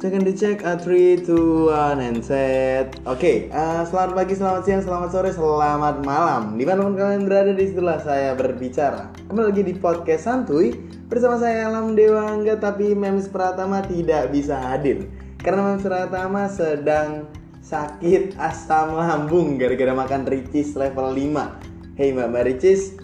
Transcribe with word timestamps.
Check 0.00 0.16
and 0.16 0.24
dicek, 0.24 0.64
uh, 0.64 0.80
3, 0.80 1.28
2, 1.28 1.68
1, 1.76 2.00
and 2.00 2.24
set. 2.24 2.96
Oke, 3.04 3.52
uh, 3.52 3.84
selamat 3.84 4.16
pagi, 4.16 4.32
selamat 4.32 4.62
siang, 4.64 4.80
selamat 4.80 5.12
sore, 5.12 5.28
selamat 5.28 6.00
malam. 6.08 6.56
Di 6.56 6.64
mana 6.64 6.88
pun 6.88 6.96
kalian 6.96 7.28
berada 7.28 7.52
di 7.52 7.68
situlah 7.68 8.00
saya 8.00 8.32
berbicara. 8.32 9.12
Kembali 9.28 9.52
lagi 9.52 9.60
di 9.60 9.76
podcast 9.76 10.24
santuy 10.24 10.72
Bersama 11.04 11.36
saya 11.36 11.68
Alam 11.68 11.92
Dewa 11.92 12.32
Enggak, 12.32 12.64
tapi 12.64 12.96
Memes 12.96 13.28
Pratama 13.28 13.84
tidak 13.84 14.32
bisa 14.32 14.56
hadir. 14.72 15.04
Karena 15.36 15.68
Memes 15.68 15.84
Pratama 15.84 16.48
sedang 16.48 17.28
sakit 17.60 18.40
asam 18.40 18.96
lambung 18.96 19.60
Gara-gara 19.60 19.92
makan 19.92 20.24
Ricis 20.24 20.80
level 20.80 21.12
5 21.12 22.00
Hei 22.00 22.16
Mbak 22.16 22.28
Mbak 22.32 22.44
Ricis, 22.48 22.96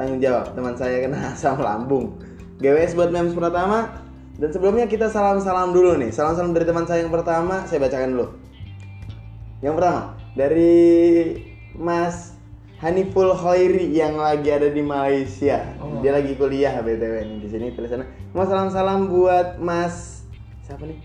tanggung 0.00 0.24
jawab 0.24 0.56
teman 0.56 0.80
saya 0.80 0.96
kena 1.04 1.28
asam 1.36 1.60
lambung. 1.60 2.16
GWS 2.56 2.96
buat 2.96 3.12
Memes 3.12 3.36
Pratama 3.36 4.07
dan 4.38 4.54
sebelumnya 4.54 4.86
kita 4.86 5.10
salam-salam 5.10 5.74
dulu 5.74 5.98
nih. 5.98 6.14
Salam-salam 6.14 6.54
dari 6.54 6.62
teman 6.62 6.86
saya 6.86 7.02
yang 7.02 7.10
pertama, 7.10 7.66
saya 7.66 7.82
bacakan 7.82 8.14
dulu. 8.14 8.26
Yang 9.58 9.74
pertama, 9.82 10.02
dari 10.38 10.78
Mas 11.74 12.38
Haniful 12.78 13.34
Khairi 13.34 13.90
yang 13.90 14.14
lagi 14.14 14.54
ada 14.54 14.70
di 14.70 14.78
Malaysia. 14.78 15.66
Oh. 15.82 15.98
Dia 15.98 16.14
lagi 16.14 16.38
kuliah 16.38 16.78
BTW 16.78 17.14
nih 17.26 17.38
di 17.42 17.48
sini 17.50 17.74
tulisannya. 17.74 18.06
Mau 18.30 18.46
salam-salam 18.46 19.10
buat 19.10 19.58
Mas 19.58 20.22
siapa 20.62 20.86
nih? 20.86 21.02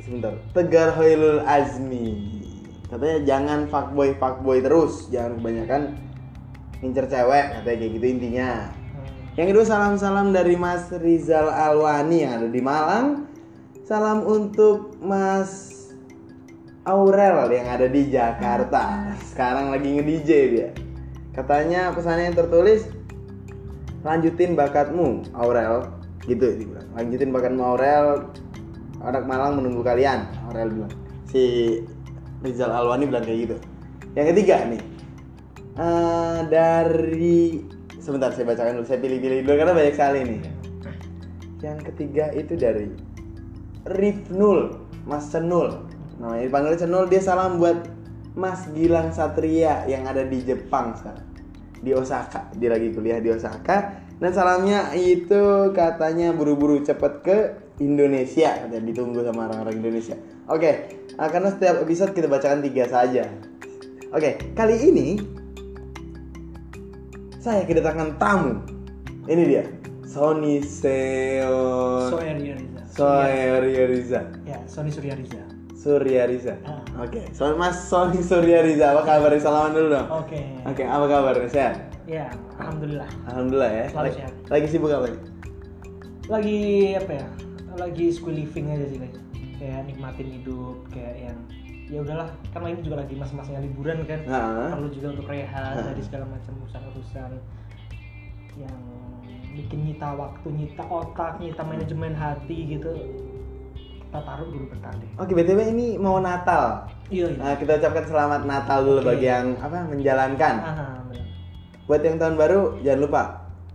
Sebentar. 0.00 0.40
Tegar 0.56 0.96
Hoilul 0.96 1.44
Azmi. 1.44 2.40
Katanya 2.88 3.18
jangan 3.28 3.68
fuckboy 3.68 4.16
fuckboy 4.16 4.64
terus, 4.64 5.12
jangan 5.12 5.36
kebanyakan 5.36 5.82
ngincer 6.80 7.06
cewek 7.12 7.44
katanya 7.60 7.76
kayak 7.76 7.92
gitu 8.00 8.06
intinya. 8.08 8.48
Yang 9.34 9.50
kedua 9.50 9.66
salam-salam 9.66 10.30
dari 10.30 10.54
Mas 10.54 10.94
Rizal 10.94 11.50
Alwani 11.50 12.22
yang 12.22 12.38
ada 12.38 12.46
di 12.46 12.62
Malang. 12.62 13.26
Salam 13.82 14.22
untuk 14.22 14.94
Mas 15.02 15.74
Aurel 16.86 17.50
yang 17.50 17.66
ada 17.66 17.90
di 17.90 18.14
Jakarta. 18.14 19.10
Sekarang 19.26 19.74
lagi 19.74 19.90
nge-DJ 19.90 20.30
dia. 20.54 20.70
Katanya 21.34 21.90
pesannya 21.90 22.30
yang 22.30 22.38
tertulis 22.38 22.86
lanjutin 24.06 24.54
bakatmu 24.54 25.26
Aurel 25.34 25.90
gitu 26.30 26.54
dia 26.54 26.66
bilang. 26.70 26.86
Lanjutin 26.94 27.34
bakatmu 27.34 27.62
Aurel. 27.74 28.30
Anak 29.02 29.26
Malang 29.26 29.58
menunggu 29.58 29.82
kalian. 29.82 30.30
Aurel 30.46 30.70
bilang. 30.70 30.94
Si 31.26 31.42
Rizal 32.38 32.70
Alwani 32.70 33.10
bilang 33.10 33.26
kayak 33.26 33.50
gitu. 33.50 33.56
Yang 34.14 34.26
ketiga 34.30 34.62
nih. 34.70 34.82
eh, 35.74 36.38
dari 36.46 37.73
sebentar 38.04 38.30
saya 38.36 38.44
bacakan 38.44 38.76
dulu. 38.78 38.86
Saya 38.86 39.00
pilih-pilih 39.00 39.48
dulu 39.48 39.54
karena 39.56 39.72
banyak 39.72 39.94
sekali 39.96 40.18
nih. 40.28 40.40
Yang 41.64 41.78
ketiga 41.88 42.24
itu 42.36 42.52
dari 42.60 42.92
Rifnul 43.88 44.76
Mas 45.08 45.32
Senul 45.32 45.94
namanya 46.18 46.46
dipanggil 46.46 46.78
Senul 46.78 47.04
dia 47.10 47.22
salam 47.22 47.58
buat 47.58 47.90
Mas 48.34 48.66
Gilang 48.74 49.14
Satria 49.14 49.86
yang 49.86 50.06
ada 50.06 50.26
di 50.26 50.42
Jepang 50.42 50.94
sekarang. 50.98 51.26
Di 51.84 51.90
Osaka. 51.92 52.50
Dia 52.56 52.72
lagi 52.74 52.90
kuliah 52.90 53.20
di 53.20 53.30
Osaka. 53.30 54.02
Dan 54.18 54.30
salamnya 54.30 54.94
itu 54.94 55.74
katanya 55.74 56.32
buru-buru 56.32 56.80
cepet 56.80 57.12
ke 57.22 57.36
Indonesia. 57.82 58.66
Katanya 58.66 58.84
ditunggu 58.86 59.20
sama 59.26 59.50
orang-orang 59.50 59.82
Indonesia. 59.82 60.16
Oke 60.50 61.00
ah, 61.18 61.28
karena 61.30 61.50
setiap 61.52 61.82
episode 61.82 62.12
kita 62.14 62.26
bacakan 62.26 62.62
tiga 62.64 62.84
saja. 62.88 63.28
Oke 64.14 64.54
kali 64.54 64.76
ini 64.90 65.06
saya 67.44 67.68
kedatangan 67.68 68.16
tamu. 68.16 68.56
Ini 69.28 69.42
dia, 69.44 69.64
Sony 70.08 70.64
Seon. 70.64 72.08
Soeria 72.08 72.56
Riza. 72.56 72.80
Surya 72.88 73.84
Riza. 73.84 74.20
Ya, 74.48 74.58
Sony 74.64 74.88
Surya 74.88 75.12
Riza. 75.12 75.44
Surya 75.76 76.24
Riza. 76.24 76.56
Ah. 76.64 76.80
Oke, 77.04 77.28
so, 77.36 77.52
Mas 77.60 77.84
Sony 77.84 78.24
Surya 78.24 78.64
Riza, 78.64 78.96
apa 78.96 79.04
kabar? 79.04 79.36
Salaman 79.36 79.76
dulu 79.76 79.88
dong. 79.92 80.08
Oke. 80.24 80.40
Oke, 80.64 80.88
apa 80.88 81.04
kabar? 81.04 81.36
Sehat? 81.52 81.84
Ya, 82.08 82.32
alhamdulillah. 82.56 83.08
Alhamdulillah 83.28 83.72
ya. 83.76 83.84
Selalu 83.92 84.08
Lagi, 84.08 84.16
sehat. 84.16 84.32
lagi 84.48 84.66
sibuk 84.72 84.88
apa 84.88 85.06
nih? 85.12 85.20
Lagi 86.32 86.60
apa 86.96 87.12
ya? 87.12 87.26
Lagi 87.76 88.06
school 88.08 88.32
living 88.32 88.72
aja 88.72 88.86
sih. 88.88 88.98
Kayak 89.60 89.84
nikmatin 89.84 90.28
hidup 90.32 90.80
kayak 90.88 91.28
yang 91.28 91.38
ya 91.84 92.00
udahlah 92.00 92.28
kan 92.48 92.64
ini 92.64 92.80
juga 92.80 92.96
lagi 92.98 93.14
masa-masanya 93.14 93.60
liburan 93.60 94.02
kan 94.04 94.20
Nah. 94.24 94.72
perlu 94.72 94.88
juga 94.88 95.12
untuk 95.12 95.26
rehat 95.26 95.74
Ah. 95.74 95.84
dari 95.84 96.00
segala 96.00 96.24
macam 96.26 96.52
urusan-urusan 96.58 97.30
yang 98.56 98.78
bikin 99.52 99.78
nyita 99.84 100.08
waktu 100.12 100.46
nyita 100.48 100.82
otak 100.82 101.38
nyita 101.38 101.62
manajemen 101.62 102.12
hati 102.12 102.56
gitu 102.70 102.90
kita 104.00 104.18
taruh 104.20 104.46
dulu 104.46 104.66
bentar 104.68 104.94
deh 104.94 105.10
Oke, 105.16 105.32
BTW 105.32 105.60
ini 105.68 105.86
mau 105.96 106.16
Natal. 106.18 106.86
iya 107.08 107.28
iya 107.28 107.36
Nah, 107.36 107.52
kita 107.54 107.76
ucapkan 107.76 108.04
selamat 108.04 108.40
Natal 108.44 108.78
dulu 108.80 109.00
Oke. 109.00 109.08
bagi 109.10 109.26
yang 109.26 109.46
apa 109.58 109.78
menjalankan. 109.84 110.54
Aha, 110.56 110.86
benar. 111.04 111.26
Buat 111.84 112.00
yang 112.00 112.16
tahun 112.16 112.34
baru 112.36 112.60
jangan 112.80 113.00
lupa 113.00 113.22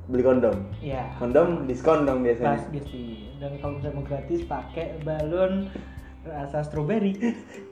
beli 0.07 0.23
kondom. 0.23 0.55
Iya. 0.79 1.03
Kondom 1.15 1.47
diskon 1.65 2.03
dong 2.03 2.23
biasanya. 2.23 2.55
Pas. 2.55 2.63
Dan 3.37 3.51
kalau 3.57 3.77
misalnya 3.77 3.95
mau 3.95 4.03
gratis 4.03 4.41
pakai 4.43 4.85
balon 4.99 5.69
rasa 6.25 6.63
stroberi. 6.63 7.13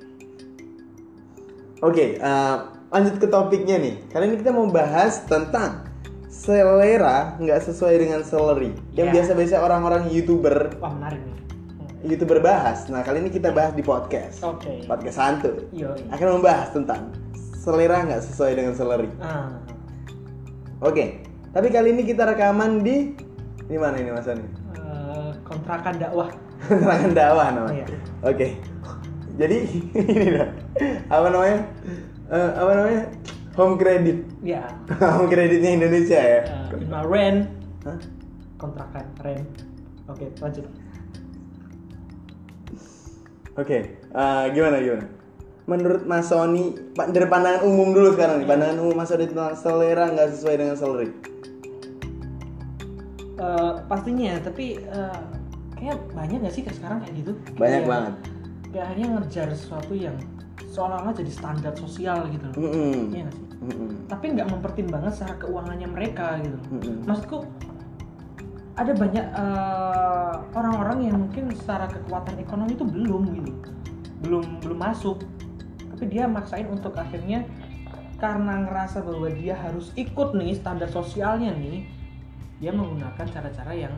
Oke, 1.80 2.18
eh, 2.18 2.56
lanjut 2.90 3.16
ke 3.18 3.28
topiknya 3.28 3.78
nih. 3.78 3.96
Kali 4.08 4.24
ini 4.26 4.38
kita 4.38 4.50
mau 4.50 4.66
bahas 4.66 5.22
tentang 5.24 5.86
selera 6.28 7.38
nggak 7.38 7.60
sesuai 7.64 7.96
dengan 7.98 8.22
salary. 8.22 8.74
Yang 8.94 9.08
Ya. 9.08 9.14
biasa-biasa 9.14 9.56
orang-orang 9.60 10.10
youtuber 10.10 10.74
Wah 10.78 10.90
menarik 10.90 11.22
nih. 11.22 11.36
youtuber 12.08 12.40
bahas. 12.40 12.86
Nah 12.88 13.02
kali 13.02 13.22
ini 13.22 13.30
kita 13.30 13.50
bahas 13.52 13.74
di 13.74 13.82
podcast. 13.82 14.42
Oke. 14.42 14.86
Podcast 14.86 15.18
santuy. 15.18 15.70
Iya. 15.72 15.94
iya. 15.94 16.10
Akan 16.10 16.34
membahas 16.34 16.70
tentang 16.72 17.14
selera 17.54 18.02
nggak 18.04 18.22
sesuai 18.24 18.52
dengan 18.54 18.74
salary. 18.74 19.10
Ah. 19.20 19.54
Oke, 20.80 21.26
tapi 21.52 21.68
kali 21.68 21.90
ini 21.92 22.06
kita 22.06 22.22
rekaman 22.24 22.82
di 22.82 23.18
di 23.64 23.78
mana 23.78 23.98
ini 23.98 24.10
Mas 24.10 24.26
Ani? 24.26 24.46
eh, 24.74 25.30
kontrakan 25.42 25.98
dakwah. 25.98 26.30
Terangan 26.70 27.12
dakwah 27.14 27.48
namanya. 27.52 27.86
Iya. 27.86 27.98
Oke. 28.24 28.48
Jadi 29.38 29.58
ini 30.12 30.26
dah. 30.34 30.50
Apa 31.14 31.28
namanya? 31.30 31.60
Eh, 32.28 32.50
apa 32.58 32.72
namanya? 32.74 33.04
Home 33.58 33.76
credit. 33.78 34.18
Ya. 34.42 34.66
Home 35.18 35.30
creditnya 35.30 35.72
Indonesia 35.78 36.20
ya. 36.20 36.42
Uh, 36.74 37.06
rent 37.06 37.50
Hah? 37.86 37.98
kontrakan 38.58 39.06
rent. 39.22 39.50
Oke, 40.10 40.26
lanjut. 40.42 40.66
Oke, 43.58 43.78
eh, 43.98 44.46
gimana 44.54 44.78
gimana? 44.78 45.06
Menurut 45.68 46.06
Mas 46.06 46.30
Sony, 46.30 46.78
dari 46.94 47.26
pandangan 47.26 47.66
umum 47.66 47.90
dulu 47.92 48.14
sekarang 48.14 48.40
nih, 48.40 48.48
pandangan 48.48 48.78
umum 48.80 48.94
Mas 48.94 49.10
Sony 49.10 49.26
tentang 49.26 49.58
selera 49.58 50.14
nggak 50.14 50.30
sesuai 50.32 50.56
dengan 50.62 50.76
salary. 50.78 51.10
Eh, 53.38 53.74
pastinya, 53.90 54.38
tapi 54.42 54.78
eh, 54.78 55.20
kayak 55.74 55.98
banyak 56.14 56.38
gak 56.42 56.54
sih 56.54 56.62
kayak 56.62 56.78
sekarang 56.78 56.98
kayak 57.02 57.14
gitu? 57.18 57.32
Banyak 57.58 57.82
Kayak- 57.84 57.90
banget. 57.90 58.14
Kayak 58.72 58.84
akhirnya 58.92 59.08
ngejar 59.18 59.48
sesuatu 59.56 59.94
yang 59.96 60.18
seolah-olah 60.68 61.16
jadi 61.16 61.32
standar 61.32 61.74
sosial 61.74 62.28
gitu. 62.30 62.46
loh. 62.52 62.56
Mm-mm. 62.70 63.16
Iya 63.16 63.24
nggak 63.26 63.36
sih? 63.36 63.48
Mm-mm. 63.58 64.06
tapi 64.06 64.38
nggak 64.38 64.48
mempertimbangkan 64.54 65.10
secara 65.10 65.34
keuangannya 65.42 65.90
mereka 65.90 66.38
gitu 66.46 66.58
Mm-mm. 66.70 67.10
maksudku 67.10 67.50
ada 68.78 68.94
banyak 68.94 69.26
eh, 69.34 70.34
orang-orang 70.54 71.10
yang 71.10 71.18
mungkin 71.26 71.50
secara 71.58 71.90
kekuatan 71.90 72.38
ekonomi 72.38 72.78
itu 72.78 72.86
belum 72.86 73.24
gitu 73.34 73.52
belum 74.22 74.62
belum 74.62 74.78
masuk 74.78 75.26
tapi 75.98 76.04
dia 76.06 76.30
maksain 76.30 76.70
untuk 76.70 76.94
akhirnya 76.94 77.50
karena 78.22 78.66
ngerasa 78.70 79.02
bahwa 79.02 79.30
dia 79.34 79.58
harus 79.58 79.90
ikut 79.98 80.38
nih 80.38 80.54
standar 80.54 80.90
sosialnya 80.94 81.54
nih 81.58 81.90
dia 82.62 82.70
menggunakan 82.74 83.26
cara-cara 83.26 83.74
yang 83.74 83.94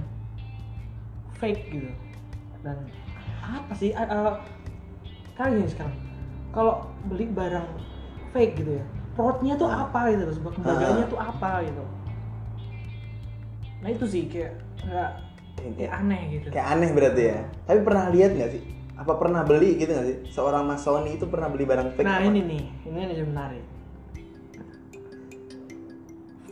fake 1.35 1.71
gitu 1.71 1.91
dan 2.63 2.87
apa 3.43 3.73
sih 3.75 3.91
eh, 3.91 4.33
kayak 5.39 5.55
gini 5.55 5.69
sekarang 5.71 5.95
kalau 6.51 6.73
beli 7.07 7.25
barang 7.25 7.63
fake 8.29 8.59
gitu 8.59 8.71
ya 8.75 8.85
fraudnya 9.15 9.55
tuh 9.55 9.65
apa 9.65 10.11
gitu 10.11 10.23
loh 10.27 10.51
kebanggaannya 10.51 11.05
Ah. 11.07 11.09
tuh 11.09 11.19
apa 11.19 11.51
gitu 11.63 11.83
nah 13.79 13.87
itu 13.87 14.05
sih 14.05 14.23
kayak 14.27 14.59
nggak 14.83 15.11
kayak 15.79 15.91
aneh 15.93 16.21
gitu 16.29 16.47
Kayak 16.51 16.67
aneh 16.71 16.89
berarti 16.91 17.23
ya. 17.25 17.39
Tapi 17.63 17.79
pernah 17.83 18.05
lihat 18.07 18.31
nggak 18.31 18.49
sih? 18.49 18.61
Apa 18.95 19.15
pernah 19.15 19.43
beli 19.43 19.75
gitu 19.75 19.91
nggak 19.91 20.07
sih? 20.07 20.17
Seorang 20.31 20.63
Mas 20.63 20.83
Sony 20.83 21.15
itu 21.15 21.27
pernah 21.27 21.47
beli 21.47 21.63
barang 21.63 21.95
fake? 21.95 22.03
nah 22.03 22.15
apa? 22.15 22.27
ini 22.27 22.39
nih 22.43 22.63
ini 22.83 22.99
yang 23.13 23.27
menarik 23.27 23.63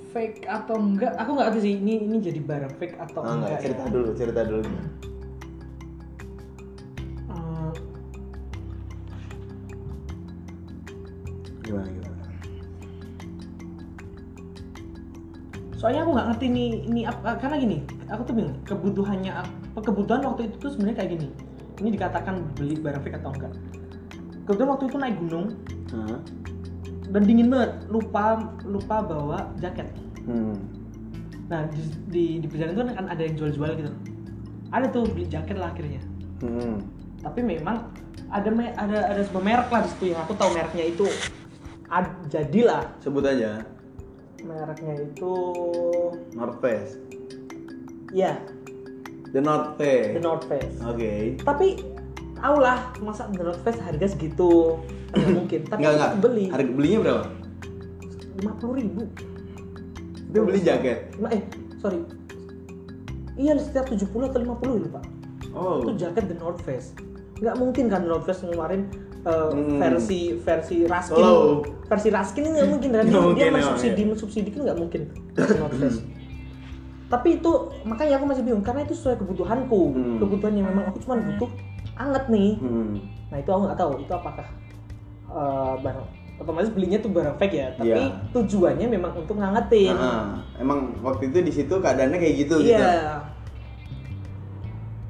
fake 0.07 0.44
atau 0.44 0.75
enggak 0.78 1.13
aku 1.13 1.30
nggak 1.36 1.48
tahu 1.51 1.62
sih 1.62 1.74
ini 1.78 1.94
ini 2.01 2.18
jadi 2.19 2.40
barang 2.42 2.74
fake 2.75 2.95
atau 2.98 3.19
Oh, 3.22 3.28
enggak, 3.28 3.48
enggak 3.50 3.60
cerita 3.63 3.83
ya. 3.83 3.92
dulu, 3.92 4.10
cerita 4.16 4.42
dulu. 4.44 4.63
Gimana 11.77 11.89
gimana? 11.94 12.15
soalnya 15.77 16.01
aku 16.01 16.12
nggak 16.18 16.27
ngerti 16.33 16.45
nih 16.50 16.69
ini 16.89 17.01
apa 17.06 17.38
karena 17.38 17.56
gini 17.62 17.77
aku 18.09 18.21
tuh 18.25 18.33
bingung 18.33 18.57
kebutuhannya 18.65 19.29
apa 19.29 19.77
kebutuhan 19.77 20.25
waktu 20.25 20.50
itu 20.50 20.56
tuh 20.57 20.69
sebenarnya 20.74 20.97
kayak 20.97 21.12
gini 21.13 21.27
ini 21.77 21.89
dikatakan 21.94 22.35
beli 22.57 22.81
barang 22.81 23.01
fake 23.06 23.21
atau 23.21 23.29
enggak 23.29 23.53
kebetulan 24.50 24.69
waktu 24.74 24.85
itu 24.89 24.97
naik 24.97 25.18
gunung 25.21 25.45
Hah? 25.94 26.19
dan 27.13 27.21
dingin 27.29 27.47
banget 27.53 27.71
lupa 27.88 28.23
lupa 28.65 29.06
bawa 29.06 29.39
jaket 29.62 29.85
Hmm. 30.27 30.59
nah 31.47 31.63
di 31.71 31.80
di, 32.12 32.23
di 32.44 32.47
perjalanan 32.51 32.75
itu 32.75 33.00
kan 33.00 33.07
ada 33.07 33.21
yang 33.23 33.35
jual-jual 33.39 33.71
gitu 33.80 33.91
ada 34.75 34.85
tuh 34.91 35.07
beli 35.07 35.23
jaket 35.30 35.56
lah 35.56 35.71
akhirnya 35.71 36.01
Hmm. 36.41 36.83
tapi 37.23 37.39
memang 37.45 37.88
ada 38.27 38.50
ada 38.75 38.97
ada 39.13 39.21
sebuah 39.23 39.45
merek 39.45 39.69
lah 39.71 39.85
di 39.85 39.89
situ 39.94 40.06
yang 40.12 40.19
aku 40.25 40.35
tahu 40.35 40.51
mereknya 40.51 40.89
itu 40.89 41.06
ad, 41.88 42.06
jadilah 42.28 42.84
Sebut 43.00 43.24
aja 43.24 43.63
mereknya 44.39 45.01
itu 45.01 45.34
North 46.31 46.60
Face. 46.60 46.94
ya 48.10 48.38
The 49.28 49.39
North 49.39 49.75
Face. 49.75 50.13
The 50.13 50.22
North 50.22 50.45
Face 50.45 50.78
Oke. 50.80 51.36
tapi 51.42 51.68
tau 52.34 52.56
lah 52.56 52.94
masa 53.00 53.25
The 53.28 53.42
North 53.42 53.60
Face 53.62 53.78
harga 53.78 54.07
segitu 54.07 54.78
nggak 55.10 55.31
mungkin 55.38 55.60
tapi 55.66 55.81
enggak. 55.84 56.13
aku 56.13 56.18
beli 56.22 56.45
Harga 56.48 56.72
belinya 56.72 57.00
berapa? 57.01 57.24
lima 58.38 58.54
puluh 58.56 58.75
ribu 58.78 59.01
Dia 60.28 60.42
beli 60.44 60.60
jaket. 60.60 60.98
Lima- 61.16 61.31
eh 61.31 61.42
sorry 61.78 62.00
iya 63.33 63.56
setiap 63.56 63.88
70 63.88 64.06
atau 64.06 64.40
50 64.40 64.83
lupa 64.83 65.01
Oh. 65.51 65.81
itu 65.81 65.98
jaket 65.98 66.28
The 66.28 66.38
North 66.38 66.62
Face 66.62 66.94
nggak 67.38 67.56
mungkin 67.56 67.86
kan 67.88 68.01
The 68.01 68.10
North 68.12 68.25
Face 68.25 68.42
ngeluarin 68.42 68.86
uh, 69.27 69.51
Hmm. 69.51 69.77
versi 69.77 70.19
versi 70.38 70.75
Raskin 70.83 71.19
Slow. 71.19 71.62
versi 71.85 72.07
Raskin 72.09 72.41
ini 72.41 72.51
nggak 72.53 72.69
mungkin 72.69 72.89
kan 72.89 72.97
Nggak 73.01 73.12
dia, 73.12 73.21
mungkin, 73.21 73.47
mensubsidi 73.53 74.00
ya. 74.00 74.07
mensubsidi 74.07 74.50
kan 74.50 74.62
nggak 74.63 74.77
mungkin 74.77 75.01
tapi 77.07 77.29
itu 77.35 77.51
makanya 77.83 78.13
aku 78.15 78.25
masih 78.25 78.44
bingung 78.44 78.59
karena 78.62 78.81
itu 78.81 78.94
sesuai 78.94 79.15
kebutuhanku 79.18 79.81
Hmm. 79.89 80.18
kebutuhan 80.18 80.53
yang 80.53 80.68
memang 80.68 80.85
aku 80.88 81.00
cuma 81.00 81.15
butuh 81.18 81.50
anget 81.95 82.24
nih 82.27 82.51
Hmm. 82.57 83.00
nah 83.27 83.38
itu 83.38 83.50
aku 83.50 83.62
nggak 83.65 83.77
tahu 83.77 83.91
itu 83.97 84.13
apakah 84.13 84.47
uh, 85.27 85.75
barang 85.77 86.07
otomatis 86.38 86.69
belinya 86.69 86.97
tuh 86.97 87.09
barang 87.09 87.35
fake 87.35 87.56
ya 87.56 87.68
tapi 87.73 87.97
Iya. 87.97 88.12
tujuannya 88.30 88.88
memang 88.89 89.12
untuk 89.18 89.35
ngangetin 89.35 89.91
Ah, 89.91 90.38
emang 90.56 90.94
waktu 91.01 91.27
itu 91.27 91.41
di 91.41 91.50
situ 91.51 91.73
keadaannya 91.73 92.13
kayak 92.15 92.35
gitu 92.39 92.56
gitu. 92.59 92.75
iya 92.75 93.23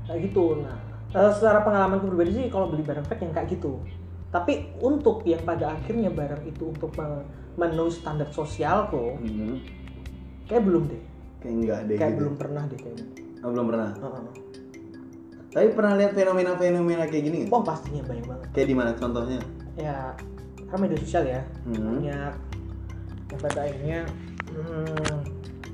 kayak 0.06 0.22
gitu 0.24 0.62
nah 0.62 0.78
eh, 1.14 1.32
secara 1.34 1.60
pengalaman 1.62 2.00
pribadi 2.00 2.32
sih 2.32 2.46
kalau 2.48 2.70
beli 2.70 2.80
barang 2.82 3.04
fake 3.04 3.22
yang 3.22 3.34
kayak 3.34 3.50
gitu 3.52 3.82
tapi 4.28 4.54
untuk 4.78 5.24
yang 5.24 5.40
pada 5.42 5.72
akhirnya 5.72 6.10
barang 6.10 6.44
itu 6.44 6.68
untuk 6.68 6.92
me- 6.94 7.24
memenuhi 7.56 7.90
standar 7.90 8.28
sosialku 8.30 9.16
Hmm. 9.18 9.58
kayak 10.46 10.64
belum 10.64 10.84
deh 10.86 11.04
Kayak 11.38 11.54
enggak 11.56 11.80
deh 11.84 11.96
kayak 11.96 12.12
gitu. 12.12 12.20
belum 12.20 12.36
pernah 12.36 12.64
deh 12.66 12.78
kayaknya 12.78 13.08
Oh, 13.38 13.54
belum 13.54 13.70
pernah. 13.70 13.90
Heeh. 13.94 14.24
Tapi 15.48 15.68
pernah 15.72 15.94
lihat 15.94 16.12
fenomena-fenomena 16.12 17.06
kayak 17.06 17.24
gini 17.24 17.36
nggak? 17.40 17.52
oh 17.52 17.62
pastinya 17.62 18.02
banyak 18.04 18.26
banget 18.26 18.48
Kayak 18.52 18.68
di 18.68 18.76
mana 18.76 18.92
contohnya? 18.94 19.40
ya 19.76 19.98
karena 20.66 20.80
media 20.82 21.00
sosial 21.00 21.24
ya 21.26 21.42
Hmm. 21.64 21.78
banyak 21.78 22.34
yang 23.28 23.40
pada 23.40 23.60
akhirnya 23.62 24.00
hmm, 24.50 25.18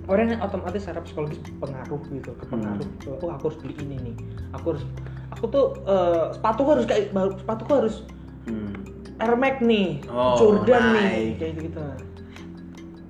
orang 0.06 0.26
yang 0.30 0.42
otomatis 0.42 0.84
secara 0.84 1.00
psikologis 1.02 1.40
pengaruh 1.56 2.02
gitu 2.12 2.32
kepengaruh 2.36 2.84
Hmm. 3.02 3.18
oh 3.18 3.32
aku 3.32 3.44
harus 3.48 3.60
beli 3.60 3.74
ini 3.80 3.96
nih 4.04 4.16
aku 4.52 4.66
harus 4.76 4.84
aku 5.32 5.46
tuh 5.48 5.66
eh, 5.84 6.26
sepatu 6.32 6.62
harus 6.66 6.86
kayak 6.86 7.10
sepatu 7.40 7.64
harus. 7.72 7.96
Air 9.24 9.34
Max 9.34 9.56
nih 9.60 9.88
Oh, 10.06 10.36
Jordan 10.36 10.84
nih 10.92 11.04
nice. 11.04 11.36
kayak 11.38 11.54
gitu 11.54 11.64
gitu 11.64 11.84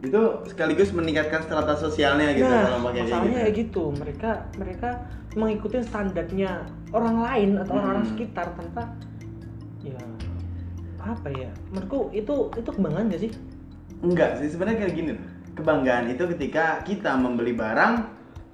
Itu 0.03 0.21
sekaligus 0.45 0.89
meningkatkan 0.91 1.41
strata 1.41 1.73
sosialnya 1.75 2.31
gitu 2.31 2.45
nah 2.45 2.67
kalau 2.67 2.79
pakai 2.85 3.01
masalahnya 3.01 3.23
gitu. 3.25 3.39
kayak 3.39 3.53
gitu 3.57 3.83
mereka 3.93 4.31
mereka 4.53 4.89
mengikuti 5.33 5.75
standarnya 5.81 6.51
orang 6.91 7.17
lain 7.19 7.49
atau 7.57 7.73
orang-orang 7.73 8.03
Hmm. 8.03 8.11
sekitar 8.11 8.47
tanpa 8.53 8.83
ya 9.81 9.97
apa 10.99 11.27
ya 11.29 11.49
menurutku 11.67 12.11
itu 12.11 12.35
itu 12.53 12.69
kebanggaan 12.69 13.07
gak 13.07 13.21
sih 13.21 13.33
Enggak 13.99 14.35
sih, 14.35 14.51
sebenarnya 14.51 14.83
kayak 14.83 14.93
gini. 14.93 15.13
Kebanggaan 15.55 16.11
itu 16.11 16.27
ketika 16.35 16.83
kita 16.83 17.15
membeli 17.15 17.55
barang 17.55 18.03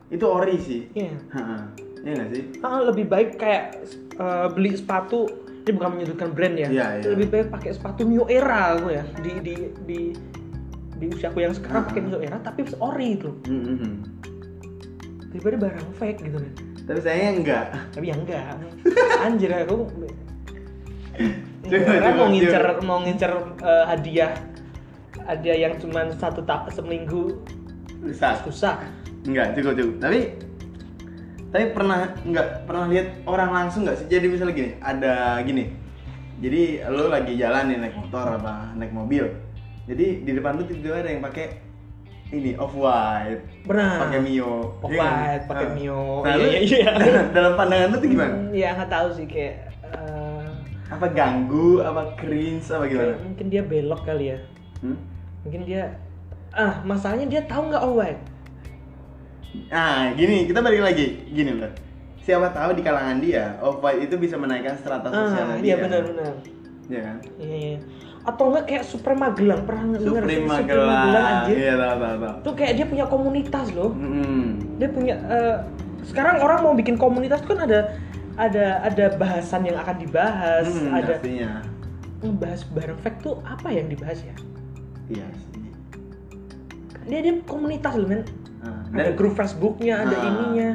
itu 0.07 0.21
ori 0.21 0.61
sih. 0.61 0.85
Iya 0.93 1.17
Heeh. 1.27 1.61
Iya 2.05 2.23
sih? 2.29 2.43
Ah, 2.61 2.85
lebih 2.85 3.09
baik 3.09 3.35
kayak 3.35 3.81
eh, 4.13 4.47
beli 4.53 4.77
sepatu 4.77 5.25
ini 5.69 5.77
bukan 5.77 5.89
menyudutkan 5.93 6.29
brand 6.33 6.55
ya. 6.57 6.67
Iya, 6.73 6.87
iya. 6.97 7.03
Lebih 7.13 7.27
baik 7.29 7.47
pakai 7.53 7.69
sepatu 7.77 8.01
New 8.01 8.25
Era 8.25 8.73
aku 8.73 8.89
ya 8.89 9.05
di 9.21 9.31
di 9.45 9.55
di 9.85 9.99
di 10.97 11.05
usiaku 11.13 11.45
yang 11.45 11.53
sekarang 11.53 11.85
pakai 11.85 12.01
New 12.09 12.17
Era 12.17 12.41
tapi 12.41 12.65
ori 12.81 13.13
itu 13.13 13.29
Mm-mm. 13.45 13.93
daripada 15.29 15.69
barang 15.69 15.89
fake 16.01 16.19
gitu 16.25 16.41
kan. 16.41 16.53
Tapi 16.89 16.99
sayangnya 17.05 17.31
enggak. 17.37 17.65
Tapi 17.93 18.05
ya 18.09 18.15
enggak. 18.17 18.53
Anjir 19.21 19.51
aku 19.53 19.85
Karena 21.69 22.11
mau 22.17 22.27
ngincer 22.33 22.63
coba. 22.65 22.81
mau 22.81 22.97
ngincer 23.05 23.31
eh, 23.61 23.85
hadiah 23.85 24.31
hadiah 25.29 25.69
yang 25.69 25.73
cuma 25.77 26.09
satu 26.17 26.41
tak 26.41 26.73
seminggu 26.73 27.37
Bisa. 28.01 28.41
susah. 28.41 28.81
Enggak, 29.29 29.53
cukup 29.53 29.77
cukup. 29.77 29.95
Tapi 30.01 30.19
tapi 31.49 31.71
pernah 31.71 32.13
enggak 32.21 32.47
pernah 32.63 32.85
lihat 32.87 33.07
orang 33.23 33.49
langsung 33.51 33.81
nggak 33.81 33.97
sih? 33.97 34.07
Jadi 34.07 34.25
misalnya 34.27 34.53
gini, 34.53 34.71
ada 34.79 35.13
gini. 35.41 35.65
Jadi 36.39 36.61
lo 36.85 37.07
lagi 37.07 37.33
jalan 37.35 37.67
nih 37.67 37.77
naik 37.79 37.95
motor 37.95 38.25
apa 38.33 38.71
naik 38.73 38.91
mobil. 38.91 39.27
Jadi 39.85 40.21
di 40.21 40.31
depan 40.31 40.55
lu 40.55 40.63
tiba-tiba 40.63 40.95
ada 40.97 41.09
yang 41.09 41.19
pakai 41.19 41.45
ini 42.29 42.53
off 42.55 42.71
white, 42.71 43.41
Pernah. 43.65 44.05
pakai 44.05 44.19
mio, 44.21 44.77
Off 44.77 44.85
Iya 44.85 45.01
kan? 45.01 45.09
white, 45.17 45.43
pakai 45.47 45.65
Nah. 45.65 45.73
Mio. 45.73 46.01
Nah, 46.21 46.33
Iya, 46.37 46.45
iya, 46.45 46.59
iya. 46.61 46.89
dalam 47.35 47.53
pandangan 47.55 47.87
lu 47.89 47.97
tuh 47.97 48.07
gimana? 48.07 48.33
Hmm, 48.35 48.53
Ya 48.53 48.69
nggak 48.71 48.85
tahu 48.87 49.07
sih 49.11 49.25
kayak 49.25 49.55
eh, 49.89 50.45
Apa 50.87 51.05
ganggu, 51.09 51.81
apa 51.81 52.13
cringe, 52.15 52.69
apa 52.69 52.85
gimana? 52.85 53.13
mungkin 53.19 53.45
dia 53.47 53.61
belok 53.61 54.01
kali 54.03 54.25
ya. 54.29 54.37
Hmm? 54.79 54.97
Mungkin 55.41 55.61
dia 55.65 55.97
ah 56.49 56.81
masalahnya 56.81 57.25
dia 57.27 57.41
tahu 57.43 57.67
nggak 57.67 57.81
off 57.81 57.95
white. 57.95 58.21
Nah, 59.67 60.13
gini, 60.13 60.45
kita 60.45 60.59
balik 60.59 60.81
lagi. 60.83 61.25
Gini 61.25 61.51
loh. 61.53 61.71
Siapa 62.19 62.49
tahu 62.49 62.73
di 62.73 62.81
kalangan 62.81 63.17
dia, 63.17 63.57
off 63.59 63.79
white 63.79 64.05
itu 64.05 64.13
bisa 64.15 64.35
menaikkan 64.35 64.77
strata 64.77 65.09
sosial 65.09 65.45
Ah, 65.47 65.57
dia. 65.57 65.63
iya 65.63 65.75
benar-benar. 65.77 66.33
Iya 66.85 67.01
kan? 67.01 67.17
Iya, 67.35 67.55
iya. 67.57 67.77
Atau 68.21 68.43
enggak 68.47 68.65
kayak 68.65 68.83
Supreme 68.83 69.17
Magelang 69.19 69.61
pernah 69.63 69.83
dengar 69.95 70.23
sih? 70.23 70.37
Magelang. 70.39 71.09
anjir. 71.09 71.55
Iya, 71.55 71.73
tahu 71.75 71.95
tahu 71.97 72.15
tahu. 72.19 72.35
Tuh 72.43 72.53
kayak 72.53 72.73
dia 72.75 72.85
punya 72.85 73.05
komunitas 73.07 73.67
loh. 73.71 73.89
Hmm. 73.91 74.61
Dia 74.77 74.89
punya 74.89 75.15
eh, 75.25 75.57
sekarang 76.03 76.35
orang 76.39 76.59
mau 76.61 76.73
bikin 76.73 76.95
komunitas 76.95 77.41
kan 77.41 77.57
ada 77.59 77.97
ada 78.35 78.65
ada 78.83 79.05
bahasan 79.15 79.65
yang 79.65 79.77
akan 79.77 79.95
dibahas, 79.97 80.69
Hmm, 80.69 80.93
ada 80.93 81.17
pastinya. 81.17 81.51
ngebahas 82.19 82.61
bareng 82.69 82.99
fact 82.99 83.17
tuh 83.21 83.35
apa 83.41 83.67
yang 83.69 83.87
dibahas 83.87 84.19
ya? 84.21 84.35
Iya 85.09 85.25
sih. 85.33 85.65
Dia 87.05 87.19
dia 87.19 87.33
komunitas 87.43 87.95
loh 87.95 88.05
men. 88.05 88.21
Nah, 88.59 88.75
Ada 88.91 88.95
dan 89.01 89.15
grup 89.15 89.33
Facebooknya, 89.33 90.03
ada 90.03 90.15
Ah. 90.15 90.27
ininya. 90.27 90.69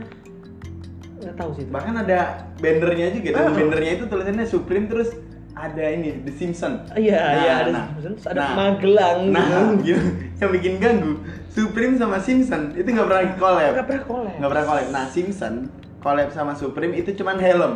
Nggak 1.17 1.35
tahu 1.37 1.50
sih. 1.53 1.62
itu. 1.62 1.71
bahkan 1.71 1.95
ada 1.97 2.19
bannernya 2.57 3.07
juga. 3.12 3.29
Dan 3.31 3.45
Ah. 3.45 3.53
bannernya 3.53 3.93
itu 3.95 4.05
tulisannya 4.07 4.47
Supreme 4.47 4.87
terus 4.87 5.11
ada 5.55 5.85
ini 5.87 6.21
The 6.21 6.33
Simpson. 6.33 6.73
Iya, 6.93 7.14
Nah, 7.14 7.33
iya 7.38 7.53
ada 7.59 7.71
nah. 7.71 7.87
Simpsons, 7.95 8.23
ada 8.26 8.41
Nah. 8.41 8.50
Magelang. 8.59 9.19
Nah, 9.31 9.71
gitu. 9.79 10.00
yang 10.35 10.50
bikin 10.50 10.75
ganggu 10.76 11.12
Supreme 11.47 11.95
sama 11.95 12.19
Simpson 12.19 12.75
itu 12.75 12.85
nggak 12.85 13.07
pernah 13.07 13.23
collab. 13.37 13.73
Nggak 13.73 13.87
pernah 13.87 14.03
collab. 14.05 14.35
Nggak 14.35 14.50
pernah 14.50 14.64
collab. 14.67 14.87
Nah, 14.91 15.05
Simpson 15.07 15.55
collab 16.00 16.29
sama 16.31 16.53
Supreme 16.53 16.95
itu 16.95 17.14
cuman 17.14 17.38
helm. 17.38 17.73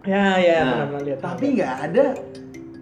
Ya, 0.00 0.32
ya, 0.34 0.58
Nah, 0.58 0.70
pernah 0.72 0.86
pernah 0.88 1.02
lihat. 1.04 1.18
Tapi 1.20 1.44
nggak 1.54 1.74
ada 1.84 2.04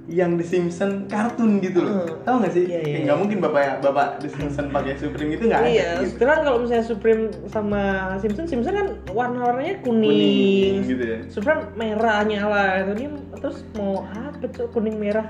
yang 0.09 0.41
The 0.41 0.47
Simpson 0.49 1.05
kartun 1.05 1.61
gitu 1.61 1.85
loh. 1.85 2.09
Hmm. 2.09 2.25
Tahu 2.25 2.37
nggak 2.41 2.53
sih? 2.57 2.65
Iya, 2.65 2.81
iya, 2.81 2.95
Kayak 2.97 3.05
iya. 3.05 3.15
mungkin 3.21 3.39
bapak 3.45 3.85
bapak 3.85 4.09
The 4.25 4.29
Simpson 4.33 4.73
pakai 4.73 4.97
Supreme 4.97 5.37
itu 5.37 5.45
nggak 5.47 5.61
ada. 5.61 5.69
Iya, 5.69 5.89
gitu. 6.01 6.17
sekarang 6.17 6.39
kalau 6.49 6.59
misalnya 6.65 6.87
Supreme 6.89 7.23
sama 7.53 7.83
Simpson, 8.19 8.49
Simpson 8.49 8.73
kan 8.73 8.89
warna-warnanya 9.13 9.85
kuning, 9.85 10.81
Kuning, 10.81 10.89
gitu 10.89 11.05
ya. 11.05 11.19
Supreme 11.29 11.63
merah 11.77 12.25
nyala, 12.25 12.89
itu 12.89 12.93
dia 12.97 13.11
terus 13.37 13.61
mau 13.77 14.09
apa 14.09 14.45
tuh 14.49 14.73
kuning 14.73 14.97
merah? 14.97 15.29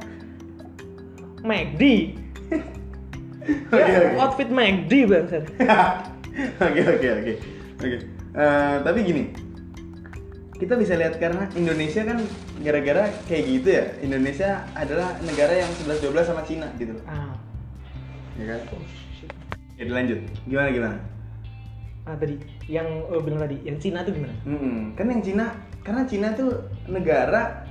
McD. 1.42 1.82
Oke, 3.72 3.80
Ya, 3.80 4.12
oke. 4.12 4.16
outfit 4.20 4.50
McD 4.52 4.92
bangsa. 5.08 5.40
Oke 6.62 6.80
oke 6.86 7.08
oke 7.18 7.32
oke. 7.80 7.98
Eh, 8.30 8.76
Tapi 8.78 8.98
gini, 9.02 9.22
kita 10.54 10.78
bisa 10.78 10.94
lihat 10.94 11.18
karena 11.18 11.50
Indonesia 11.54 12.04
kan 12.04 12.22
gara-gara 12.58 13.06
kayak 13.24 13.44
gitu 13.46 13.68
ya. 13.70 13.84
Indonesia 14.00 14.50
adalah 14.74 15.14
negara 15.22 15.54
yang 15.54 15.70
11-12 15.78 16.24
sama 16.24 16.42
Cina 16.42 16.66
gitu 16.76 16.94
loh. 16.94 17.04
Ah, 17.06 17.34
Ya 18.38 18.54
kan? 18.54 18.60
oh. 18.70 18.82
Jadi 19.74 19.90
lanjut. 19.90 20.18
Gimana 20.46 20.68
gimana? 20.70 20.98
Ah 22.02 22.16
tadi, 22.16 22.34
yang 22.66 22.86
oh, 23.06 23.20
bilang 23.20 23.42
tadi, 23.42 23.58
yang 23.62 23.78
Cina 23.78 24.02
tuh 24.02 24.14
gimana? 24.14 24.34
Mm-mm. 24.42 24.94
Kan 24.94 25.06
yang 25.06 25.22
Cina, 25.22 25.54
karena 25.82 26.02
Cina 26.02 26.28
tuh 26.32 26.50
negara 26.86 27.66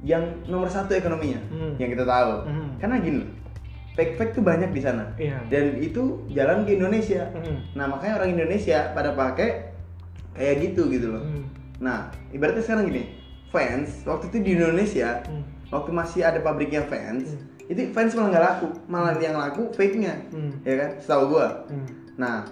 yang 0.00 0.22
nomor 0.46 0.70
satu 0.70 0.94
ekonominya, 0.94 1.42
Hmm. 1.50 1.74
yang 1.76 1.90
kita 1.90 2.06
tahu. 2.06 2.46
Hmm. 2.46 2.70
Karena 2.78 2.96
gini 3.02 3.22
fake-fake 3.98 4.30
tuh 4.32 4.46
banyak 4.46 4.70
di 4.70 4.78
sana. 4.78 5.10
Iya. 5.18 5.42
Dan 5.50 5.82
itu 5.82 6.22
jalan 6.30 6.62
ke 6.62 6.78
Indonesia. 6.78 7.26
Hmm. 7.34 7.66
Nah 7.74 7.90
makanya 7.90 8.22
orang 8.22 8.30
Indonesia 8.30 8.94
pada 8.94 9.10
pakai 9.10 9.74
kayak 10.38 10.70
gitu 10.70 10.86
gitu 10.86 11.18
loh. 11.18 11.22
Hmm. 11.26 11.50
Nah 11.82 12.14
ibaratnya 12.30 12.62
sekarang 12.62 12.86
gini, 12.86 13.17
fans 13.48 14.04
waktu 14.04 14.28
itu 14.28 14.38
di 14.40 14.50
Indonesia 14.54 15.24
Hmm. 15.24 15.44
waktu 15.68 15.90
masih 15.90 16.20
ada 16.22 16.38
pabriknya 16.38 16.84
fans 16.84 17.28
Hmm. 17.28 17.66
itu 17.66 17.88
fans 17.90 18.12
malah 18.12 18.28
nggak 18.30 18.44
laku 18.44 18.66
malah 18.86 19.14
yang 19.16 19.36
laku 19.36 19.68
fake 19.72 19.96
nya 19.96 20.14
Hmm. 20.30 20.52
ya 20.62 20.74
kan 20.76 20.90
setahu 20.98 21.24
gua 21.30 21.64
Hmm. 21.66 21.88
nah 22.14 22.44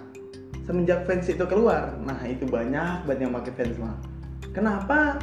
semenjak 0.63 1.03
fans 1.03 1.25
itu 1.25 1.43
keluar 1.43 1.95
nah 1.99 2.19
itu 2.23 2.43
banyak 2.43 3.03
banget 3.03 3.19
yang 3.21 3.33
pakai 3.33 3.53
fans 3.53 3.77
mah 3.77 3.95
kenapa 4.51 5.21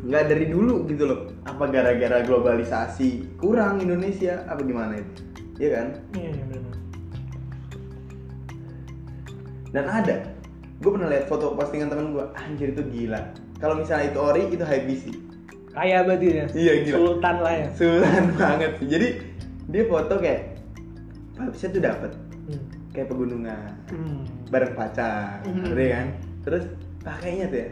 nggak 0.00 0.24
dari 0.26 0.48
dulu 0.48 0.84
gitu 0.86 1.04
loh 1.04 1.20
apa 1.44 1.64
gara-gara 1.66 2.20
globalisasi 2.20 3.36
kurang 3.36 3.78
Indonesia 3.78 4.42
apa 4.44 4.60
gimana 4.60 4.96
itu 4.96 5.22
Iya 5.56 5.70
kan 5.70 5.86
Iya, 6.16 6.30
iya 6.30 6.44
benar. 6.46 6.74
dan 9.70 9.84
ada 9.86 10.16
gue 10.80 10.90
pernah 10.90 11.08
lihat 11.08 11.24
foto 11.26 11.52
postingan 11.52 11.88
temen 11.88 12.10
gue 12.10 12.24
anjir 12.34 12.68
itu 12.70 12.82
gila 12.82 13.20
kalau 13.56 13.76
misalnya 13.76 14.08
itu 14.08 14.18
ori 14.18 14.42
itu 14.48 14.64
high 14.64 14.84
BC 14.84 15.04
Kaya 15.70 16.02
berarti 16.02 16.26
ya. 16.34 16.46
Iya, 16.50 16.72
gila. 16.82 16.96
Sultan 16.98 17.36
lah 17.38 17.54
ya. 17.54 17.68
sultan 17.72 18.24
banget 18.40 18.70
sih 18.76 18.88
jadi 18.88 19.08
dia 19.68 19.82
foto 19.86 20.14
kayak 20.16 20.40
vibesnya 21.32 21.68
tuh 21.70 21.82
dapet 21.84 22.12
Hmm. 22.42 22.64
kayak 22.90 23.06
pegunungan 23.06 23.70
Hmm. 23.86 24.26
bareng 24.48 24.74
pacar 24.74 25.38
Hmm. 25.42 25.70
udah 25.70 25.88
kan 25.88 26.06
terus 26.40 26.64
pakainya 26.98 27.46
tuh 27.46 27.58
ya 27.60 27.68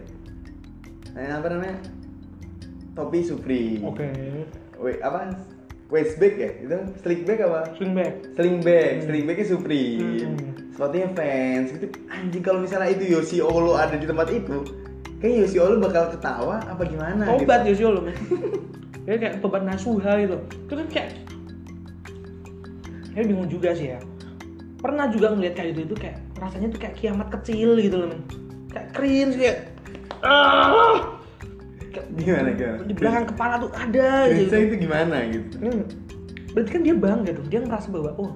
nah, 1.11 1.43
apa 1.43 1.47
namanya 1.49 1.77
topi 2.93 3.19
supri 3.21 3.83
Oke. 3.83 4.07
Wait, 4.77 5.03
apa 5.03 5.35
waist 5.89 6.15
bag 6.17 6.35
ya 6.37 6.51
itu 6.61 6.77
slick 6.99 7.25
bag 7.25 7.41
apa 7.41 7.75
Swing 7.75 7.91
back. 7.93 8.15
sling 8.33 8.57
bag 8.61 8.93
Hmm. 8.95 9.05
sling 9.05 9.25
bagnya 9.25 9.47
supri 9.49 9.85
Hmm. 9.99 10.37
Sepatunya 10.79 11.11
fans 11.11 11.75
gitu 11.75 11.91
anjing 12.07 12.39
kalau 12.39 12.63
misalnya 12.63 12.95
itu 12.95 13.11
Yoshi 13.11 13.43
Olo 13.43 13.75
ada 13.75 13.99
di 13.99 14.07
tempat 14.07 14.31
itu 14.31 14.63
kayak 15.19 15.35
Yoshi 15.43 15.59
Olo 15.59 15.83
bakal 15.83 16.15
ketawa 16.15 16.63
apa 16.63 16.87
gimana 16.87 17.27
Tobat 17.27 17.67
gitu. 17.67 17.83
Yosio 17.83 17.99
lo 17.99 18.01
men. 18.07 18.15
Kayak 19.03 19.19
kayak 19.19 19.35
tobat 19.43 19.63
Nasuha 19.67 20.13
gitu. 20.23 20.37
Itu 20.69 20.75
kan 20.79 20.87
kayak 20.87 21.11
kayak 23.11 23.27
bingung 23.27 23.51
juga 23.51 23.75
sih 23.75 23.97
ya. 23.97 23.99
Pernah 24.79 25.11
juga 25.11 25.35
ngeliat 25.35 25.59
kayak 25.59 25.69
gitu 25.75 25.81
itu 25.91 25.97
kayak 25.99 26.23
rasanya 26.39 26.69
tuh 26.71 26.79
kayak 26.79 26.95
kiamat 26.95 27.29
kecil 27.35 27.75
gitu 27.83 27.97
loh 27.99 28.15
men. 28.15 28.23
Kayak 28.71 28.89
cringe 28.95 29.35
kayak 29.35 29.59
ah 30.23 31.19
Kayak 31.91 32.07
gimana 32.15 32.49
gimana 32.55 32.79
di 32.87 32.95
belakang 32.95 33.27
kepala 33.35 33.55
tuh 33.59 33.71
ada 33.75 34.31
gitu. 34.31 34.55
itu 34.55 34.75
gimana 34.79 35.27
gitu 35.27 35.57
Hmm. 35.59 35.83
Berarti 36.55 36.71
kan 36.71 36.81
dia 36.87 36.95
bangga 36.95 37.31
dong, 37.35 37.49
dia 37.51 37.61
ngerasa 37.67 37.89
bahwa 37.91 38.11
oh. 38.15 38.33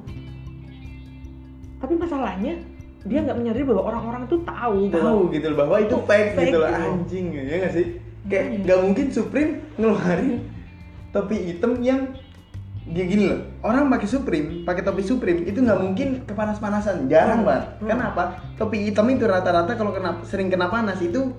Tapi 1.82 1.94
masalahnya 1.98 2.54
dia 3.02 3.18
nggak 3.18 3.34
menyadari 3.34 3.66
bahwa 3.66 3.82
orang-orang 3.84 4.22
tuh 4.24 4.38
tahu 4.46 4.86
bahwa 4.86 5.02
tahu 5.02 5.20
gitu 5.34 5.46
loh 5.50 5.58
bahwa 5.58 5.76
itu 5.76 5.90
Itu 5.90 5.98
fake, 6.06 6.30
fake 6.32 6.44
gitu 6.46 6.56
loh 6.56 6.70
gitu. 6.70 6.82
anjing 6.86 7.26
ya 7.34 7.56
nggak 7.58 7.72
sih 7.72 7.86
kayak 8.22 8.44
Makanya. 8.46 8.62
nggak 8.62 8.78
mungkin 8.78 9.06
Supreme 9.10 9.50
ngeluarin 9.74 10.34
topi 11.10 11.36
hitam 11.42 11.72
yang 11.82 12.00
dia 12.84 13.04
gini 13.04 13.24
loh 13.26 13.40
orang 13.60 13.90
pakai 13.90 14.06
Supreme 14.06 14.62
pakai 14.62 14.82
topi 14.82 15.02
Supreme 15.02 15.42
itu 15.42 15.58
nggak 15.58 15.80
mungkin 15.80 16.08
kepanas-panasan 16.22 17.06
jarang 17.06 17.42
Hmm. 17.42 17.48
banget 17.50 17.64
Hmm. 17.74 17.88
kenapa 17.90 18.22
topi 18.54 18.76
hitam 18.84 19.06
itu 19.08 19.24
rata-rata 19.24 19.74
kalau 19.74 19.90
kena 19.90 20.22
sering 20.22 20.46
kena 20.46 20.66
panas 20.66 20.98
itu 20.98 21.34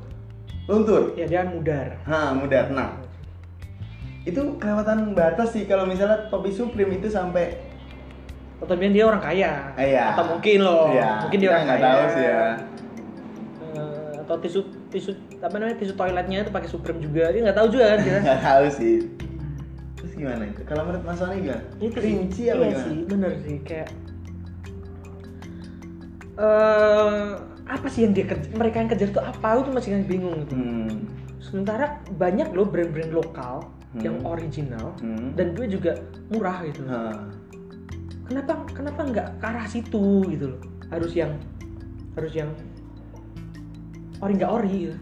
luntur 0.65 1.15
ya 1.15 1.23
dia 1.23 1.43
mudar. 1.43 1.95
ha 2.03 2.31
mudah 2.33 2.67
nah 2.69 2.99
itu 4.23 4.39
kelewatan 4.55 5.11
batas 5.11 5.51
sih 5.51 5.63
kalau 5.63 5.83
misalnya 5.83 6.27
topi 6.27 6.47
Supreme 6.49 6.91
itu 6.93 7.07
sampai 7.07 7.55
Atau 8.59 8.75
dia 8.75 8.89
dia 8.91 9.03
orang 9.03 9.21
kaya. 9.21 9.51
Iya. 9.73 10.03
Atau 10.13 10.25
mungkin 10.29 10.57
loh. 10.59 10.91
Iya, 10.91 11.09
Mungkin 11.23 11.37
dia 11.37 11.45
kita 11.45 11.53
orang 11.53 11.65
nggak 11.65 11.79
kaya. 11.79 11.87
tahu 11.87 12.03
sih 12.09 12.23
ya. 12.23 12.43
Eh, 13.73 14.11
atau 14.19 14.35
tisu 14.37 14.59
tisu 14.87 15.11
apa 15.39 15.55
namanya 15.57 15.77
tisu 15.77 15.93
toiletnya 15.93 16.37
itu 16.41 16.51
pakai 16.51 16.69
Supreme 16.69 16.99
juga. 16.99 17.23
Dia 17.27 17.41
nggak 17.41 17.57
tahu 17.57 17.67
juga 17.69 17.85
kan 17.91 17.99
dia. 18.07 18.17
nggak 18.19 18.41
tahu 18.41 18.65
sih 18.69 18.97
terus 19.93 20.19
gimana 20.19 20.43
itu 20.43 20.59
kalau 20.67 20.83
menurut 20.83 21.03
Mas 21.07 21.15
Sony 21.15 21.39
gimana 21.39 21.63
itu 21.79 21.95
Rinci 21.95 22.41
iya 22.43 22.51
apa 22.51 22.63
gimana 22.67 22.83
sih, 22.83 22.97
bener 23.07 23.31
sih 23.39 23.55
kayak 23.63 23.87
eh 26.33 27.23
apa 27.63 27.87
sih 27.87 28.03
yang 28.03 28.11
dia 28.11 28.25
kejar, 28.27 28.51
mereka 28.51 28.75
yang 28.77 28.89
kejar 28.91 29.09
tuh 29.09 29.23
apa? 29.23 29.45
Aku 29.55 29.61
tuh 29.63 29.73
masih 29.73 30.03
bingung 30.03 30.35
gitu. 30.43 30.53
hmm. 30.53 30.91
Sementara 31.39 32.03
banyak 32.11 32.51
loh 32.51 32.67
brand-brand 32.67 33.11
lokal 33.11 33.63
Hmm. 33.93 34.01
yang 34.01 34.17
original 34.25 34.91
Hmm. 34.99 35.37
dan 35.37 35.53
gue 35.53 35.69
juga 35.69 35.93
murah 36.27 36.65
gitu. 36.65 36.81
Ha. 36.83 37.13
Kenapa 38.27 38.53
kenapa 38.71 39.01
nggak 39.03 39.27
ke 39.39 39.45
arah 39.45 39.67
situ 39.67 40.23
gitu 40.31 40.55
loh? 40.55 40.61
Harus 40.89 41.11
yang 41.13 41.35
harus 42.13 42.33
yang 42.33 42.49
ori 44.23 44.33
nggak 44.39 44.51
ori 44.51 44.75
gitu. 44.89 44.97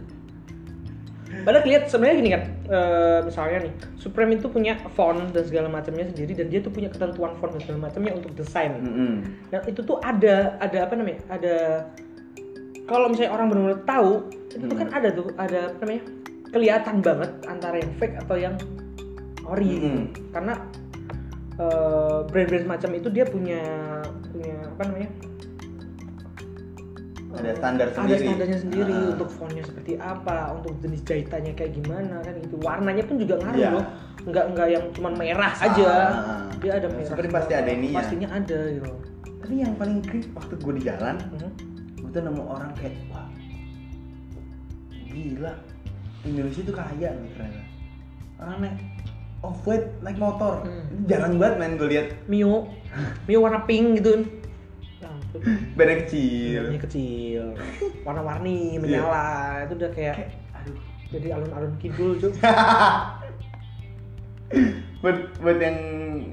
Padahal 1.32 1.64
lihat 1.64 1.88
sebenarnya 1.88 2.16
gini 2.20 2.32
kan, 2.36 2.44
eh, 2.68 3.20
misalnya 3.24 3.58
nih, 3.64 3.74
Supreme 3.96 4.36
itu 4.36 4.52
punya 4.52 4.76
font 4.92 5.32
dan 5.32 5.44
segala 5.48 5.72
macamnya 5.72 6.12
sendiri 6.12 6.36
dan 6.36 6.52
dia 6.52 6.60
tuh 6.60 6.76
punya 6.76 6.92
ketentuan 6.92 7.40
font 7.40 7.56
dan 7.56 7.62
segala 7.64 7.88
macamnya 7.88 8.14
untuk 8.20 8.36
desain. 8.36 8.76
Mm-mm. 8.76 9.14
Dan 9.48 9.62
itu 9.64 9.80
tuh 9.80 9.98
ada 10.04 10.60
ada 10.60 10.78
apa 10.84 10.94
namanya? 11.00 11.24
Ada 11.32 11.56
kalau 12.84 13.08
misalnya 13.08 13.32
orang 13.32 13.48
benar-benar 13.48 13.82
tahu, 13.88 14.12
itu 14.52 14.66
tuh 14.68 14.78
kan 14.78 14.90
ada 14.92 15.08
tuh 15.16 15.28
ada 15.40 15.60
apa 15.72 15.82
namanya? 15.88 16.04
kelihatan 16.52 17.00
banget 17.00 17.32
antara 17.48 17.80
yang 17.80 17.92
fake 17.96 18.16
atau 18.28 18.36
yang 18.36 18.56
ori 19.48 19.80
gitu. 19.80 19.88
Mm-mm. 19.88 20.06
Karena 20.36 20.54
eh, 21.62 22.18
brand-brand 22.26 22.64
semacam 22.66 22.90
itu 22.96 23.08
dia 23.10 23.26
punya 23.26 23.62
punya 24.28 24.54
apa 24.68 24.82
namanya? 24.84 25.10
Ada 27.32 27.52
standar 27.56 27.88
ada 27.88 27.96
sendiri. 27.96 28.24
standarnya 28.28 28.60
sendiri 28.60 28.92
Ah. 28.94 29.12
untuk 29.16 29.30
fontnya 29.32 29.64
seperti 29.64 29.94
apa, 29.96 30.52
untuk 30.52 30.76
jenis 30.78 31.02
jahitannya 31.02 31.54
kayak 31.54 31.72
gimana 31.74 32.20
kan 32.20 32.34
gitu. 32.38 32.56
Warnanya 32.60 33.04
pun 33.06 33.16
juga 33.18 33.36
ngaruh 33.40 33.56
Iya. 33.58 33.72
loh. 33.72 33.86
Enggak 34.22 34.46
enggak 34.52 34.68
yang 34.70 34.84
cuma 34.92 35.10
merah 35.12 35.54
Ah. 35.54 35.66
aja. 35.66 35.90
Dia 36.60 36.72
ada 36.78 36.88
merah. 36.92 37.08
seperti 37.08 37.30
pasti 37.32 37.54
ada 37.56 37.70
ininya. 37.72 37.98
Pastinya 37.98 38.30
ada 38.30 38.60
gitu. 38.70 38.92
Tapi 39.42 39.54
yang 39.58 39.74
paling 39.74 39.98
creep 40.02 40.28
waktu 40.32 40.54
gue 40.56 40.74
di 40.76 40.84
jalan, 40.84 41.16
Mhm. 41.18 41.50
gue 41.98 42.10
tuh 42.12 42.22
nemu 42.22 42.44
orang 42.46 42.72
kayak 42.76 42.94
wah 43.08 43.26
gila 45.08 45.54
Indonesia 46.22 46.62
tuh 46.62 46.76
kaya 46.76 47.10
nih 47.12 47.30
ternyata. 47.34 47.64
Orang 48.38 48.58
naik 48.60 48.78
off 49.42 49.62
road 49.64 49.84
naik 50.00 50.16
motor, 50.16 50.62
Hmm. 50.62 50.86
Itu 50.88 51.04
jarang 51.08 51.36
banget 51.36 51.56
main 51.58 51.74
gue 51.76 51.90
lihat. 51.90 52.08
Mio, 52.26 52.70
Mio 53.26 53.40
warna 53.40 53.66
pink 53.66 53.98
gitu. 53.98 54.26
Ampun. 55.02 55.42
Beda 55.74 55.94
kecil. 56.00 56.62
Ini 56.70 56.80
kecil, 56.80 57.44
warna-warni, 58.06 58.78
menyala, 58.78 59.66
itu 59.66 59.74
udah 59.76 59.92
kayak 59.92 60.16
Kayak, 60.16 60.30
aduh. 60.56 60.78
jadi 61.10 61.28
alun-alun 61.34 61.74
kidul 61.78 62.12
cuy. 62.16 62.32
buat 65.02 65.18
buat 65.40 65.58
yang 65.58 65.78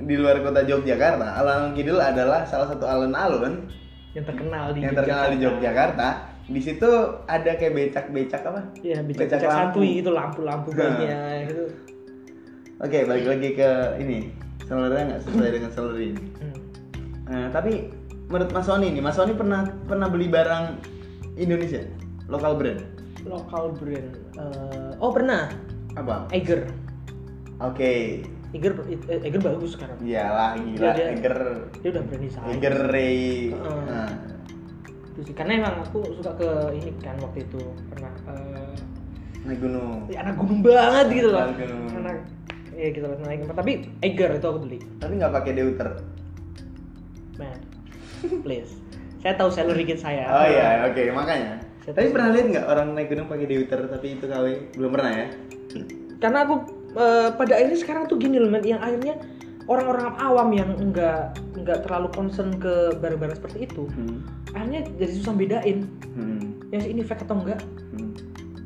di 0.04 0.14
luar 0.14 0.42
kota 0.42 0.60
Yogyakarta, 0.62 1.38
alun-alun 1.38 1.72
kidul 1.72 1.96
adalah 1.96 2.44
salah 2.44 2.68
satu 2.68 2.84
alun-alun 2.84 3.70
yang 4.12 4.24
terkenal 4.24 4.72
di 4.72 4.80
yang 4.82 4.92
terkenal 4.92 5.24
di 5.30 5.38
Yogyakarta. 5.40 6.08
Di 6.44 6.60
situ 6.60 6.88
ada 7.24 7.50
kayak 7.54 7.72
becak-becak 7.72 8.40
apa? 8.42 8.72
Iya, 8.80 9.04
Becak 9.04 9.28
becak-becak 9.28 9.52
santuy 9.52 10.00
gitu, 10.00 10.10
lampu-lampu 10.10 10.72
Nah. 10.72 10.80
banyak 10.82 11.36
gitu. 11.46 11.64
Oke, 12.78 13.02
balik 13.02 13.26
lagi 13.26 13.48
ke 13.58 13.70
ini. 13.98 14.30
Selernya 14.70 15.02
nggak 15.10 15.22
sesuai 15.26 15.50
dengan 15.50 15.70
ini. 15.98 16.14
Hmm. 16.38 16.58
Nah, 17.26 17.46
tapi 17.50 17.90
menurut 18.30 18.50
Mas 18.54 18.70
Sony 18.70 18.94
nih, 18.94 19.02
Mas 19.02 19.18
Sony 19.18 19.34
pernah 19.34 19.66
pernah 19.90 20.06
beli 20.06 20.30
barang 20.30 20.78
Indonesia, 21.34 21.82
lokal 22.30 22.54
brand. 22.54 22.78
Lokal 23.26 23.74
brand. 23.74 24.10
eh, 24.38 24.90
oh 25.02 25.10
pernah, 25.10 25.50
Apa? 25.98 26.30
Eiger. 26.30 26.70
Oke. 27.58 28.22
Eiger, 28.54 28.72
eh, 28.86 29.26
Eiger 29.26 29.42
bagus 29.42 29.74
sekarang. 29.74 29.98
Iyalah 29.98 30.54
gila, 30.62 30.78
Dia- 30.78 30.94
dia- 30.94 31.10
Eger 31.18 31.36
Dia 31.82 31.88
udah 31.98 32.02
brand 32.06 32.22
design. 32.22 32.48
Eger 32.54 32.76
Ray. 32.94 33.18
Heeh. 33.58 33.82
Nah, 33.90 34.10
Itu 35.10 35.20
sih. 35.26 35.34
Karena 35.34 35.66
emang 35.66 35.82
aku 35.82 35.98
suka 36.14 36.30
ke 36.38 36.48
ini 36.78 36.94
kan 37.02 37.18
waktu 37.18 37.42
itu 37.42 37.58
pernah 37.90 38.14
eh, 38.30 38.74
naik 39.42 39.58
gunung. 39.58 40.06
ya, 40.06 40.22
anak 40.22 40.38
gunung 40.38 40.62
banget 40.62 41.06
gitu 41.10 41.28
loh. 41.34 41.42
Anak 41.42 42.37
gunung. 42.78 42.86
Anak 42.86 42.86
ya 42.86 42.88
gitu 42.94 43.06
loh 43.06 43.18
naik 43.26 43.40
tapi 43.50 43.72
Eiger 44.06 44.30
itu 44.38 44.46
aku 44.46 44.58
beli. 44.62 44.78
Tapi 45.02 45.12
nggak 45.18 45.32
pakai 45.34 45.52
deuter. 45.54 45.90
Man, 47.38 47.60
please. 48.46 48.72
Saya 49.18 49.34
tahu 49.34 49.50
salary 49.50 49.82
kit 49.82 49.98
saya. 49.98 50.26
Oh 50.30 50.46
iya, 50.46 50.86
oke, 50.86 51.02
makanya. 51.10 51.58
Saya 51.82 51.94
Tapi 51.94 52.08
pernah 52.14 52.30
lihat 52.34 52.46
nggak 52.54 52.66
orang 52.70 52.88
naik 52.94 53.08
gunung 53.10 53.26
pakai 53.26 53.46
deuter 53.46 53.80
tapi 53.90 54.06
itu 54.14 54.24
KW? 54.26 54.46
Belum 54.78 54.90
pernah 54.94 55.10
ya? 55.10 55.26
Karena 56.18 56.38
aku 56.46 56.54
eh, 56.98 57.28
pada 57.34 57.52
akhirnya 57.58 57.78
sekarang 57.78 58.02
tuh 58.06 58.18
gini 58.18 58.38
loh, 58.42 58.50
man, 58.50 58.62
yang 58.62 58.82
akhirnya 58.82 59.18
orang-orang 59.68 60.08
awam 60.18 60.48
yang 60.54 60.70
enggak 60.80 61.36
enggak 61.54 61.84
terlalu 61.84 62.08
concern 62.16 62.56
ke 62.56 62.96
barang-barang 62.98 63.36
seperti 63.36 63.68
itu, 63.68 63.84
Hmm. 63.92 64.24
akhirnya 64.56 64.80
jadi 64.96 65.12
susah 65.20 65.34
bedain 65.36 65.78
Hmm. 66.16 66.56
yang 66.72 66.82
ini 66.88 67.02
fake 67.04 67.28
atau 67.28 67.36
enggak. 67.36 67.60
Hmm. 67.92 68.16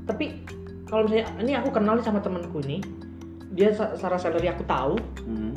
Tapi 0.06 0.46
kalau 0.86 1.10
misalnya 1.10 1.26
ini 1.42 1.52
aku 1.58 1.74
kenal 1.74 1.98
sama 2.00 2.22
temanku 2.22 2.62
ini, 2.62 2.78
dia 3.52 3.68
secara 3.70 4.16
salary 4.16 4.48
aku 4.48 4.64
tahu 4.64 4.96
Hmm. 5.22 5.52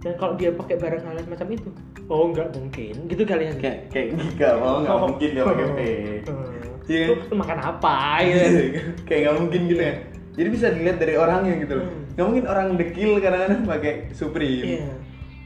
dan 0.00 0.16
kalau 0.16 0.32
dia 0.34 0.48
pakai 0.50 0.80
barang 0.80 1.04
hal 1.04 1.16
semacam 1.20 1.48
itu, 1.52 1.68
oh 2.08 2.32
enggak 2.32 2.48
mungkin, 2.56 2.94
gitu 3.04 3.22
kali 3.22 3.44
ya. 3.44 3.54
Kayak 3.54 3.78
kayak 3.92 4.06
nggak 4.34 4.54
mau 4.56 4.80
nggak 4.80 4.98
mungkin 4.98 5.28
dia 5.30 5.44
pakai 5.44 5.66
fake. 5.68 6.24
Hmm. 6.24 6.48
Iya. 6.90 7.04
Lu, 7.06 7.14
lu 7.22 7.34
makan 7.36 7.58
apa 7.60 7.94
gitu 8.24 8.40
kan? 8.40 8.56
kayak 9.04 9.20
nggak 9.22 9.36
mungkin 9.38 9.60
gitu 9.68 9.82
ya. 9.82 9.94
Jadi 10.30 10.48
bisa 10.48 10.66
dilihat 10.72 10.96
dari 10.96 11.14
orangnya 11.14 11.54
gitu 11.60 11.72
loh. 11.76 11.86
Hmm. 11.86 12.02
Nggak 12.16 12.26
mungkin 12.26 12.44
orang 12.48 12.68
dekil 12.74 13.10
kadang-kadang 13.20 13.62
pakai 13.62 13.94
Supreme. 14.10 14.64
Iya. 14.80 14.90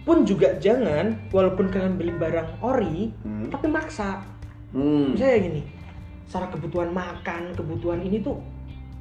Pun 0.05 0.23
juga 0.23 0.49
jangan 0.57 1.17
walaupun 1.29 1.67
kalian 1.69 1.99
beli 1.99 2.15
barang 2.15 2.63
ori 2.63 3.11
Hmm. 3.21 3.51
tapi 3.51 3.67
maksa. 3.67 4.23
Hmm. 4.71 5.13
Misalnya 5.13 5.39
gini, 5.43 5.63
secara 6.25 6.47
kebutuhan 6.49 6.95
makan, 6.95 7.51
kebutuhan 7.53 7.99
ini 8.01 8.23
tuh 8.23 8.39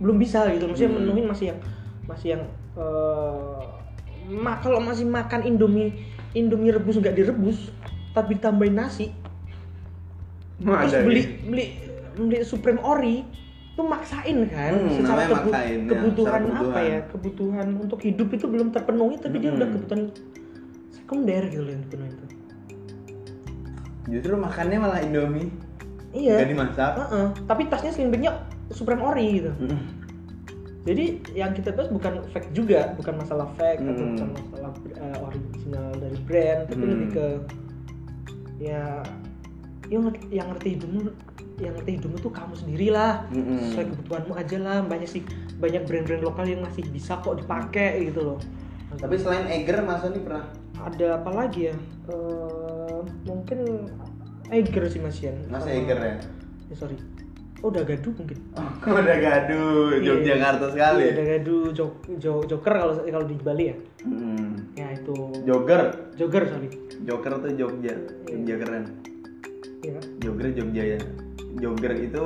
belum 0.02 0.18
bisa 0.18 0.50
gitu. 0.50 0.66
Maksudnya 0.66 0.90
Hmm. 0.90 1.00
menuhin 1.00 1.26
masih 1.30 1.46
yang 1.54 1.60
masih 2.04 2.28
yang 2.36 2.44
eh, 2.74 3.62
ma- 4.30 4.58
kalau 4.58 4.80
masih 4.80 5.06
makan 5.06 5.44
Indomie 5.44 5.94
Indomie 6.34 6.72
rebus 6.72 6.96
nggak 6.96 7.14
direbus 7.14 7.70
tapi 8.12 8.36
ditambahin 8.36 8.76
nasi 8.76 9.10
Wah, 10.62 10.82
terus 10.82 11.04
beli 11.04 11.22
beli 11.44 11.66
beli 12.16 12.38
Supreme 12.42 12.80
Ori 12.80 13.26
itu 13.74 13.82
maksain 13.82 14.38
kan 14.48 14.70
Hmm, 14.72 14.90
secara 14.96 15.26
namanya 15.26 15.34
maksain, 15.44 15.80
ya, 15.80 15.90
kebutuhan 15.90 16.42
secara 16.44 16.62
apa 16.64 16.80
ya 16.80 17.00
kebutuhan 17.08 17.68
untuk 17.76 18.00
hidup 18.00 18.30
itu 18.30 18.46
belum 18.46 18.70
terpenuhi 18.70 19.16
tapi 19.18 19.36
dia 19.38 19.50
Hmm. 19.50 19.58
udah 19.58 19.68
kebutuhan 19.68 20.02
sekunder 20.92 21.42
gitu 21.48 21.62
loh 21.64 21.72
yang 21.72 21.84
dipenuhi 21.84 22.12
itu 22.12 22.26
Justru 24.06 24.36
makannya 24.36 24.78
malah 24.78 25.00
Indomie. 25.00 25.48
iya 26.12 26.38
Gak 26.38 26.52
dimasak. 26.52 26.92
Heeh. 26.98 27.28
tapi 27.44 27.62
tasnya 27.66 27.92
bagnya 28.06 28.32
Supreme 28.70 29.02
Ori 29.02 29.26
gitu 29.40 29.52
Hmm. 29.56 30.03
Jadi 30.84 31.06
yang 31.32 31.52
kita 31.52 31.72
bahas 31.72 31.88
bukan 31.88 32.20
fake 32.30 32.52
juga 32.52 32.92
bukan 32.94 33.16
masalah 33.16 33.48
fake 33.56 33.82
atau 33.82 34.04
Hmm. 34.04 34.12
bukan 34.14 34.30
masalah 34.36 34.72
eh, 34.94 35.18
original 35.22 35.88
dari 35.96 36.18
brand 36.22 36.62
tapi 36.68 36.84
Hmm. 36.84 36.92
lebih 36.92 37.10
ke 37.10 37.26
ya 38.60 39.00
yang 39.88 40.04
yang 40.30 40.48
ngerti 40.50 40.76
hidupmu 40.76 41.12
yang 41.60 41.74
ngerti 41.76 41.92
hidupmu 41.98 42.18
tuh 42.18 42.32
kamu 42.32 42.54
sendiri 42.56 42.88
lah 42.90 43.24
Mm-mm. 43.30 43.70
sesuai 43.70 43.86
kebutuhanmu 43.92 44.34
aja 44.34 44.58
lah 44.58 44.78
banyak 44.82 45.06
sih 45.06 45.22
banyak 45.56 45.84
brand-brand 45.84 46.24
lokal 46.24 46.46
yang 46.46 46.62
masih 46.62 46.84
bisa 46.88 47.20
kok 47.20 47.38
dipakai 47.38 48.10
gitu 48.10 48.22
loh 48.26 48.40
Tapi 48.94 49.18
selain 49.18 49.50
Eger, 49.50 49.82
Mas 49.82 50.02
Sony 50.02 50.22
pernah 50.22 50.46
ada 50.78 51.18
apa 51.18 51.32
lagi 51.32 51.70
ya 51.70 51.76
Eh, 52.06 53.00
mungkin 53.24 53.88
Eiger 54.50 54.84
sih 54.86 55.00
Mas 55.00 55.18
Yan 55.18 55.40
Mas 55.48 55.64
Eger 55.64 55.98
ya? 55.98 56.16
Eh, 56.68 56.76
sorry 56.76 56.98
oh 57.64 57.72
udah 57.72 57.82
gaduh 57.82 58.12
mungkin 58.14 58.38
Oh, 58.54 58.68
udah 59.00 59.18
gaduh, 59.18 59.96
Iya. 59.96 60.12
Yogyakarta 60.14 60.66
sekali. 60.70 61.06
udah 61.10 61.26
gaduh 61.30 61.64
jok, 61.72 61.92
jo- 62.18 62.44
joker 62.46 62.74
kalau 62.74 62.94
kalau 63.02 63.26
di 63.26 63.36
Bali 63.38 63.66
ya 63.66 63.76
Hmm. 64.04 64.68
ya 64.74 64.92
itu 64.92 65.16
Jogger, 65.42 65.82
jogger 66.14 66.44
sorry 66.46 66.68
Joker 67.02 67.32
tuh 67.38 67.52
Jogja, 67.54 67.94
Iya. 67.96 68.32
Jogja 68.34 68.56
keren. 68.58 68.84
Iya. 69.82 70.00
Jogger 70.20 70.48
Jogja 70.54 70.84
ya. 70.86 71.00
Jogger 71.56 71.94
itu 71.98 72.24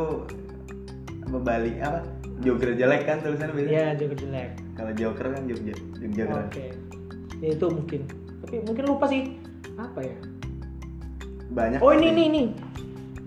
apa 1.22 1.38
Bali 1.38 1.72
apa? 1.78 2.02
Jogger 2.38 2.74
jelek 2.74 3.02
kan 3.04 3.18
tulisannya 3.20 3.54
biasanya. 3.56 3.74
ya 3.76 3.86
jogger 3.94 4.18
jelek 4.20 4.50
Kalau 4.74 4.92
Joker 4.92 5.26
kan 5.28 5.42
Jogja, 5.44 5.74
Jogja 5.96 6.24
keren. 6.24 6.46
oke 6.48 6.66
ya 7.38 7.48
itu 7.52 7.66
mungkin 7.68 8.02
tapi 8.40 8.56
mungkin 8.64 8.84
lupa 8.88 9.06
sih 9.06 9.22
apa 9.76 10.00
ya 10.00 10.18
Banyak. 11.48 11.80
oh 11.80 11.92
ini 11.92 12.08
ini 12.10 12.24
ini 12.28 12.44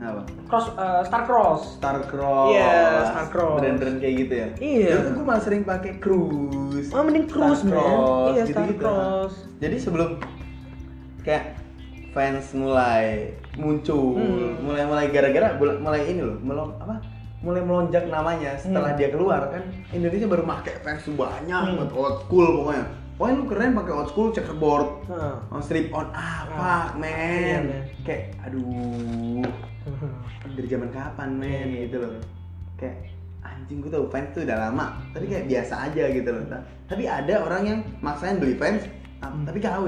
Apa? 0.01 0.25
cross 0.49 0.67
eh, 0.73 1.03
star 1.05 1.23
cross 1.23 1.61
Star 1.77 1.97
Cross. 2.03 2.49
Iya, 2.51 2.73
Star 3.07 3.27
Cross. 3.29 3.59
Brand-brand 3.61 3.97
kayak 3.99 4.15
gitu 4.19 4.33
ya. 4.35 4.49
Iya. 4.57 4.89
Itu 4.97 5.09
gue 5.13 5.25
malah 5.25 5.43
sering 5.43 5.63
pakai 5.63 6.01
Cruise. 6.01 6.89
oh 6.89 7.05
mending 7.05 7.29
cruise 7.29 7.61
Star 7.61 7.71
Cross, 7.71 8.33
iya 8.33 8.43
star 8.45 8.65
gitu-gitu. 8.65 8.81
cross 8.83 9.35
Jadi 9.61 9.77
sebelum 9.77 10.11
kayak 11.21 11.45
fans 12.11 12.47
mulai 12.53 13.31
muncul, 13.55 14.17
Hmm. 14.17 14.57
mulai 14.61 14.83
mulai 14.83 15.07
gara-gara 15.09 15.53
mulai 15.77 16.03
ini 16.07 16.21
loh, 16.21 16.41
melon 16.41 16.73
apa? 16.77 16.97
Mulai 17.41 17.61
melonjak 17.61 18.05
namanya 18.07 18.57
setelah 18.57 18.93
Hmm. 18.93 18.99
dia 18.99 19.09
keluar 19.09 19.49
kan 19.49 19.63
Indonesia 19.91 20.27
baru 20.27 20.45
pakai 20.45 20.81
fans 20.81 21.05
banyak 21.07 21.61
Hmm. 21.61 21.77
buat 21.79 21.91
old 21.93 22.17
school 22.25 22.49
pokoknya. 22.59 22.85
Pokoknya 23.15 23.37
lu 23.37 23.45
keren 23.47 23.71
pakai 23.75 23.93
old 23.93 24.09
school 24.09 24.29
checkerboard, 24.31 24.89
oh, 25.07 25.61
strip 25.61 25.93
on 25.93 26.09
ah, 26.11 26.17
Ah. 26.17 26.39
fuck 26.49 26.89
Iya, 26.97 27.05
man. 27.61 27.63
man. 27.69 27.85
Kayak 28.01 28.25
aduh, 28.41 29.45
dari 30.57 30.67
zaman 30.67 30.89
kapan 30.89 31.31
men 31.33 31.69
Iya. 31.69 31.87
gitu 31.87 31.97
loh. 31.99 32.13
Kayak 32.77 32.97
anjing 33.41 33.81
gue 33.81 33.89
tau 33.89 34.05
fans 34.07 34.29
tuh 34.31 34.43
udah 34.43 34.59
lama, 34.61 34.87
tapi 35.11 35.25
kayak 35.27 35.47
biasa 35.47 35.75
aja 35.87 36.05
gitu 36.07 36.29
loh. 36.29 36.45
Tapi 36.85 37.03
ada 37.05 37.35
orang 37.41 37.63
yang 37.65 37.79
maksain 37.99 38.37
beli 38.37 38.55
fans, 38.55 38.85
ah, 39.19 39.29
Hmm. 39.29 39.45
tapi 39.45 39.59
KW. 39.59 39.87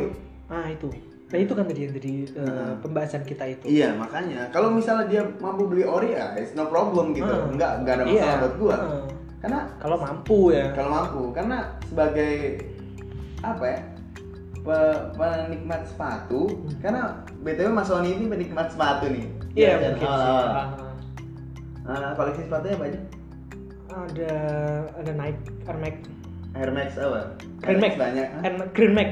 ah 0.48 0.68
itu 0.68 0.84
nah 1.26 1.40
itu 1.40 1.48
kan 1.50 1.64
tadi 1.64 1.80
yang 1.80 1.94
tadi 1.96 2.12
eh, 2.26 2.44
Nah. 2.44 2.76
pembahasan 2.78 3.24
kita 3.24 3.44
itu 3.48 3.64
Iya 3.64 3.96
makanya 3.96 4.52
kalau 4.52 4.68
misalnya 4.68 5.08
dia 5.08 5.22
mampu 5.40 5.64
beli 5.64 5.80
ori 5.80 6.12
ya 6.12 6.36
it's 6.36 6.52
no 6.52 6.68
problem 6.68 7.16
gitu 7.16 7.24
Hmm. 7.24 7.56
nggak 7.56 7.72
nggak 7.80 7.94
ada 7.96 8.04
masalah 8.04 8.20
Iya. 8.28 8.36
buat 8.36 8.54
gua 8.60 8.76
Hmm. 8.76 9.08
karena 9.40 9.60
kalau 9.80 9.96
mampu 9.96 10.38
ya 10.52 10.66
kalau 10.70 10.90
mampu 10.92 11.22
karena 11.32 11.58
sebagai 11.82 12.36
apa 13.40 13.64
ya 13.64 13.78
pe- 14.62 15.02
penikmat 15.14 15.82
sepatu 15.86 16.40
karena 16.78 17.26
btw 17.42 17.68
mas 17.70 17.90
Sony 17.90 18.14
ini 18.14 18.24
penikmat 18.26 18.70
sepatu 18.70 19.10
nih. 19.10 19.26
Iya 19.52 19.68
Ya, 19.68 19.76
mungkin 19.92 20.06
sih. 20.06 20.08
Ah. 20.08 20.80
Ah, 21.82 22.10
koleksi 22.14 22.46
sepatunya 22.46 22.74
apa 22.78 22.84
aja? 22.88 23.00
Ada 23.92 24.32
ada 24.96 25.12
Nike 25.12 25.42
Air 25.66 25.78
Max. 25.82 25.94
Air 26.52 26.70
Max 26.70 26.88
apa? 26.96 27.20
Green 27.62 27.80
Max 27.80 27.92
banyak? 27.98 28.26
Air 28.42 28.54
Max 28.56 28.68
Green 28.72 28.94
Max. 28.94 29.08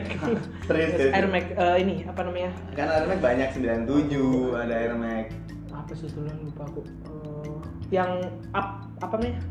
Serius, 0.71 0.91
serius. 0.95 1.13
Air 1.13 1.27
Max 1.27 1.45
eh, 1.51 1.77
ini 1.83 1.95
apa 2.07 2.21
namanya? 2.23 2.51
Karena 2.79 2.93
Air 2.97 3.07
Max 3.11 3.19
banyak 3.21 3.49
97 3.59 4.55
ada 4.55 4.75
Air 4.75 4.95
Max. 4.95 5.27
Apa 5.75 5.93
sih 5.99 6.09
lupa 6.15 6.63
aku. 6.71 6.81
Eh, 6.87 7.55
yang 7.91 8.23
up 8.55 8.87
apa 9.03 9.15
namanya 9.19 9.43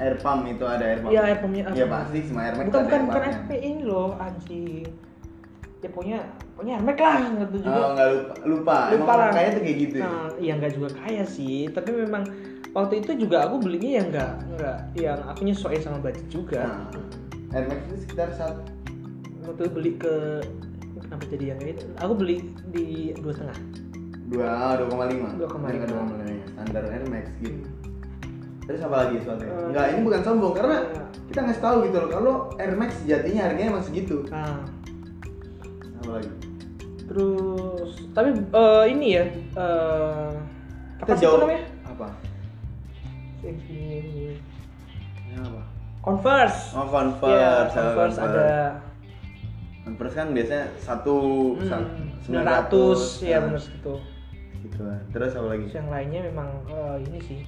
Air 0.00 0.16
Pump 0.20 0.42
itu 0.48 0.64
ada 0.64 0.84
Air 0.84 0.98
Pump 1.04 1.12
Iya 1.12 1.20
Air 1.26 1.38
Pumpnya 1.44 1.62
ya 1.72 1.86
pasti 1.86 2.18
semua 2.24 2.42
Air 2.48 2.54
bukan 2.56 2.82
ada 2.84 2.96
bukan. 3.04 3.22
FP 3.44 3.50
ini 3.60 3.82
loh 3.84 4.10
anjing 4.16 4.88
ya 5.82 5.88
pokoknya 5.90 6.18
pokoknya 6.54 6.74
Air 6.78 6.96
lah 6.96 7.18
gitu 7.42 7.56
juga 7.60 7.74
Oh 7.74 7.90
nggak 7.92 8.08
lupa, 8.08 8.32
lupa. 8.46 8.76
Lupa 8.88 8.94
Emang 8.94 9.08
orang 9.18 9.28
lah. 9.28 9.34
kaya 9.34 9.48
tuh 9.50 9.62
kayak 9.66 9.78
gitu. 9.82 9.94
ya? 9.98 10.04
Nah, 10.06 10.26
ya 10.38 10.52
nggak 10.56 10.72
juga 10.78 10.88
kaya 10.94 11.24
sih, 11.26 11.58
tapi 11.74 11.90
memang 11.90 12.22
waktu 12.72 12.94
itu 13.02 13.10
juga 13.18 13.36
aku 13.50 13.56
belinya 13.60 13.90
yang 14.00 14.06
nggak 14.14 14.32
nggak 14.56 14.76
yang 14.94 15.18
aku 15.26 15.40
nyesuaiin 15.42 15.82
sama 15.82 15.98
budget 15.98 16.26
juga. 16.30 16.62
Nah, 16.62 17.58
Air 17.58 17.64
Max 17.66 17.78
itu 17.90 17.96
sekitar 18.06 18.30
satu. 18.32 18.62
Waktu 19.42 19.62
beli 19.74 19.92
ke 19.98 20.14
kenapa 21.02 21.24
jadi 21.26 21.44
yang 21.52 21.58
kayak 21.58 21.70
gitu? 21.74 21.84
Aku 21.98 22.12
beli 22.14 22.36
di 22.70 22.86
dua 23.18 23.32
setengah. 23.34 23.58
dua 24.32 24.80
dua 24.80 24.86
koma 24.88 25.04
lima 25.10 25.28
2,5. 25.34 25.40
Dua 25.42 25.48
koma 25.50 25.66
lima 25.68 25.84
standar 26.48 26.82
Air 26.88 27.04
Max 27.10 27.26
gitu. 27.42 27.68
Terus 28.72 28.88
apa 28.88 28.96
lagi 29.04 29.20
soalnya? 29.20 29.44
Eh, 29.52 29.68
Enggak, 29.68 29.86
ini 29.92 30.00
bukan 30.00 30.20
sombong 30.24 30.54
karena 30.56 30.76
iya. 30.80 31.04
kita 31.28 31.38
ngasih 31.44 31.60
tahu 31.60 31.76
gitu 31.84 31.96
loh 32.00 32.08
kalau 32.08 32.34
Air 32.56 32.72
Max 32.72 32.90
sejatinya 33.04 33.40
harganya 33.44 33.68
emang 33.76 33.84
segitu. 33.84 34.24
Nah, 34.32 34.64
Apa 36.00 36.10
lagi? 36.16 36.32
terus 37.12 38.08
tapi 38.16 38.32
eh, 38.32 38.84
ini 38.96 39.06
ya 39.20 39.24
eh 39.60 40.32
Kita 41.04 41.12
apa 41.12 41.20
jauh. 41.20 41.36
namanya? 41.44 41.64
Apa? 41.84 42.08
Ini- 43.44 44.40
apa? 45.36 45.62
Converse. 46.00 46.60
Oh 46.72 46.88
Converse. 46.88 47.28
Iya, 47.28 47.52
ah, 47.52 47.62
Converse 47.68 48.18
ada 48.24 48.48
Converse 49.84 50.16
kan 50.16 50.28
biasanya 50.32 50.64
satu 50.80 51.16
hmm, 51.60 52.24
sembilan 52.24 52.44
900 52.72 53.20
ya 53.20 53.36
nah, 53.36 53.40
benar 53.52 53.60
segitu. 53.60 53.94
Gitu 54.64 54.80
lah. 54.80 54.98
Terus 55.12 55.32
apa 55.36 55.46
lagi? 55.52 55.64
Terus 55.68 55.76
yang 55.76 55.90
lainnya 55.92 56.20
memang 56.32 56.48
eh, 56.72 56.96
ini 57.04 57.20
sih 57.20 57.40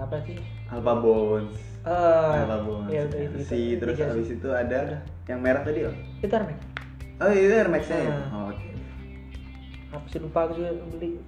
apa 0.00 0.16
sih? 0.24 0.36
Alpha 0.68 0.94
Bones. 0.96 1.54
Eh, 1.80 2.32
Alpha 2.36 2.58
Bones. 2.60 2.88
ya 2.88 3.02
udah 3.04 3.20
itu, 3.20 3.36
Si 3.44 3.58
itu. 3.72 3.80
terus 3.80 3.96
Tiga 3.96 4.08
habis 4.08 4.28
itu 4.30 4.48
ada 4.48 4.80
yang 5.26 5.40
merah 5.40 5.60
tadi 5.60 5.80
loh. 5.84 5.94
Itu 6.18 6.32
Air 6.32 6.44
Max. 6.46 6.58
Oh 7.20 7.28
itu 7.28 7.52
Air 7.52 7.68
Max-nya 7.68 7.98
ya? 7.98 8.10
Ah. 8.10 8.24
Oh, 8.32 8.44
Oke. 8.48 8.68
Apa 9.90 10.06
sih 10.06 10.18
lupa 10.18 10.38
aku 10.46 10.52
juga 10.56 10.70
beli. 10.88 11.20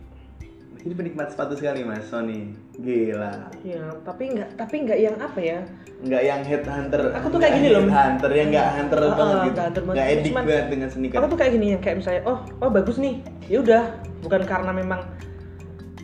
Ini 0.83 0.99
penikmat 0.99 1.31
sepatu 1.31 1.55
sekali 1.55 1.87
mas 1.87 2.11
Sony. 2.11 2.59
Gila. 2.75 3.55
Ya, 3.63 3.87
tapi 4.03 4.35
nggak 4.35 4.59
tapi 4.59 4.83
nggak 4.83 4.99
yang 4.99 5.15
apa 5.15 5.39
ya? 5.39 5.59
Nggak 6.03 6.23
yang 6.27 6.41
headhunter. 6.43 7.01
Aku 7.15 7.27
tuh 7.31 7.39
kayak 7.39 7.55
gini 7.55 7.69
loh. 7.71 7.87
Headhunter 7.87 8.31
yang 8.35 8.49
nggak 8.51 8.69
hunter 8.75 8.99
Ah, 8.99 9.07
banget 9.07 9.37
gitu. 9.47 9.55
nggak 9.55 9.67
hunter 9.71 10.03
edik 10.11 10.33
banget 10.35 10.67
dengan 10.67 10.89
sneaker. 10.91 11.17
Aku 11.23 11.27
tuh 11.31 11.39
kayak 11.39 11.53
gini 11.55 11.67
yang 11.79 11.83
kayak 11.87 11.97
misalnya, 12.03 12.23
oh, 12.27 12.39
oh 12.59 12.67
bagus 12.67 12.99
nih. 12.99 13.15
Ya 13.47 13.63
udah, 13.63 13.83
bukan 14.27 14.43
karena 14.43 14.73
memang 14.75 15.01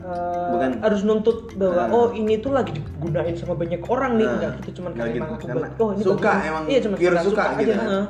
eh, 0.09 0.49
Bukan. 0.51 0.71
harus 0.81 1.01
nuntut 1.03 1.39
bahwa 1.55 1.83
Ah. 1.83 1.93
oh 1.93 2.09
ini 2.11 2.39
tuh 2.39 2.51
lagi 2.51 2.73
digunain 2.73 3.35
sama 3.35 3.53
banyak 3.55 3.85
orang 3.85 4.17
nih 4.17 4.25
Ah. 4.25 4.33
enggak 4.33 4.53
gitu 4.59 4.71
cuman 4.79 4.91
karena 4.93 5.05
gitu. 5.07 5.19
emang 5.19 5.31
aku 5.31 5.45
Karena 5.47 5.69
oh 5.77 5.91
ini 5.91 6.03
suka, 6.03 6.17
bagus. 6.33 6.49
emang 6.49 6.63
iya 6.67 6.79
cuma 6.79 6.95
pure 6.97 7.09
suka, 7.13 7.23
suka 7.23 7.43
aja 7.45 7.61
gitu. 7.61 7.73
heeh. 7.79 8.05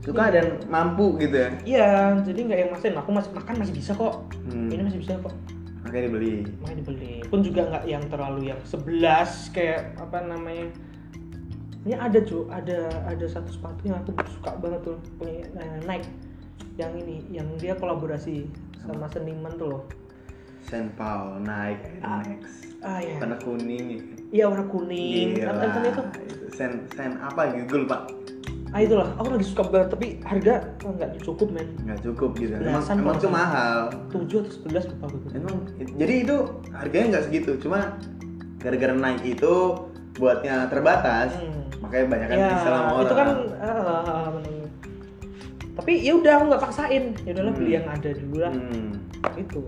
Suka 0.00 0.24
dan 0.30 0.46
mampu 0.66 1.06
gitu 1.18 1.36
ya. 1.36 1.48
iya 1.62 1.88
jadi 2.18 2.40
nggak 2.40 2.58
yang 2.58 2.70
maksain 2.70 2.94
aku 2.94 3.10
masih 3.10 3.30
makan 3.30 3.54
masih 3.54 3.74
bisa 3.74 3.92
kok 3.92 4.14
Hmm. 4.42 4.68
ini 4.68 4.82
masih 4.82 4.98
bisa 4.98 5.12
kok 5.18 5.34
Makanya 5.80 6.04
dibeli. 6.06 6.34
makanya 6.56 6.78
dibeli 6.78 7.12
pun 7.26 7.40
juga 7.40 7.60
nggak 7.66 7.84
yang 7.84 8.04
terlalu 8.06 8.40
yang 8.46 8.60
11 8.62 8.88
kayak 9.50 9.80
apa 9.96 10.18
namanya 10.22 10.66
ini 11.80 11.94
ada 11.94 12.18
cuy 12.18 12.44
ada 12.48 12.78
ada 13.04 13.26
satu 13.26 13.48
sepatu 13.48 13.80
yang 13.84 13.96
aku 13.98 14.12
suka 14.30 14.52
banget 14.56 14.80
tuh 14.82 14.96
punya 15.16 15.40
eh, 15.50 15.78
Nike 15.82 16.08
yang 16.76 16.92
ini 16.94 17.24
yang 17.30 17.48
dia 17.56 17.72
kolaborasi 17.74 18.44
sama 18.78 19.04
seniman 19.06 19.52
tuh 19.54 19.68
loh 19.70 19.82
Saint 20.62 20.90
Paul 20.94 21.40
naik 21.40 21.80
Ah. 22.00 22.20
Max. 22.20 22.42
Ah 22.80 22.98
ya 22.98 23.16
warna 23.18 23.36
kuning. 23.36 23.86
Ya. 23.90 24.02
iya 24.30 24.44
warna 24.48 24.64
kuning. 24.64 25.28
Namanya 25.36 25.68
itu? 25.68 25.80
itu 25.90 26.02
Saint 26.50 26.76
Saint 26.90 27.14
apa? 27.18 27.52
Gitu 27.52 27.64
gue 27.66 27.80
lupa 27.84 27.98
ah 28.70 28.78
itulah 28.78 29.10
aku 29.18 29.34
lagi 29.34 29.46
suka 29.50 29.66
banget 29.66 29.88
tapi 29.90 30.06
harga 30.22 30.62
oh, 30.86 30.94
nggak 30.94 31.10
cukup 31.20 31.50
men. 31.50 31.66
Nggak 31.82 32.06
cukup 32.06 32.30
gitu. 32.38 32.54
Emang, 32.54 32.86
emang 32.86 33.18
salah. 33.18 33.34
mahal. 33.34 33.78
7 34.14 34.30
atau 34.30 34.52
11 34.70 34.90
lupa 34.94 35.04
gue 35.10 35.20
emang 35.34 35.56
jadi 35.98 36.14
itu 36.22 36.36
harganya 36.70 37.06
nggak 37.10 37.24
segitu. 37.26 37.50
Cuma 37.58 37.98
gara-gara 38.62 38.94
naik 38.94 39.26
itu 39.26 39.54
buatnya 40.14 40.70
terbatas 40.70 41.34
Hmm. 41.34 41.66
makanya 41.82 42.06
banyak 42.06 42.28
kan 42.28 42.36
ya 42.36 42.56
sama 42.60 42.78
orang. 42.92 43.02
itu 43.02 43.14
kan 43.16 43.26
bener. 43.26 44.54
tapi 45.72 45.92
ya 45.98 46.12
udah 46.14 46.32
aku 46.36 46.44
nggak 46.46 46.62
paksain. 46.62 47.04
Ya 47.24 47.30
udahlah 47.34 47.52
beli 47.56 47.66
Hmm. 47.66 47.76
yang 47.80 47.86
ada 47.88 48.10
dulu 48.14 48.36
lah. 48.38 48.52
Hmm. 48.54 48.90
itu 49.34 49.60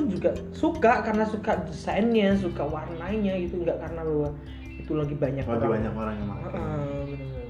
pun 0.00 0.08
juga 0.08 0.30
suka 0.50 1.04
karena 1.04 1.24
suka 1.24 1.52
desainnya 1.62 2.32
suka 2.34 2.64
warnanya 2.64 3.36
gitu 3.38 3.60
nggak 3.60 3.76
karena 3.78 4.00
bahwa 4.00 4.28
itu 4.72 4.92
lagi 4.92 5.12
banyak 5.14 5.44
lagi 5.44 5.60
orang. 5.60 5.70
banyak 5.70 5.92
orang 5.94 6.14
yang 6.16 6.28
Heeh, 6.30 6.40
bener-bener. 7.04 7.48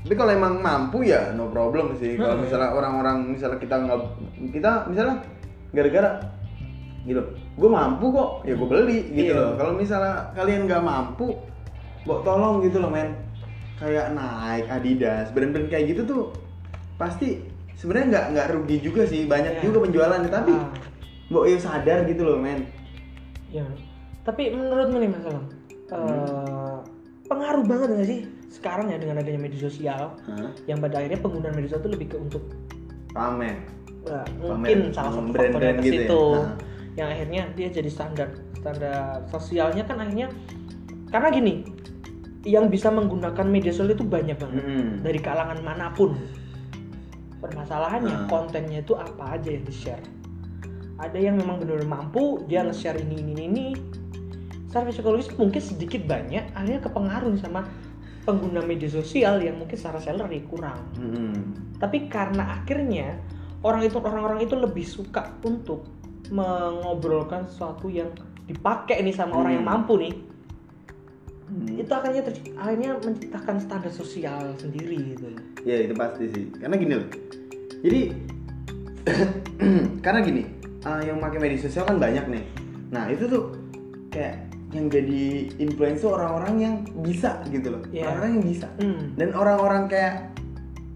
tapi 0.00 0.14
kalau 0.14 0.32
emang 0.32 0.54
mampu 0.58 0.98
ya 1.02 1.20
no 1.30 1.44
problem 1.46 1.92
sih. 1.94 2.16
Kalau 2.16 2.34
Hmm. 2.34 2.42
misalnya 2.42 2.70
orang-orang 2.72 3.16
misalnya 3.30 3.58
kita 3.58 3.76
nggak 3.78 3.98
kita 4.50 4.70
misalnya 4.88 5.16
gara-gara 5.70 6.10
gitu 7.04 7.20
gue 7.54 7.70
mampu 7.70 8.06
kok. 8.10 8.30
Ya 8.42 8.54
gue 8.54 8.64
beli 8.66 8.98
gitu 9.10 9.30
Iya. 9.30 9.36
loh. 9.38 9.52
Kalau 9.54 9.72
misalnya 9.74 10.14
kalian 10.32 10.64
nggak 10.64 10.82
mampu 10.82 11.28
kok 12.02 12.20
tolong 12.22 12.60
gitu 12.60 12.80
loh 12.80 12.88
men. 12.88 13.12
Kayak 13.74 14.12
Nike 14.12 14.68
Adidas 14.70 15.28
brand-brand 15.30 15.68
kayak 15.68 15.84
gitu 15.90 16.02
tuh 16.04 16.22
pasti 16.94 17.42
sebenarnya 17.74 18.06
nggak 18.08 18.24
nggak 18.32 18.46
rugi 18.54 18.76
juga 18.80 19.02
sih. 19.04 19.24
Banyak 19.24 19.60
Iya. 19.60 19.62
juga 19.62 19.78
penjualannya 19.84 20.30
tapi 20.30 20.52
Ah, 20.52 20.68
mbok 21.34 21.50
ya 21.50 21.58
sadar 21.58 22.06
gitu 22.06 22.22
loh 22.22 22.38
men 22.38 22.62
ya 23.50 23.66
tapi 24.22 24.54
menurutmu 24.54 25.02
nih 25.02 25.10
mas 25.10 25.26
Alam 25.26 25.44
eh, 25.90 26.78
pengaruh 27.26 27.64
banget 27.66 27.88
nggak 27.90 28.08
sih 28.08 28.20
sekarang 28.48 28.86
ya 28.88 28.96
dengan 28.96 29.18
adanya 29.18 29.40
media 29.42 29.60
sosial 29.60 30.14
Hah? 30.24 30.50
yang 30.64 30.78
pada 30.78 31.02
akhirnya 31.02 31.18
penggunaan 31.18 31.52
media 31.52 31.68
sosial 31.68 31.82
itu 31.82 31.90
lebih 31.92 32.08
ke 32.14 32.16
untuk 32.16 32.42
pamer 33.10 33.58
Nah, 34.04 34.20
mungkin 34.36 34.92
salah 34.92 35.16
satu 35.16 35.24
hmm, 35.24 35.32
brand-brand 35.32 35.80
atas 35.80 35.88
gitu 35.88 35.96
ya. 35.96 36.04
itu 36.04 36.22
Nah. 36.36 36.52
yang 36.94 37.08
akhirnya 37.08 37.42
dia 37.56 37.68
jadi 37.72 37.88
standar 37.88 38.28
standar 38.54 39.24
sosialnya 39.26 39.80
kan 39.82 39.96
akhirnya 39.96 40.28
karena 41.08 41.32
gini 41.32 41.54
yang 42.44 42.68
bisa 42.68 42.92
menggunakan 42.92 43.48
media 43.48 43.72
sosial 43.72 43.96
itu 43.96 44.04
banyak 44.04 44.36
banget 44.36 44.60
Mm-mm. 44.60 45.00
dari 45.00 45.16
kalangan 45.16 45.56
mana 45.64 45.88
pun 45.96 46.20
permasalahannya 47.40 48.24
Hmm. 48.24 48.28
kontennya 48.28 48.80
itu 48.80 48.92
apa 48.92 49.40
aja 49.40 49.48
yang 49.48 49.64
di 49.64 49.72
share 49.72 50.04
ada 51.04 51.18
yang 51.20 51.36
memang 51.36 51.60
benar-benar 51.60 51.88
mampu 51.90 52.40
dia 52.48 52.64
nge-share 52.64 52.98
ini 52.98 53.20
ini 53.20 53.32
ini 53.44 53.66
secara 54.68 54.88
psikologis 54.88 55.28
mungkin 55.36 55.60
sedikit 55.60 56.02
banyak 56.08 56.50
akhirnya 56.56 56.80
kepengaruh 56.82 57.34
sama 57.38 57.68
pengguna 58.24 58.64
media 58.64 58.88
sosial 58.88 59.38
yang 59.38 59.60
mungkin 59.60 59.76
secara 59.76 60.00
salary 60.00 60.42
kurang 60.48 60.80
Mm-mm. 60.96 61.32
tapi 61.78 62.08
karena 62.08 62.58
akhirnya 62.58 63.20
orang 63.60 63.84
itu 63.84 64.00
orang-orang 64.00 64.40
itu 64.42 64.56
lebih 64.56 64.82
suka 64.82 65.28
untuk 65.44 65.84
mengobrolkan 66.32 67.44
sesuatu 67.46 67.92
yang 67.92 68.08
dipakai 68.44 69.00
nih 69.00 69.12
sama 69.12 69.40
orang 69.40 69.60
yang 69.60 69.64
Hmm. 69.68 69.72
mampu 69.76 69.94
nih 70.00 70.14
Hmm. 71.44 71.76
itu 71.76 71.92
akhirnya 71.92 72.22
akhirnya 72.56 72.90
menciptakan 73.04 73.56
standar 73.60 73.92
sosial 73.92 74.56
sendiri 74.56 74.96
gitu 75.12 75.28
Ya 75.64 75.80
itu 75.80 75.96
pasti 75.96 76.28
sih. 76.28 76.44
Karena 76.60 76.76
gini 76.76 76.92
loh. 76.92 77.08
Jadi 77.80 78.00
karena 80.04 80.20
gini, 80.20 80.42
uh, 80.84 81.00
yang 81.00 81.18
pakai 81.18 81.38
media 81.38 81.58
sosial 81.58 81.84
kan 81.84 81.96
banyak 81.96 82.24
nih. 82.28 82.44
Nah 82.90 83.08
itu 83.08 83.24
tuh 83.24 83.56
kayak 84.08 84.44
yang 84.70 84.86
jadi 84.86 85.24
influencer 85.56 86.08
orang-orang 86.08 86.54
yang 86.56 86.74
bisa 87.00 87.38
gitu 87.48 87.70
loh. 87.70 87.82
Iya. 87.88 88.08
Orang-orang 88.08 88.30
yang 88.32 88.44
bisa. 88.44 88.68
hmm. 88.76 89.02
Dan 89.14 89.28
orang-orang 89.32 89.82
kayak 89.86 90.14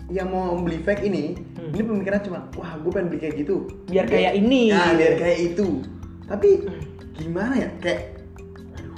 yang 0.09 0.29
mau 0.29 0.57
beli 0.57 0.81
fake 0.81 1.05
ini, 1.05 1.37
Hmm. 1.55 1.71
ini 1.71 1.83
pemikiran 1.85 2.21
cuma, 2.23 2.39
wah 2.55 2.75
gue 2.75 2.89
pengen 2.89 3.09
beli 3.09 3.21
kayak 3.21 3.37
gitu. 3.39 3.69
biar 3.85 4.07
kayak 4.07 4.33
ini 4.35 4.73
Nah, 4.73 4.97
biar 4.97 5.15
kayak 5.17 5.39
itu. 5.53 5.85
Tapi 6.25 6.49
Hmm. 6.65 6.83
gimana 7.15 7.55
ya? 7.57 7.71
Kayak 7.79 8.01
aduh, 8.73 8.95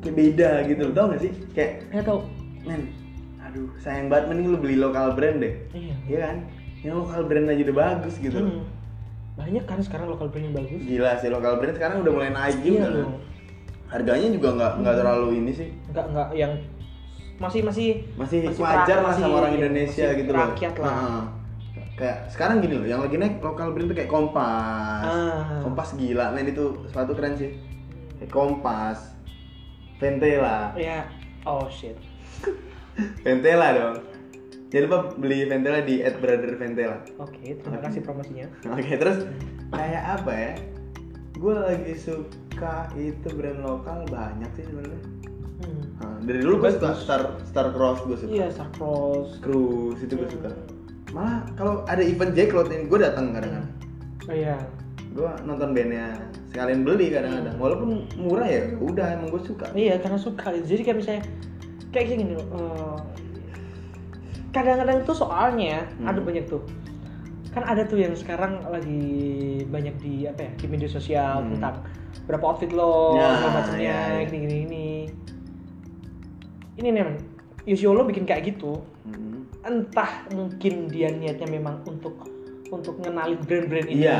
kayak 0.00 0.14
beda 0.14 0.50
gitu 0.66 0.80
loh. 0.82 0.92
Tau 0.92 1.06
gak 1.08 1.20
sih? 1.20 1.32
Kayak 1.50 1.72
ya 1.88 2.00
tau 2.00 2.18
men 2.60 2.82
aduh 3.40 3.66
sayang 3.78 4.06
banget 4.06 4.30
mending 4.30 4.46
lu 4.46 4.58
beli 4.60 4.76
lokal 4.76 5.10
brand 5.10 5.40
deh 5.40 5.56
iya 5.72 5.94
Iya 6.06 6.18
kan 6.22 6.36
yang 6.84 7.02
lokal 7.02 7.26
brand 7.26 7.48
aja 7.48 7.62
udah 7.66 7.76
bagus 7.82 8.14
gitu 8.16 8.36
loh 8.36 8.52
Hmm. 8.52 8.64
Banyak 9.40 9.64
kan 9.64 9.78
sekarang 9.80 10.06
lokal 10.12 10.28
brand 10.28 10.44
yang 10.52 10.56
bagus. 10.56 10.80
Gila 10.84 11.10
sih 11.16 11.28
lokal 11.32 11.52
brand 11.56 11.74
sekarang 11.76 11.96
udah 12.04 12.12
mulai 12.12 12.30
naik 12.30 12.56
juga 12.60 12.76
iya 12.76 12.84
kan. 12.84 12.96
loh 13.00 13.10
harganya 13.90 14.28
juga 14.30 14.48
nggak 14.54 14.72
nggak 14.86 14.94
terlalu 15.02 15.28
ini 15.42 15.50
sih. 15.50 15.68
Nggak 15.90 16.06
nggak 16.14 16.28
yang 16.38 16.52
masih 17.40 17.60
masih 17.64 17.88
masih, 18.20 18.38
Masih 18.52 18.60
wajar 18.62 18.98
lah 19.00 19.12
sama 19.16 19.34
orang 19.42 19.56
Indonesia 19.56 20.06
masih 20.12 20.18
gitu 20.22 20.30
loh. 20.30 20.40
lah. 20.44 20.52
Heeh. 20.54 21.22
kayak 22.00 22.32
sekarang 22.32 22.64
gini 22.64 22.80
loh 22.80 22.86
yang 22.88 23.00
lagi 23.04 23.16
naik 23.20 23.44
lokal 23.44 23.72
brand 23.76 23.88
tuh 23.92 23.96
kayak 23.96 24.08
Kompas. 24.12 25.04
Ah. 25.04 25.60
Kompas 25.64 25.96
gila 25.96 26.32
men 26.32 26.48
itu 26.48 26.64
sepatu 26.88 27.12
keren 27.16 27.34
sih. 27.36 27.56
Kayak 28.20 28.30
Kompas 28.32 28.98
Ventela. 30.00 30.72
Ya 30.76 31.08
oh 31.44 31.64
shit. 31.68 31.96
Ventela 33.24 33.72
dong 33.72 34.09
jangan 34.70 34.84
lupa 34.86 34.98
beli 35.18 35.38
Ventela 35.44 35.82
di 35.82 35.98
@brotherventela 36.00 36.96
oke 37.18 37.42
terima 37.60 37.78
kasih 37.82 38.00
promosinya 38.00 38.46
Oke 38.70 38.94
terus 38.94 39.26
kayak 39.70 40.02
apa 40.18 40.32
ya? 40.32 40.52
Gue 41.34 41.56
lagi 41.56 41.94
suka 41.96 42.92
itu 42.92 43.28
brand 43.32 43.64
lokal 43.64 44.04
banyak 44.12 44.50
sih 44.52 44.64
sebenarnya. 44.68 45.00
hmm. 45.64 45.82
Nah, 45.96 46.16
dari 46.20 46.38
dulu 46.44 46.68
gue 46.68 46.72
suka. 46.76 46.92
Star 46.92 47.22
Star 47.48 47.72
Cross 47.72 48.04
gue 48.04 48.16
suka. 48.20 48.28
iya 48.28 48.46
Star 48.52 48.68
Cross 48.76 49.40
Cruise 49.40 50.04
itu 50.04 50.20
gue 50.20 50.28
suka. 50.28 50.52
Malah 51.10 51.48
kalau 51.56 51.80
ada 51.88 52.04
event 52.04 52.36
Jacklot 52.36 52.68
ini 52.68 52.84
gue 52.86 52.98
datang 53.00 53.32
kadang-kadang. 53.32 53.72
oh 54.28 54.36
iya 54.36 54.60
Gue 55.10 55.26
nonton 55.42 55.72
bandnya 55.72 56.14
sekalian 56.52 56.84
beli 56.84 57.08
kadang-kadang. 57.08 57.56
Walaupun 57.56 57.88
murah 58.14 58.46
ya, 58.46 58.62
udah 58.78 59.06
emang 59.16 59.32
gue 59.32 59.42
suka. 59.42 59.66
Iya 59.72 59.96
karena 59.98 60.18
suka. 60.20 60.54
Jadi 60.60 60.82
kayak 60.84 60.98
misalnya 61.00 61.22
kayak 61.90 62.06
gini 62.14 62.24
loh. 62.36 62.46
eh, 62.52 62.96
kadang-kadang 64.50 65.02
tuh 65.02 65.16
soalnya 65.16 65.86
Hmm. 65.96 66.06
ada 66.06 66.18
banyak 66.18 66.46
tuh. 66.46 66.62
Kan 67.50 67.66
ada 67.66 67.82
tuh 67.82 67.98
yang 67.98 68.14
sekarang 68.14 68.62
lagi 68.64 69.02
banyak 69.66 69.94
di 69.98 70.14
apa 70.24 70.46
ya 70.46 70.52
di 70.54 70.66
media 70.66 70.86
sosial 70.86 71.42
Hmm. 71.42 71.58
tentang 71.58 71.82
berapa 72.26 72.44
outfit 72.46 72.70
lo, 72.70 73.18
Ya, 73.18 73.28
macamnya, 73.44 73.82
ya, 73.82 73.98
ya. 74.16 74.26
gini 74.26 74.38
gini 74.40 74.56
ini. 74.64 74.86
Ini 76.76 76.88
nih, 76.88 77.02
men. 77.02 77.18
Yosiolo 77.66 78.06
bikin 78.06 78.24
kayak 78.24 78.54
gitu. 78.54 78.80
Hmm. 79.04 79.44
Entah 79.60 80.24
mungkin 80.32 80.88
dia 80.88 81.10
niatnya 81.10 81.46
memang 81.46 81.84
untuk 81.84 82.24
untuk 82.70 83.02
ngenalin 83.02 83.42
brand-brand 83.42 83.88
ini, 83.90 84.06
Iya. 84.06 84.18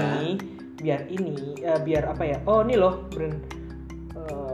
biar 0.77 1.01
ini, 1.07 1.55
eh, 1.63 1.79
biar 1.81 2.11
apa 2.11 2.25
ya? 2.27 2.39
Oh 2.45 2.61
ini 2.61 2.75
loh 2.75 3.07
brand 3.09 3.39
eh, 4.11 4.50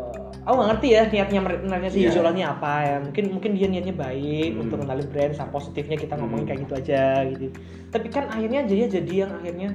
aku 0.46 0.54
nggak 0.54 0.68
ngerti 0.70 0.88
ya 0.88 1.02
niatnya 1.04 1.40
niatnya 1.42 1.90
si. 1.90 1.98
Yosola 2.00 2.30
ini 2.30 2.46
apa 2.46 2.72
ya 2.80 2.96
mungkin 3.02 3.24
mungkin 3.34 3.50
dia 3.52 3.66
niatnya 3.66 3.92
baik 3.92 4.50
Hmm. 4.54 4.62
untuk 4.62 4.76
kenalin 4.80 5.08
brand 5.10 5.32
sama 5.34 5.50
positifnya 5.50 5.98
kita 5.98 6.14
ngomongin 6.14 6.46
Hmm. 6.46 6.48
kayak 6.48 6.60
gitu 6.62 6.74
aja 6.78 7.02
gitu 7.26 7.46
tapi 7.90 8.06
kan 8.08 8.24
akhirnya 8.30 8.62
jadi 8.62 8.82
jadi 8.88 9.12
yang 9.26 9.32
akhirnya 9.34 9.70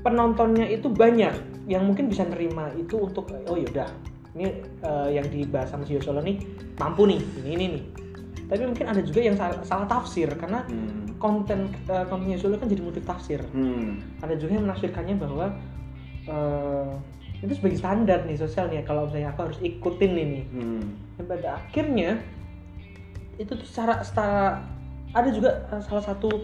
penontonnya 0.00 0.66
itu 0.68 0.86
banyak 0.86 1.34
yang 1.66 1.82
mungkin 1.84 2.06
bisa 2.06 2.24
nerima 2.24 2.70
itu 2.74 2.96
untuk 2.96 3.28
oh 3.44 3.58
yaudah 3.58 3.90
ini 4.32 4.46
eh, 4.62 5.08
yang 5.12 5.26
dibahas 5.26 5.68
sama 5.68 5.82
si 5.82 5.98
Yosola 5.98 6.22
nih 6.22 6.38
mampu 6.78 7.04
nih 7.04 7.18
ini 7.42 7.50
ini 7.52 7.66
nih 7.74 7.84
tapi 8.48 8.64
mungkin 8.64 8.86
ada 8.88 9.04
juga 9.04 9.20
yang 9.20 9.36
salah, 9.36 9.60
salah 9.60 9.84
tafsir 9.84 10.30
karena 10.32 10.62
Hmm. 10.64 11.18
konten 11.18 11.66
eh, 11.84 12.06
konten 12.06 12.30
Yosola 12.30 12.56
kan 12.56 12.70
jadi 12.70 12.78
multi 12.78 13.02
tafsir 13.02 13.42
Hmm. 13.50 13.98
ada 14.22 14.38
juga 14.38 14.54
yang 14.54 14.64
menafsirkannya 14.64 15.18
bahwa 15.18 15.50
eh, 16.24 16.88
itu 17.38 17.52
sebagai 17.52 17.76
standar 17.76 18.22
nih 18.22 18.34
sosial 18.34 18.66
nih 18.66 18.82
kalau 18.82 19.06
misalnya 19.06 19.30
aku 19.30 19.40
harus 19.44 19.58
ikutin 19.60 20.12
ini 20.12 20.40
Hmm. 20.48 20.82
dan 21.14 21.24
pada 21.28 21.48
akhirnya 21.56 22.18
itu 23.36 23.48
tuh 23.48 23.62
secara 23.62 24.02
secara 24.02 24.58
ada 25.10 25.28
juga 25.28 25.50
eh, 25.68 25.78
salah 25.80 26.02
satu 26.02 26.42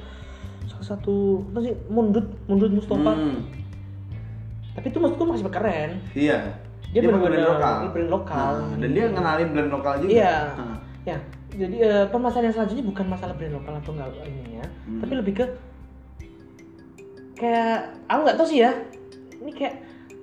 salah 0.64 0.87
satu 0.88 1.42
apa 1.48 1.59
sih 1.61 1.74
mundut 1.88 2.26
mundut 2.44 2.70
Mustafa 2.72 3.12
Hmm. 3.12 3.42
tapi 4.72 4.87
itu 4.87 4.98
maksudku 4.98 5.24
masih 5.24 5.46
keren 5.48 5.90
Iya. 6.12 6.38
Dia 6.88 7.02
bener-bener- 7.02 7.42
brand 7.42 7.50
lokal. 7.50 7.74
dia 7.76 7.90
brand 7.90 8.11
lokal. 8.12 8.52
Nah, 8.54 8.76
dan 8.78 8.90
dia 8.92 9.04
ngenalin 9.09 9.48
brand 9.50 9.70
lokal 9.72 9.94
juga. 9.98 10.11
Iya. 10.14 10.37
Nah. 10.54 10.78
ya 11.04 11.18
jadi 11.52 11.76
eh, 11.76 12.04
permasalahan 12.07 12.48
yang 12.48 12.57
selanjutnya 12.57 12.85
bukan 12.85 13.07
masalah 13.07 13.35
brand 13.35 13.52
lokal 13.52 13.74
atau 13.76 13.92
enggak 13.92 14.09
ininya 14.24 14.64
Hmm. 14.85 15.00
tapi 15.00 15.12
lebih 15.16 15.35
ke 15.35 15.46
kayak 17.35 17.78
aku 18.07 18.20
nggak 18.22 18.37
tahu 18.37 18.46
sih 18.46 18.61
ya 18.61 18.70
ini 19.37 19.50
kayak 19.52 19.74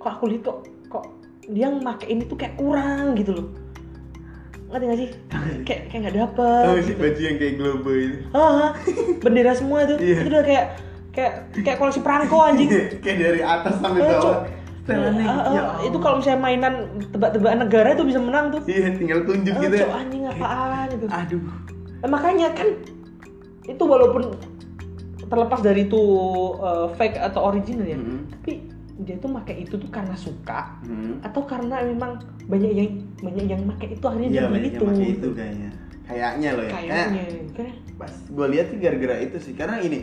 kok 0.02 0.12
aku 0.12 0.24
lihat 0.28 0.44
kok 0.44 0.58
kok 0.88 1.04
dia 1.48 1.68
make 1.70 2.06
ini 2.06 2.24
tuh 2.24 2.36
kayak 2.36 2.56
kurang 2.56 3.14
gitu 3.14 3.32
loh. 3.34 3.48
Ngerti 4.68 4.86
gak 4.86 4.98
sih? 4.98 5.10
Kayak 5.68 5.82
kayak 5.88 6.00
nggak 6.02 6.16
dapet 6.18 6.64
Oh, 6.64 6.76
gitu. 6.80 6.96
baju 6.96 7.20
yang 7.22 7.38
kayak 7.38 7.54
globo 7.56 7.92
itu. 7.92 8.18
Ah, 8.32 8.72
bendera 9.20 9.52
semua 9.52 9.84
tuh 9.84 10.00
Iya. 10.00 10.24
itu 10.24 10.30
udah 10.32 10.44
kayak 10.44 10.66
kayak 11.12 11.34
kayak 11.60 11.78
koleksi 11.78 12.00
perangko 12.00 12.38
anjing. 12.40 12.70
Kayak 13.04 13.18
dari 13.20 13.42
atas 13.44 13.74
sampai 13.78 14.02
bawah. 14.02 14.48
Ah, 14.88 14.98
ah, 14.98 15.52
ya 15.52 15.62
itu 15.86 15.98
kalau 16.00 16.18
misalnya 16.18 16.40
mainan 16.40 16.74
tebak-tebakan 17.12 17.60
negara 17.62 17.94
itu 17.94 18.04
bisa 18.04 18.18
menang 18.18 18.50
tuh. 18.50 18.62
Iya 18.66 18.96
tinggal 18.96 19.20
tunjuk 19.24 19.54
Ah, 19.54 19.62
gitu 19.62 19.76
ya. 19.76 19.84
Cok, 19.86 19.92
anjing 19.94 20.24
apaan 20.26 20.88
itu? 20.90 21.06
Aduh. 21.06 21.42
Nah, 22.02 22.10
makanya 22.10 22.48
kan 22.56 22.68
itu 23.68 23.84
walaupun 23.84 24.24
terlepas 25.28 25.60
dari 25.62 25.86
itu 25.86 26.02
uh, 26.58 26.88
fake 26.96 27.16
atau 27.16 27.52
original 27.52 27.86
ya 27.86 27.96
Mhm. 27.96 28.20
tapi 28.32 28.52
dia 29.02 29.16
tuh 29.18 29.30
pakai 29.32 29.56
itu 29.60 29.74
tuh 29.74 29.90
karena 29.90 30.14
suka 30.14 30.78
Hmm. 30.82 31.18
atau 31.20 31.42
karena 31.44 31.82
memang 31.84 32.18
banyak 32.46 32.72
yang 32.72 32.90
banyak 33.18 33.46
yang 33.48 33.62
pakai 33.68 33.88
itu 33.92 34.04
akhirnya 34.04 34.28
iya 34.28 34.34
dia 34.36 34.44
beli 34.44 34.54
banyak 34.54 34.68
itu 34.68 34.78
yang 34.78 34.92
pakai 34.92 35.10
itu 35.12 35.28
kayaknya 35.32 35.70
kayaknya 36.04 36.50
loh 36.52 36.64
ya 36.64 36.72
kayaknya 36.72 37.04
Kayak- 37.08 37.50
kan 37.52 37.68
pas 37.98 38.14
gue 38.28 38.48
lihat 38.50 38.66
sih 38.68 38.78
gara-gara 38.78 39.16
itu 39.20 39.38
sih 39.40 39.54
karena 39.54 39.78
ini 39.80 40.00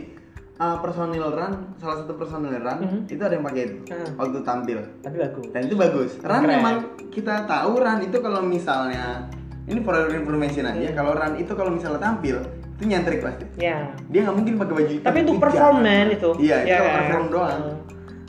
uh, 0.57 0.77
personil 0.79 1.25
run 1.29 1.53
salah 1.75 1.97
satu 1.97 2.13
personil 2.13 2.55
run 2.55 2.77
Mhm. 2.79 2.99
itu 3.07 3.21
ada 3.21 3.33
yang 3.33 3.45
pakai 3.45 3.63
itu 3.65 3.77
Hmm. 3.87 4.09
waktu 4.15 4.39
tampil 4.41 4.79
tapi 4.99 5.15
bagus 5.17 5.45
dan 5.49 5.61
itu 5.63 5.75
bagus 5.75 6.11
run 6.17 6.31
Keren. 6.37 6.49
memang 6.49 6.75
kita 7.09 7.35
tahu 7.45 7.71
run 7.77 7.99
itu 8.01 8.17
kalau 8.17 8.41
misalnya 8.41 9.27
ini 9.65 9.79
for 9.79 9.93
your 9.93 10.09
information 10.11 10.65
aja 10.65 10.81
Hmm. 10.85 10.95
kalau 10.95 11.11
run 11.13 11.33
itu 11.35 11.51
kalau 11.51 11.69
misalnya 11.69 12.01
tampil 12.01 12.39
itu 12.73 12.83
nyentrik 12.85 13.19
pasti 13.19 13.43
ya 13.57 13.91
dia 14.05 14.19
nggak 14.21 14.33
mungkin 14.33 14.53
pakai 14.57 14.73
baju 14.73 14.87
hitam 14.89 15.05
tapi 15.05 15.17
untuk 15.19 15.35
Itu 15.35 15.43
perform 15.43 15.75
jangan. 15.77 15.87
man 15.99 16.07
itu 16.09 16.29
iya 16.39 16.57
itu 16.57 16.69
ya 16.69 16.75
kalau 16.75 16.87
kan? 16.87 16.97
perform 16.97 17.25
doang 17.29 17.61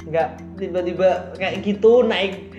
Hmm. 0.01 0.19
Tiba-tiba 0.61 1.09
kayak 1.35 1.65
gitu 1.65 2.05
naik 2.05 2.53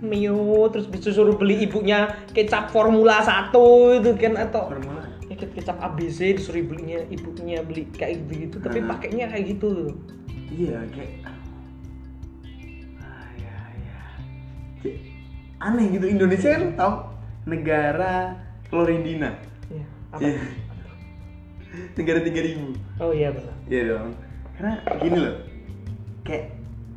miu 0.00 0.66
terus 0.72 0.88
disuruh 0.88 1.36
beli 1.36 1.62
ibunya 1.62 2.10
kecap 2.32 2.72
formula 2.72 3.20
1 3.20 3.52
itu 4.00 4.10
kan 4.16 4.34
atau 4.34 4.66
formula 4.68 5.06
ya 5.28 5.36
ke- 5.36 5.52
kecap 5.54 5.76
ABC 5.78 6.34
disuruh 6.34 6.64
belinya 6.64 7.04
ibunya 7.06 7.62
beli 7.62 7.86
kayak 7.92 8.24
gitu 8.26 8.32
gitu 8.40 8.56
tapi 8.58 8.80
Hmm. 8.80 8.90
pakainya 8.90 9.28
kayak 9.28 9.44
gitu 9.54 9.94
iya 10.50 10.82
kayak 10.88 11.12
ah, 12.98 13.28
ya, 13.38 13.54
ya. 13.76 13.98
Kayak 14.82 14.98
aneh 15.60 15.86
gitu 15.94 16.06
Indonesia 16.08 16.48
kan 16.48 16.64
tau 16.74 16.92
negara 17.44 18.34
Floridina 18.66 19.36
ya 19.68 19.84
apa 20.10 20.26
Iya. 20.26 20.42
negara 21.94 22.18
tiga 22.20 22.40
ribu 22.40 22.74
oh 22.98 23.12
iya 23.12 23.30
benar 23.30 23.54
Iya 23.70 23.82
dong. 23.86 24.10
Karena 24.60 24.76
gini 25.00 25.18
loh. 25.24 25.34
Kayak 26.20 26.44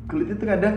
kulit 0.04 0.28
itu 0.36 0.44
kadang 0.44 0.76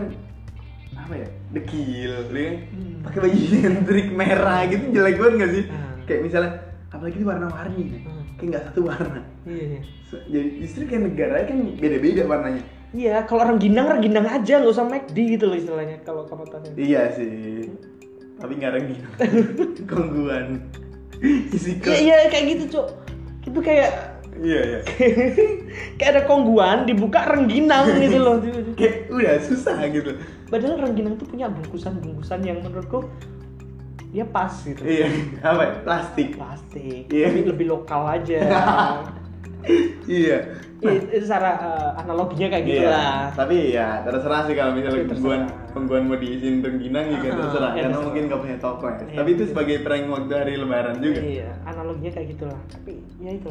apa 0.96 1.14
ya? 1.20 1.28
Dekil, 1.52 2.12
ya 2.16 2.24
kan? 2.24 2.56
Hmm. 2.72 2.96
Pakai 3.04 3.18
baju 3.28 3.36
nyentrik 3.52 4.08
merah 4.16 4.60
gitu 4.72 4.84
jelek 4.96 5.16
banget 5.20 5.34
gak 5.36 5.52
sih? 5.52 5.64
Hmm. 5.68 5.96
Kayak 6.08 6.20
misalnya 6.24 6.50
apalagi 6.88 7.16
itu 7.20 7.26
warna-warni 7.28 7.82
kan? 7.92 8.00
Hmm. 8.08 8.24
Kayak 8.40 8.48
nggak 8.48 8.64
satu 8.72 8.80
warna. 8.88 9.20
iya 9.44 9.64
iya 9.68 9.80
So, 10.08 10.16
jadi 10.32 10.48
justru 10.64 10.88
kayak 10.88 11.02
negara 11.12 11.36
kan 11.44 11.58
beda-beda 11.76 12.22
warnanya. 12.24 12.64
iya 12.96 13.20
kalau 13.28 13.44
rengginang 13.44 13.92
rengginang 13.92 14.24
aja 14.24 14.64
nggak 14.64 14.72
usah 14.72 14.88
McD 14.88 15.36
gitu 15.36 15.44
loh 15.44 15.56
istilahnya 15.60 16.00
kalau 16.08 16.24
kamu 16.24 16.48
tanya 16.48 16.72
Iya 16.72 17.02
sih. 17.12 17.68
Tapi 18.40 18.52
nggak 18.56 18.72
rengginang. 18.72 19.12
Kongguan. 19.92 20.64
Isi 21.52 21.76
iya 21.84 22.24
iya 22.24 22.28
kayak 22.32 22.44
gitu 22.56 22.80
cok 22.80 22.86
itu 23.48 23.60
kayak 23.60 24.17
Iya 24.38 24.60
iya. 24.62 24.80
kayak 25.98 26.10
ada 26.12 26.22
kongguan 26.24 26.84
dibuka 26.84 27.26
rengginang 27.26 27.90
gitu 27.98 28.18
loh 28.18 28.38
Kayak 28.78 29.08
udah 29.08 29.34
susah 29.40 29.82
gitu. 29.84 30.14
padahal 30.46 30.78
rengginang 30.80 31.14
tuh 31.14 31.26
punya 31.26 31.46
bungkusan-bungkusan 31.48 32.40
yang 32.40 32.58
menurutku 32.58 33.02
dia 34.08 34.24
pas 34.24 34.48
gitu 34.56 34.80
Iya. 34.80 35.10
Apa? 35.42 35.60
ya? 35.60 35.72
Plastik. 35.82 36.28
plastik 36.32 37.04
Iya. 37.08 37.26
tapi 37.28 37.40
lebih 37.44 37.66
lokal 37.68 38.02
aja 38.08 38.38
Iya. 40.08 40.38
Iya, 40.78 40.94
itu 40.94 41.26
secara 41.26 41.58
uh, 41.58 41.90
analoginya 41.98 42.46
kayak 42.48 42.64
gitu 42.64 42.78
Iya, 42.78 42.88
lah 42.88 43.18
tapi 43.34 43.74
ya 43.74 43.98
terserah 44.00 44.46
sih 44.46 44.54
kalau 44.54 44.72
misalnya 44.72 45.10
pengguan 45.10 45.42
terserah. 45.42 45.72
pengguan 45.74 46.02
mau 46.06 46.14
diisiin 46.14 46.62
rengginang 46.62 47.06
juga 47.10 47.26
Ah, 47.26 47.34
terserah 47.36 47.42
iya, 47.66 47.74
karena 47.74 47.88
terserah. 47.90 48.06
mungkin 48.06 48.22
gak 48.24 48.40
punya 48.40 48.56
toko 48.56 48.84
ya. 48.86 48.94
Iya, 48.94 49.16
tapi 49.18 49.28
itu 49.28 49.36
betul. 49.36 49.50
sebagai 49.50 49.76
prank 49.82 50.04
waktu 50.06 50.32
hari 50.32 50.54
lebaran 50.54 50.96
juga. 50.96 51.18
iya 51.20 51.48
analoginya 51.64 52.12
kayak 52.14 52.26
gitu 52.30 52.44
lah 52.46 52.60
tapi 52.68 52.92
ya 53.18 53.30
itu 53.34 53.50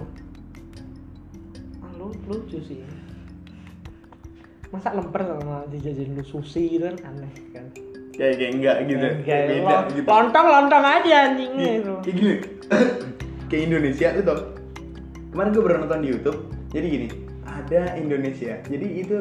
lu 1.97 2.07
lucu 2.25 2.61
sih 2.61 2.79
masa 4.67 4.91
lemper 4.91 5.23
sama 5.23 5.63
dijajarin 5.67 6.13
lu 6.13 6.23
sushi 6.23 6.77
gitu 6.77 6.85
kan 6.85 6.97
aneh 7.07 7.33
kan 7.51 7.65
Kayak 8.13 8.33
kayak 8.35 8.51
enggak 8.51 8.77
gitu. 8.83 8.97
Kayak 8.97 9.21
Kayak 9.21 9.45
beda 9.47 9.61
lo- 9.69 9.85
gitu. 9.93 10.07
lontong 10.09 10.47
lontong 10.49 10.83
aja 10.87 11.15
anjingnya 11.29 11.69
itu 11.77 11.93
Kayak 12.01 12.15
gini. 12.15 12.33
kayak 13.53 13.63
Indonesia 13.63 14.07
lu 14.09 14.21
tau. 14.23 14.37
Kemarin 15.29 15.49
gue 15.53 15.61
baru 15.61 15.75
nonton 15.77 15.99
di 16.01 16.09
YouTube. 16.09 16.39
Jadi 16.67 16.85
gini, 16.89 17.07
ada 17.45 17.81
Indonesia. 17.93 18.57
Jadi 18.65 18.87
itu 18.97 19.17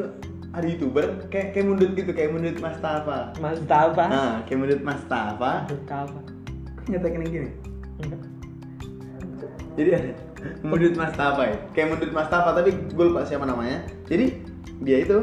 ada 0.49 0.65
youtuber 0.65 1.05
kayak 1.29 1.53
kayak 1.53 1.65
mundut 1.69 1.93
gitu, 1.93 2.09
kayak 2.09 2.33
mundut 2.33 2.57
mas 2.57 2.81
tahu 2.81 3.05
apa 3.05 4.03
Nah, 4.09 4.33
kayak 4.43 4.57
mundut 4.57 4.81
Mustafa. 4.81 5.51
tahu 5.85 6.05
apa 6.09 6.19
Nyatakan 6.89 7.19
yang 7.21 7.33
gini. 7.37 7.49
Jadi 9.77 9.89
ada 9.93 10.09
Mundut 10.61 10.93
Mustafa 10.93 11.41
ya. 11.45 11.57
Kayak 11.73 11.87
Mundut 11.91 12.11
Mustafa 12.13 12.49
tapi 12.53 12.69
gue 12.73 13.05
lupa 13.05 13.25
siapa 13.25 13.43
namanya. 13.43 13.83
Jadi 14.05 14.25
dia 14.81 14.97
itu 15.01 15.17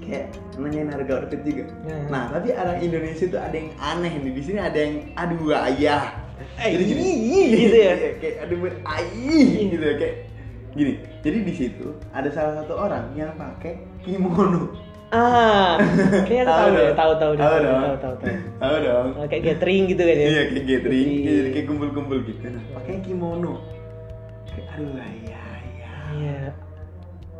kayak 0.00 0.26
nanyain 0.58 0.90
harga 0.90 1.12
outfit 1.22 1.40
juga. 1.42 1.64
Ya. 1.86 1.96
Nah, 2.10 2.24
tapi 2.28 2.50
orang 2.52 2.78
Indonesia 2.80 3.24
itu 3.24 3.38
ada 3.38 3.54
yang 3.54 3.70
aneh 3.78 4.12
nih. 4.18 4.32
Di 4.34 4.42
sini 4.42 4.58
ada 4.58 4.78
yang 4.78 4.94
aduh 5.14 5.54
ayah. 5.70 6.02
Eh, 6.58 6.72
Jadi 6.72 6.84
gini, 6.88 7.08
gitu 7.68 7.76
ya? 7.76 7.92
Iya, 7.94 8.10
kayak 8.18 8.34
aduh 8.48 8.58
aih 8.66 9.48
gitu 9.70 9.84
ya 9.84 9.94
kayak 9.96 10.16
gini. 10.72 10.92
Jadi 11.20 11.38
di 11.44 11.52
situ 11.52 11.86
ada 12.10 12.28
salah 12.32 12.64
satu 12.64 12.74
orang 12.74 13.12
yang 13.14 13.30
pakai 13.36 13.78
kimono. 14.02 14.72
ah 15.10 15.74
kayaknya 16.22 16.46
aku 16.46 16.54
tahu 16.54 16.54
Tahu 16.54 16.70
deh 16.70 16.86
tahu 16.94 17.12
tahu 17.18 17.32
Tahu 17.34 17.34
tahu 17.34 17.34
tahu 17.34 17.96
tahu 17.98 18.14
tahu 18.14 18.34
Tahu 18.62 18.74
dong. 18.78 19.08
Ah, 19.18 19.26
kayak 19.26 19.42
gathering 19.42 19.82
gitu 19.90 20.02
kan 20.06 20.14
ya 20.14 20.22
Iya 20.22 20.42
kayak 20.46 20.64
gathering, 20.70 21.06
Jadi- 21.10 21.26
jadi 21.26 21.48
kayak 21.50 21.66
kumpul-kumpul 21.66 22.18
gitu. 22.22 22.40
Nah, 22.46 22.62
pakai 22.78 22.94
kimono. 23.02 23.52
Kayak 24.50 24.66
aduh 24.74 24.92
ayah 24.96 25.44
ayah. 25.56 25.94
iya 26.10 26.38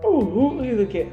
uh 0.01 0.51
gitu 0.61 0.85
kayak 0.87 1.11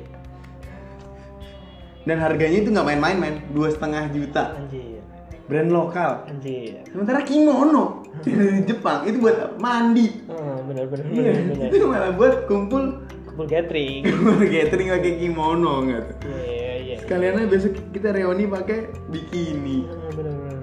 Dan 2.07 2.23
harganya 2.23 2.63
itu 2.63 2.71
nggak 2.71 2.87
main-main 2.87 3.17
men, 3.19 3.35
dua 3.51 3.67
setengah 3.67 4.07
juta. 4.09 4.55
anjir 4.55 5.03
Brand 5.47 5.67
lokal. 5.69 6.23
anjir 6.23 6.79
Sementara 6.87 7.19
kimono 7.21 8.03
dari 8.23 8.63
Jepang 8.63 9.03
itu 9.03 9.19
buat 9.19 9.59
mandi. 9.59 10.23
Iya, 10.23 10.55
benar 10.63 10.85
benar 10.87 11.67
itu 11.67 11.83
malah 11.83 12.11
buat 12.11 12.47
kumpul 12.47 13.03
kumpul 13.27 13.45
gathering 13.45 14.01
kumpul 14.07 14.39
gathering 14.41 14.87
pakai 14.89 15.13
kimono 15.19 15.83
nggak 15.83 16.01
tuh. 16.15 16.31
iya 16.31 16.71
iya 16.79 16.95
Sekalian 16.97 17.37
aja 17.37 17.47
besok 17.47 17.75
kita 17.91 18.09
reuni 18.09 18.43
pakai 18.45 18.87
bikini. 19.07 19.83
benar 19.83 20.11
benar 20.15 20.33
benar. 20.33 20.56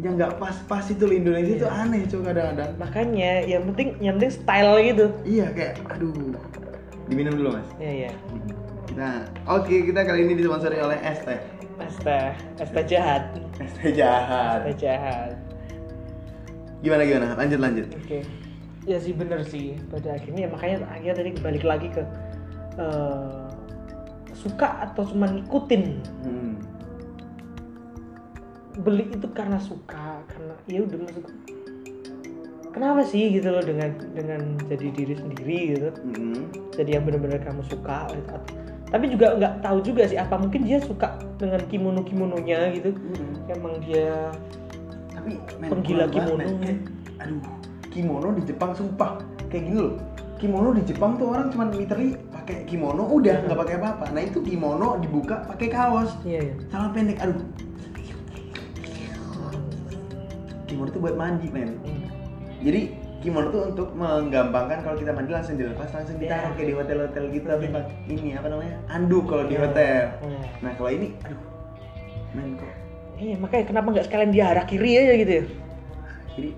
Yang 0.00 0.12
nggak 0.16 0.32
pas-pas 0.36 0.84
itu 0.86 1.02
loh 1.02 1.12
Indonesia 1.12 1.52
itu 1.54 1.66
Iya. 1.66 1.76
aneh 1.78 2.02
coba 2.06 2.24
kadang-kadang. 2.26 2.70
makanya 2.76 3.32
yang 3.44 3.62
penting 3.68 3.88
yang 4.00 4.14
penting 4.16 4.32
style 4.32 4.72
gitu 4.80 5.06
Iya 5.22 5.46
kayak 5.52 5.74
aduh. 5.86 6.32
Diminum 7.06 7.34
dulu 7.34 7.48
mas. 7.54 7.68
iya 7.76 7.92
iya 8.00 8.12
Nah, 8.90 9.22
oke 9.46 9.70
kita 9.70 10.02
kali 10.02 10.24
ini 10.24 10.34
disponsori 10.34 10.76
oleh 10.76 10.98
ST. 10.98 11.28
Asta, 11.78 12.34
Asta 12.58 12.80
jahat, 12.82 13.22
ST 13.56 13.94
jahat. 13.94 14.60
Asta 14.62 14.72
jahat. 14.74 15.32
Gimana 16.80 17.02
gimana? 17.02 17.26
Lanjut 17.34 17.58
lanjut. 17.58 17.86
Oke, 17.94 18.26
ya 18.84 18.96
sih 18.96 19.12
bener 19.12 19.40
sih. 19.42 19.78
Pada 19.86 20.12
akhirnya 20.12 20.44
makanya 20.46 20.84
akhirnya 20.86 21.14
tadi 21.14 21.30
balik 21.38 21.62
lagi 21.62 21.88
ke 21.88 22.02
eh, 22.76 23.46
suka 24.32 24.68
atau 24.82 25.04
cuma 25.06 25.28
ngikutin 25.28 25.84
Hmm. 26.20 26.54
Beli 28.80 29.04
itu 29.08 29.26
karena 29.30 29.58
suka 29.58 30.24
karena 30.26 30.54
ya 30.66 30.80
udah 30.82 30.98
maksud 31.00 31.24
kenapa 32.70 33.02
sih 33.02 33.34
gitu 33.34 33.50
loh 33.50 33.60
dengan 33.60 33.90
dengan 34.14 34.40
jadi 34.66 34.86
diri 34.90 35.14
sendiri 35.14 35.58
gitu 35.74 35.88
Hmm. 36.06 36.46
jadi 36.72 36.90
yang 36.98 37.04
benar-benar 37.04 37.40
kamu 37.42 37.62
suka 37.66 38.06
gitu. 38.10 38.34
tapi 38.90 39.06
juga 39.06 39.26
nggak 39.36 39.54
tahu 39.60 39.78
juga 39.82 40.02
sih 40.04 40.18
apa 40.18 40.34
mungkin 40.34 40.62
dia 40.62 40.78
suka 40.78 41.14
dengan 41.36 41.62
kimono 41.66 42.02
kimononya 42.02 42.70
gitu 42.72 42.90
Hmm. 42.90 43.34
emang 43.48 43.74
dia 43.80 44.30
Tapi 45.10 45.36
men, 45.60 45.68
Penggila 45.68 46.04
kimono. 46.08 46.40
men. 46.40 46.56
Kayak, 46.58 46.78
aduh, 47.20 47.42
kimono 47.92 48.28
di 48.32 48.42
Jepang 48.42 48.72
sumpah 48.72 49.20
kayak 49.46 49.68
gini 49.68 49.76
loh. 49.76 49.94
Kimono 50.40 50.72
di 50.72 50.80
Jepang 50.80 51.12
tuh 51.14 51.28
orang 51.28 51.52
cuma 51.52 51.68
literally 51.68 52.16
pakai 52.32 52.64
kimono 52.64 53.04
udah 53.04 53.44
nggak 53.44 53.58
pakai 53.58 53.74
apa-apa. 53.76 54.04
Nah 54.16 54.22
itu 54.24 54.40
kimono 54.40 54.96
dibuka 54.96 55.44
pakai 55.44 55.68
kaos, 55.68 56.16
iya 56.24 56.40
iya 56.40 56.54
celana 56.66 56.88
pendek. 56.90 57.20
Aduh. 57.20 57.36
Kimono 60.70 60.88
tuh 60.88 61.00
buat 61.00 61.14
mandi 61.14 61.50
men. 61.50 61.76
Hmm. 61.80 62.06
Jadi 62.60 62.80
kimono 63.20 63.50
tuh 63.50 63.62
untuk 63.68 63.88
menggampangkan 63.92 64.80
kalau 64.80 64.94
kita 64.94 65.10
mandi 65.10 65.30
langsung 65.30 65.56
dilepas 65.56 65.90
langsung 65.90 66.16
ditaruh 66.16 66.40
Iya. 66.46 66.54
kayak 66.54 66.64
di 66.64 66.74
hotel-hotel 66.74 67.24
gitu 67.30 67.46
tapi 67.46 67.66
pakai 67.68 67.94
ini 68.08 68.30
apa 68.32 68.46
namanya 68.48 68.74
anduk 68.88 69.24
kalau 69.26 69.44
di 69.44 69.54
Iya. 69.54 69.62
hotel. 69.62 70.02
Iya. 70.22 70.40
Nah 70.60 70.72
kalau 70.72 70.90
ini, 70.90 71.08
aduh, 71.20 71.40
men 72.32 72.48
kok 72.54 72.72
Iya, 73.18 73.34
makanya 73.36 73.64
kenapa 73.66 73.86
nggak 73.90 74.06
sekalian 74.06 74.30
dia 74.30 74.44
arah 74.48 74.64
kiri 74.64 74.90
aja 74.94 75.12
gitu 75.14 75.32
ya? 75.34 75.44
kiri. 76.30 76.50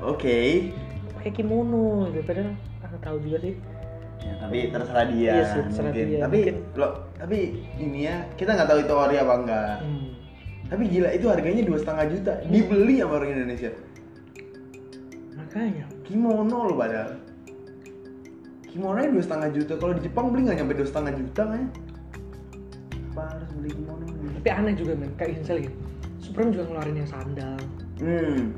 Oke. 0.00 0.38
pakai 1.16 1.32
kimono 1.32 2.12
gitu 2.12 2.20
padahal 2.22 2.52
aku 2.78 2.96
tahu 3.00 3.16
juga 3.18 3.38
sih 3.40 3.56
Ya, 4.20 4.32
tapi 4.38 4.58
terserah 4.66 5.04
dia. 5.06 5.30
Iya 5.30 5.44
sih, 5.46 5.60
terserah 5.62 5.84
mungkin. 5.86 6.06
dia. 6.06 6.18
Tapi 6.18 6.38
Mungkin- 6.38 6.60
lo, 6.74 6.88
tapi 7.14 7.38
ini 7.76 7.98
ya 8.02 8.16
kita 8.32 8.50
nggak 8.50 8.68
tahu 8.70 8.78
itu 8.80 8.94
ori 8.94 9.16
apa 9.18 9.34
enggak. 9.36 9.76
hmm. 9.80 10.08
Tapi 10.64 10.82
gila 10.88 11.08
itu 11.12 11.26
harganya 11.28 11.62
dua 11.62 11.78
setengah 11.78 12.04
juta. 12.08 12.32
Dibeli 12.44 12.94
sama 13.00 13.14
orang 13.20 13.30
Indonesia. 13.32 13.70
makanya 15.34 15.86
Kimono 16.02 16.58
lo 16.66 16.74
padahal. 16.74 17.14
Kimono 18.66 18.98
dua 18.98 19.22
setengah 19.22 19.48
juta. 19.54 19.72
Kalau 19.78 19.92
di 19.94 20.02
Jepang 20.02 20.34
beli 20.34 20.50
nggak 20.50 20.58
nyampe 20.58 20.74
dua 20.74 20.88
setengah 20.88 21.12
juta 21.14 21.42
kan? 21.46 21.64
Apa 23.14 23.22
harus 23.30 23.50
beli 23.54 23.70
kimono? 23.70 24.02
tapi 24.34 24.48
aneh 24.50 24.74
juga 24.76 24.92
men 24.92 25.08
kayak 25.16 25.40
misalnya 25.40 25.72
gini 25.72 25.76
Supreme 26.20 26.50
juga 26.52 26.64
ngeluarin 26.68 26.96
yang 27.00 27.08
sandal 27.08 27.56
Hmm. 27.96 28.52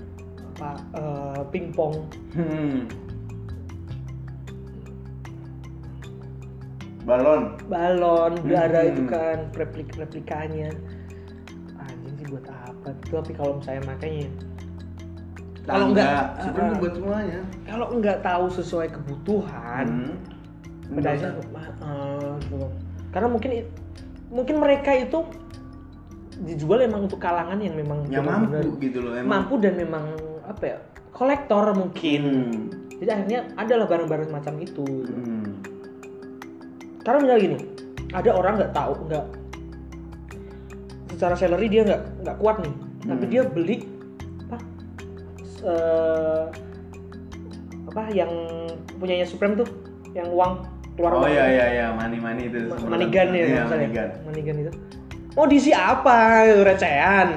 apa 0.57 0.71
eh, 0.99 1.42
pingpong 1.55 1.95
Hmm. 2.35 2.79
Balon. 7.07 7.55
balon 7.71 8.33
udah 8.42 8.61
ada 8.66 8.81
Hmm. 8.83 8.90
itu 8.90 9.03
kan 9.07 9.38
replik 9.55 9.95
replikanya 9.95 10.75
tapi 13.05 13.33
kalau 13.33 13.59
misalnya 13.59 13.83
makanya 13.87 14.29
Kalau 15.62 15.83
Tangga. 15.83 15.90
enggak, 15.90 16.22
Sebenarnya 16.38 16.75
buat 16.79 16.92
semuanya. 16.94 17.40
kalau 17.64 17.87
nggak 17.92 18.18
tahu 18.22 18.44
sesuai 18.53 18.88
kebutuhan 18.88 19.87
Hmm. 20.87 20.94
bedanya 20.94 21.29
eh, 21.35 22.31
gitu. 22.40 22.66
karena 23.11 23.27
mungkin 23.27 23.51
mungkin 24.29 24.57
mereka 24.57 24.94
itu 24.94 25.27
dijual 26.38 26.79
emang 26.81 27.07
untuk 27.07 27.18
kalangan 27.18 27.59
yang 27.59 27.75
memang 27.75 28.07
yang 28.07 28.22
mampu 28.22 28.79
gitu 28.79 29.01
loh 29.01 29.12
emang. 29.12 29.42
mampu 29.42 29.59
dan 29.59 29.75
memang 29.75 30.05
apa 30.44 30.62
ya 30.64 30.79
kolektor 31.11 31.66
mungkin 31.72 32.22
Hmm. 32.22 32.62
jadi 32.96 33.11
akhirnya 33.12 33.40
adalah 33.57 33.87
barang-barang 33.88 34.31
macam 34.31 34.55
itu 34.61 34.87
Hmm. 34.87 35.59
karena 37.03 37.18
misalnya 37.18 37.42
gini 37.42 37.59
ada 38.12 38.31
orang 38.31 38.53
nggak 38.57 38.70
tahu 38.72 38.92
nggak 39.09 39.25
secara 41.16 41.35
salary 41.35 41.66
dia 41.66 41.83
nggak 41.83 42.02
nggak 42.22 42.37
kuat 42.37 42.57
nih 42.61 42.74
tapi 43.02 43.24
Hmm. 43.24 43.33
dia 43.33 43.42
beli 43.42 43.76
apa 44.44 44.57
eh, 45.64 46.44
apa 47.87 48.02
yang 48.12 48.31
punyanya 48.94 49.24
Supreme 49.24 49.57
tuh 49.57 49.68
yang 50.12 50.29
uang 50.29 50.68
keluar 50.94 51.12
Oh 51.14 51.29
iya 51.29 51.44
iya 51.46 51.66
iya, 51.70 51.87
money 51.90 52.16
money 52.16 52.42
itu. 52.46 52.68
Semua. 52.70 52.92
Manigan 52.92 53.29
ya 53.29 53.37
Iya, 53.37 53.44
maksudnya. 53.59 53.68
manigan. 53.79 54.09
Manigan 54.24 54.57
itu. 54.59 54.72
Mau 55.33 55.44
diisi 55.44 55.70
apa? 55.70 56.16
Recehan. 56.62 57.29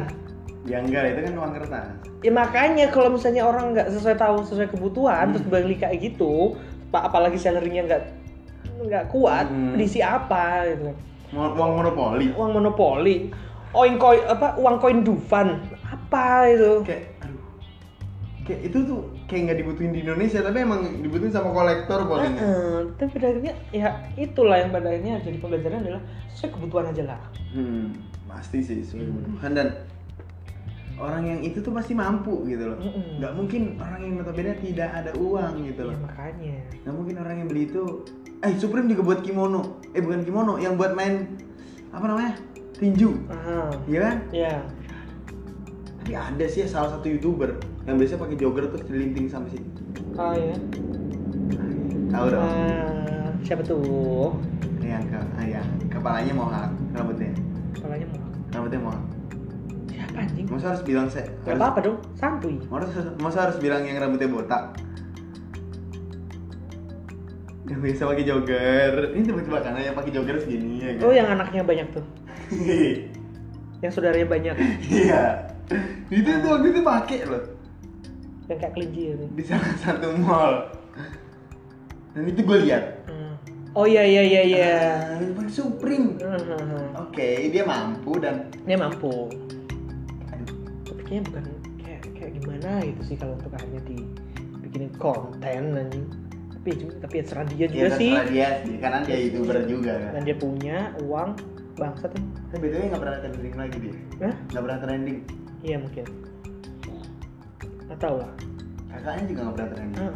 Ya 0.64 0.80
enggak, 0.80 1.04
itu 1.10 1.20
kan 1.22 1.34
uang 1.36 1.52
kertas. 1.56 1.86
Ya 2.20 2.32
makanya 2.32 2.86
kalau 2.88 3.10
misalnya 3.12 3.44
orang 3.44 3.72
nggak 3.74 3.88
sesuai 3.90 4.16
tahu 4.16 4.44
sesuai 4.44 4.68
kebutuhan 4.70 5.26
Hmm. 5.26 5.34
terus 5.34 5.46
beli 5.46 5.76
kayak 5.76 6.00
gitu, 6.02 6.56
pa- 6.88 7.04
apalagi 7.06 7.36
salary-nya 7.36 7.84
nggak 7.86 8.04
nggak 8.82 9.06
kuat, 9.10 9.48
Hmm. 9.48 9.76
diisi 9.76 10.00
apa 10.00 10.64
gitu. 10.70 10.92
Uang 11.36 11.56
monopoli. 11.78 12.32
Uang 12.34 12.52
monopoli, 12.54 13.28
oin 13.72 13.96
koin 13.96 14.22
apa 14.26 14.58
uang 14.58 14.76
koin 14.78 15.00
Dufan, 15.02 15.62
apa 15.84 16.50
itu? 16.50 16.72
Kayak 16.84 17.04
aduh. 17.22 17.42
Kayak 18.44 18.62
itu 18.66 18.78
tuh 18.82 19.00
kayak 19.30 19.42
nggak 19.46 19.58
dibutuhin 19.62 19.92
di 19.94 20.02
Indonesia, 20.02 20.42
tapi 20.42 20.58
emang 20.60 20.82
dibutuhin 21.00 21.30
sama 21.30 21.54
kolektor 21.54 22.02
paling. 22.04 22.34
Heeh, 22.34 22.78
tapi 22.98 23.10
pada 23.14 23.26
akhirnya 23.30 23.54
ya 23.70 23.90
itulah 24.16 24.58
yang 24.58 24.70
pada 24.70 24.90
akhirnya 24.90 25.22
jadi 25.22 25.38
pembelajaran 25.38 25.80
adalah 25.86 26.02
sesuai 26.34 26.52
kebutuhan 26.58 26.86
aja 26.90 27.04
lah. 27.06 27.22
Hmm, 27.54 27.94
pasti 28.26 28.58
sih 28.60 28.82
sesuai 28.82 29.06
kebutuhan 29.06 29.52
dan 29.54 29.68
orang 31.00 31.24
yang 31.24 31.40
itu 31.40 31.62
tuh 31.62 31.72
pasti 31.72 31.94
mampu 31.94 32.44
gitu 32.44 32.74
loh. 32.74 32.78
Nggak 33.22 33.32
mungkin 33.32 33.62
orang 33.78 34.02
yang 34.02 34.14
notabene 34.18 34.58
tidak 34.60 34.90
ada 34.92 35.12
uang 35.16 35.54
gitu 35.64 35.82
Ya, 35.86 35.90
loh. 35.94 35.98
makanya. 36.02 36.58
Nggak 36.84 36.96
mungkin 36.98 37.16
orang 37.22 37.36
yang 37.38 37.48
beli 37.48 37.64
itu 37.70 37.84
eh 38.42 38.54
Supreme 38.58 38.90
juga 38.90 39.02
buat 39.06 39.20
kimono. 39.22 39.78
Eh 39.94 40.02
bukan 40.02 40.26
kimono, 40.26 40.58
yang 40.58 40.74
buat 40.74 40.98
main 40.98 41.38
apa 41.94 42.04
namanya? 42.04 42.34
Tinju. 42.80 43.12
Aha. 43.28 43.60
Iya 43.86 44.00
kan? 44.00 44.16
Ya. 44.32 44.54
Tapi 46.00 46.14
ada 46.16 46.46
sih 46.48 46.64
salah 46.64 46.96
satu 46.96 47.06
youtuber 47.06 47.60
yang 47.84 48.00
biasanya 48.00 48.24
pakai 48.24 48.38
jogger 48.40 48.66
terus 48.72 48.84
dilinting 48.88 49.28
sampai 49.28 49.52
sini. 49.52 49.68
Oh 50.16 50.32
ya. 50.32 50.56
Tahu 52.10 52.26
dong? 52.32 52.42
Ah, 52.42 53.30
siapa 53.44 53.62
tuh? 53.62 54.34
Yang 54.82 55.14
ke, 55.14 55.20
ah, 55.20 55.46
yang 55.46 55.68
kepalanya 55.92 56.34
mohak, 56.34 56.70
rambutnya, 56.90 57.30
Kepalanya 57.78 58.08
mau. 58.10 58.26
rambutnya 58.50 58.82
mohak. 58.82 59.04
Siapa 59.86 60.18
anjing? 60.18 60.46
Masa 60.50 60.66
harus 60.74 60.82
bilang 60.82 61.06
saya, 61.06 61.30
Gak 61.46 61.54
harus, 61.54 61.62
apa-apa 61.62 61.80
dong, 61.86 61.98
santuy. 62.18 62.56
masa, 62.66 63.14
masa 63.22 63.38
harus 63.46 63.58
bilang 63.62 63.86
yang 63.86 64.02
rambutnya 64.02 64.26
botak? 64.26 64.74
Yang 67.70 67.80
biasa 67.86 68.02
pakai 68.10 68.26
jogger, 68.26 68.94
ini 69.14 69.22
tiba-tiba 69.22 69.58
karena 69.62 69.80
yang 69.86 69.94
pakai 69.94 70.10
jogger 70.10 70.36
segini 70.42 70.82
ya 70.82 70.90
kan? 70.98 71.06
Oh, 71.06 71.14
yang 71.14 71.28
anaknya 71.30 71.62
banyak 71.62 71.88
tuh. 71.94 72.06
Yang 73.84 73.92
saudaranya 73.96 74.28
banyak. 74.28 74.56
Iya, 74.86 75.24
itu 76.12 76.30
tuh 76.42 76.50
waktu 76.52 76.68
itu 76.74 76.82
pakai 76.84 77.20
loh 77.24 77.44
Yang 78.50 78.58
kayak 78.60 78.74
kelinci 78.76 79.02
itu. 79.14 79.26
di 79.38 79.44
salah 79.46 79.74
satu 79.80 80.08
mall. 80.18 80.54
Dan 82.12 82.24
itu 82.26 82.42
gue 82.42 82.58
lihat. 82.66 82.84
Hmm. 83.08 83.34
Oh 83.72 83.86
iya 83.86 84.02
iya 84.02 84.24
iya 84.26 84.42
iya. 84.44 84.74
Ah, 85.22 85.48
Supreme. 85.48 86.18
Hmm. 86.18 86.90
Oke, 86.98 87.54
dia 87.54 87.64
mampu 87.64 88.18
dan 88.18 88.50
Dia 88.66 88.76
mampu. 88.76 89.30
aduh, 90.28 90.58
Tapi 90.90 91.02
kayaknya 91.06 91.22
bukan 91.30 91.44
kayak 91.80 92.02
kayak 92.18 92.32
gimana 92.36 92.70
gitu 92.84 93.02
sih 93.06 93.16
kalau 93.16 93.38
untuk 93.38 93.54
akhirnya 93.54 93.82
dibikinin 93.86 94.92
konten 94.98 95.64
anjing. 95.78 96.06
Tapi 96.60 96.70
tapi 97.00 97.14
ya 97.16 97.24
serah 97.24 97.46
dia 97.48 97.66
juga 97.70 97.86
ya 97.86 97.90
sih. 97.96 98.12
dia 98.28 98.50
sih, 98.66 98.76
karena 98.82 99.00
dia 99.06 99.18
youtuber 99.22 99.58
juga 99.64 99.94
kan. 99.96 100.12
Dan 100.18 100.22
dia 100.26 100.36
punya 100.36 100.78
uang 101.00 101.30
bangsat 101.80 102.12
ya. 102.12 102.22
Tapi 102.52 102.60
btw 102.62 102.82
nggak 102.92 103.02
pernah 103.02 103.18
trending 103.20 103.56
lagi 103.56 103.78
dia. 103.80 103.94
Hah? 104.22 104.36
Nggak 104.52 104.64
pernah 104.68 104.80
trending. 104.80 105.18
Iya 105.60 105.78
mungkin. 105.80 106.06
Nggak 107.88 108.00
tahu 108.00 108.16
lah. 108.20 108.32
Kakaknya 108.90 109.24
juga 109.26 109.40
nggak 109.42 109.56
pernah 109.56 109.70
trending. 109.72 110.04
Ah. 110.04 110.16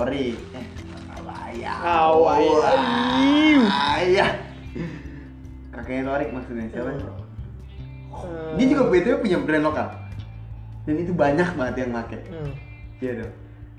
Ori, 0.00 0.26
eh, 0.56 0.66
Awaya. 1.14 1.72
Awaya. 1.76 2.70
Awaya. 2.72 4.26
Kakaknya 5.70 6.02
Torik 6.04 6.30
maksudnya 6.32 6.66
siapa? 6.70 6.90
Eh, 6.94 7.02
Dia 8.56 8.66
juga 8.70 8.82
btw 8.88 9.14
punya 9.20 9.38
brand 9.42 9.64
lokal. 9.66 9.88
Dan 10.84 10.94
itu 11.00 11.12
banyak 11.12 11.48
banget 11.54 11.74
yang 11.84 11.90
make. 11.92 12.18
hmm. 12.28 12.52
Iya 13.00 13.12
dong. 13.20 13.32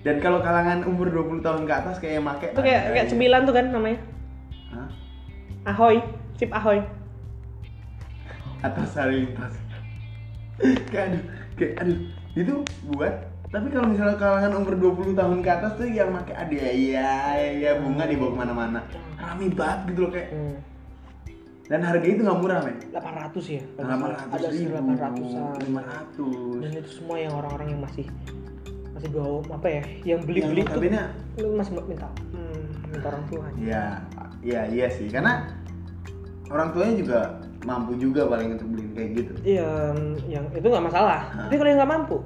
Dan 0.05 0.21
kalau 0.21 0.37
kalangan 0.37 0.85
umur 0.85 1.09
20 1.09 1.41
tahun 1.41 1.65
ke 1.65 1.73
atas 1.73 1.97
kayak 1.97 2.21
yang 2.21 2.25
make 2.25 2.45
Itu 2.45 2.61
kayak 2.61 2.81
kayak 2.93 3.05
aja. 3.05 3.11
cemilan 3.13 3.41
tuh 3.45 3.53
kan 3.53 3.65
namanya. 3.69 3.99
Hah? 4.69 4.89
Ahoy, 5.65 5.97
chip 6.37 6.53
ahoy. 6.53 6.81
Atau 8.63 8.83
lintas 9.09 9.53
kayak 10.91 11.05
aduh 11.11 11.23
kayak 11.59 11.73
aduh. 11.83 11.97
Itu 12.35 12.53
buat 12.91 13.13
tapi 13.53 13.71
kalau 13.71 13.87
misalnya 13.87 14.19
kalangan 14.19 14.51
umur 14.59 14.75
20 14.75 15.15
tahun 15.15 15.39
ke 15.39 15.49
atas 15.51 15.71
tuh 15.79 15.87
yang 15.87 16.11
pakai 16.11 16.35
ada 16.35 16.55
ya 16.75 17.39
ya 17.55 17.71
bunga 17.79 18.03
dibawa 18.03 18.29
ke 18.35 18.37
mana-mana. 18.43 18.79
Rame 19.15 19.47
banget 19.55 19.79
gitu 19.91 19.99
loh 20.07 20.11
kayak. 20.11 20.29
Hmm. 20.31 20.57
dan 21.65 21.81
harga 21.81 22.05
itu 22.05 22.21
nggak 22.21 22.39
murah 22.45 22.61
men. 22.61 22.77
800 22.93 23.57
ya. 23.57 23.63
delapan 23.73 24.09
ratus 24.13 24.37
Ada 24.37 24.47
ribu 24.53 24.69
800-an. 24.77 25.57
lima 25.65 25.81
ratus. 25.81 26.61
Dan 26.61 26.71
itu 26.77 26.89
semua 26.93 27.17
yang 27.17 27.33
orang-orang 27.33 27.67
yang 27.73 27.81
masih 27.81 28.05
masih 28.93 29.09
bawa 29.09 29.41
apa 29.49 29.67
ya, 29.73 29.83
yang 30.05 30.19
beli-beli 30.29 30.61
tuh 30.61 30.77
notabene 30.77 31.01
lu 31.41 31.57
masih 31.57 31.73
minta 31.89 32.05
hmm, 32.05 32.61
minta 32.93 33.07
orang 33.09 33.23
tua. 33.25 33.45
ya 33.57 33.97
ya 34.45 34.61
iya 34.69 34.87
sih. 34.93 35.09
Karena 35.09 35.64
orang 36.51 36.67
tuanya 36.73 36.95
juga 36.99 37.19
mampu 37.65 37.97
juga 37.97 38.29
paling 38.29 38.59
untuk 38.59 38.67
beli 38.69 38.85
kayak 38.93 39.09
gitu 39.17 39.33
Iya, 39.41 39.69
yang 40.29 40.45
itu 40.53 40.65
nggak 40.69 40.85
masalah. 40.85 41.33
Hah. 41.33 41.49
Tapi 41.49 41.55
kalau 41.57 41.69
yang 41.69 41.79
nggak 41.81 41.93
mampu, 41.97 42.17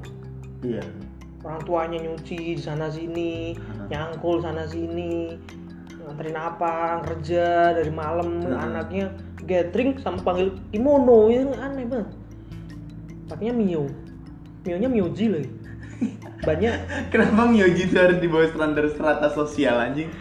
iya 0.63 0.83
orang 1.39 1.61
tuanya 1.63 1.97
nyuci 2.03 2.59
di 2.59 2.61
sana 2.61 2.91
sini, 2.91 3.55
Hah. 3.55 3.87
nyangkul 3.87 4.43
sana 4.43 4.67
sini, 4.67 5.39
nganterin 6.03 6.35
apa, 6.35 6.99
kerja 7.07 7.71
dari 7.79 7.91
malam, 7.91 8.43
Hah. 8.43 8.67
anaknya 8.67 9.15
gathering 9.47 9.95
sama 10.03 10.19
panggil 10.19 10.51
kimono, 10.75 11.31
itu 11.31 11.55
aneh 11.55 11.87
banget. 11.87 12.09
Pakainya 13.31 13.55
Mio, 13.55 13.87
Mio-nya 14.67 14.89
Mioji 14.91 15.25
lagi. 15.31 15.51
Banyak 16.47 16.75
kenapa 17.11 17.47
Myoji 17.47 17.87
itu 17.87 17.95
harus 17.95 18.19
di 18.19 18.27
bawah 18.27 18.47
standar 18.51 18.85
strata 18.91 19.27
sosial 19.31 19.79
anjing 19.79 20.11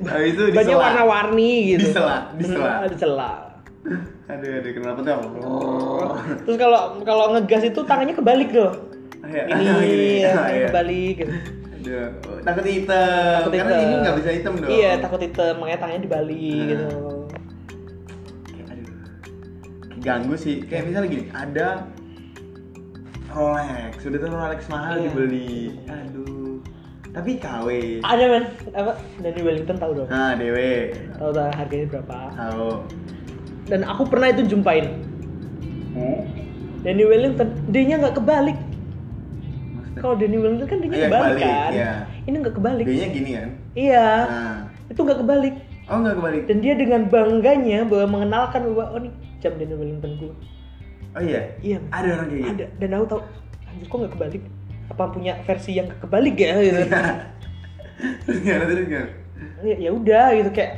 Habis 0.00 0.32
itu 0.32 0.42
banyak 0.50 0.76
warna-warni 0.76 1.50
gitu. 1.74 1.80
Disela, 1.84 2.30
disela. 2.34 2.70
Hmm, 2.78 2.88
disela. 2.88 3.30
Aduh, 4.28 4.50
aduh, 4.54 4.70
kenapa 4.72 4.98
tuh? 5.00 5.18
Terus 6.44 6.56
kalau 6.56 6.80
kalau 7.02 7.24
ngegas 7.32 7.64
itu 7.64 7.80
tangannya 7.82 8.14
kebalik 8.14 8.50
loh. 8.50 8.72
Iya, 9.20 9.42
Ini 9.50 9.62
gini. 9.82 10.10
ya, 10.22 10.30
Ah, 10.32 10.48
iya. 10.48 10.66
kebalik 10.68 11.14
gitu. 11.18 11.32
Aduh, 11.78 12.06
takut 12.42 12.64
hitam. 12.64 13.34
Takut 13.40 13.52
Karena 13.52 13.72
hitam. 13.72 13.82
ini 13.82 13.94
nggak 13.98 14.16
bisa 14.16 14.30
hitam 14.30 14.52
dong. 14.56 14.68
Iya, 14.68 14.90
takut 14.98 15.20
hitam, 15.20 15.54
makanya 15.58 15.78
tangannya 15.78 16.02
dibalik 16.02 16.38
Hmm. 16.54 16.68
gitu. 16.68 16.86
Aduh. 18.64 18.94
Ganggu 19.98 20.34
sih. 20.36 20.56
Kayak 20.62 20.82
misalnya 20.86 21.08
gini, 21.08 21.24
ada 21.28 21.68
Rolex, 23.28 23.92
sudah 24.00 24.18
tuh 24.18 24.28
Rolex 24.30 24.60
mahal 24.68 24.94
Iya. 24.96 25.04
dibeli. 25.06 25.58
Aduh. 25.84 26.56
Tapi 27.18 27.34
KW. 27.34 27.68
ada 28.00 28.24
men 28.28 28.44
apa 28.72 28.92
Danny 29.18 29.40
Wellington 29.40 29.74
tahu 29.74 29.92
dong 29.92 30.06
Nah, 30.06 30.32
dewe. 30.32 30.94
tahu 31.12 31.30
tahu 31.32 31.50
harganya 31.50 31.86
berapa 31.88 32.18
Tahu. 32.30 32.68
dan 33.66 33.80
aku 33.82 34.02
pernah 34.06 34.28
itu 34.28 34.46
jumpain 34.46 34.86
Hmm? 35.90 36.22
Danny 36.78 37.02
Wellington 37.02 37.48
D-nya 37.66 37.98
nggak 37.98 38.14
kebalik 38.14 38.54
kalau 39.96 40.14
Danny 40.14 40.36
Wellington 40.36 40.64
kan 40.64 40.78
D-nya 40.78 40.94
Iya, 40.96 41.06
kebalik, 41.08 41.26
kebalik, 41.28 41.42
kan 41.42 41.70
iya. 41.72 41.92
ini 42.22 42.36
nggak 42.38 42.54
kebalik 42.54 42.84
D-nya 42.86 43.08
gini 43.08 43.30
kan? 43.32 43.48
iya 43.74 44.08
Nah. 44.24 44.58
itu 44.86 45.00
nggak 45.00 45.20
kebalik 45.20 45.54
Oh, 45.84 45.96
enggak 45.96 46.14
kebalik. 46.14 46.42
dan 46.44 46.56
dia 46.60 46.74
dengan 46.76 47.02
bangganya 47.04 47.78
bahwa 47.82 48.06
mengenalkan 48.12 48.60
bahwa 48.68 48.84
oh 48.92 49.00
nih 49.00 49.10
jam 49.38 49.52
Danny 49.54 49.74
Wellington 49.74 50.12
gue 50.16 50.32
Oh 51.10 51.22
iya. 51.24 51.40
iya 51.58 51.80
Ada 51.88 52.08
orang 52.14 52.26
kayak 52.28 52.38
gitu. 52.38 52.52
ada 52.54 52.64
dan 52.78 52.88
aku 52.92 53.04
tahu 53.08 53.20
anjir 53.66 53.84
kok 53.84 53.96
nggak 53.96 54.12
kebalik 54.14 54.42
apa 54.98 55.14
punya 55.14 55.38
versi 55.46 55.78
yang 55.78 55.86
kebalik 55.94 56.34
ya 56.34 56.58
gitu. 56.58 56.82
Ya, 59.62 59.74
ya 59.78 59.90
udah 59.90 60.34
gitu. 60.34 60.50
Kayak 60.50 60.72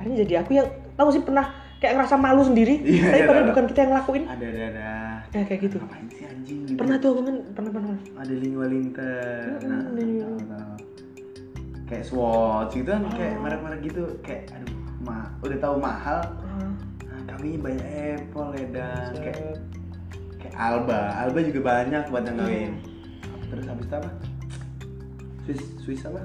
akhirnya 0.00 0.16
jadi 0.24 0.34
aku 0.40 0.50
yang 0.56 0.68
tahu 0.96 1.08
sih 1.12 1.20
pernah 1.20 1.52
kayak 1.76 1.98
ngerasa 1.98 2.14
malu 2.14 2.40
sendiri 2.40 2.78
Iya, 2.78 3.04
tapi 3.04 3.18
iya, 3.18 3.28
padahal 3.28 3.46
bukan 3.52 3.64
kita 3.68 3.78
yang 3.78 3.90
ngelakuin. 3.92 4.22
Ada 4.24 4.44
ada 4.46 4.62
ada. 4.68 4.88
ya 5.28 5.42
kayak 5.44 5.60
gitu. 5.64 5.76
Ngapain 5.76 6.06
sih 6.08 6.24
anjing 6.24 6.58
gitu? 6.64 6.76
pernah 6.76 6.96
tuh 6.96 7.08
aku 7.10 7.20
kan 7.24 7.36
pernah 7.52 7.70
pernah 7.70 7.90
Ada 8.16 8.32
Lin 8.32 8.54
Wellington. 8.54 9.44
Mm-mm, 9.60 9.68
Nah, 9.68 10.36
tahu. 10.48 10.72
Kayak 11.84 12.04
Swatch 12.08 12.72
gitu 12.72 12.88
kan 12.88 13.02
kayak 13.10 13.34
Oh. 13.36 13.40
merek-merek 13.44 13.80
gitu. 13.84 14.02
Kayak 14.20 14.42
aduh 14.56 14.72
ma 15.02 15.16
udah 15.40 15.58
tahu 15.58 15.76
mahal. 15.76 16.18
Ah, 16.24 16.72
nah, 17.04 17.20
kami 17.28 17.60
banyak 17.60 17.84
Apple 18.16 18.48
ya 18.56 18.66
dan 18.70 19.10
kayak 19.12 19.40
kayak 20.38 20.54
Alba. 20.56 21.00
Alba 21.18 21.38
juga 21.40 21.60
banyak 21.62 22.02
buat 22.08 22.24
yang 22.24 22.38
Hmm. 22.40 22.91
Terus 23.52 23.64
habis 23.66 23.84
itu 23.84 23.94
apa 23.94 24.10
Swiss 25.44 25.62
Swiss 25.78 26.02
apa 26.02 26.24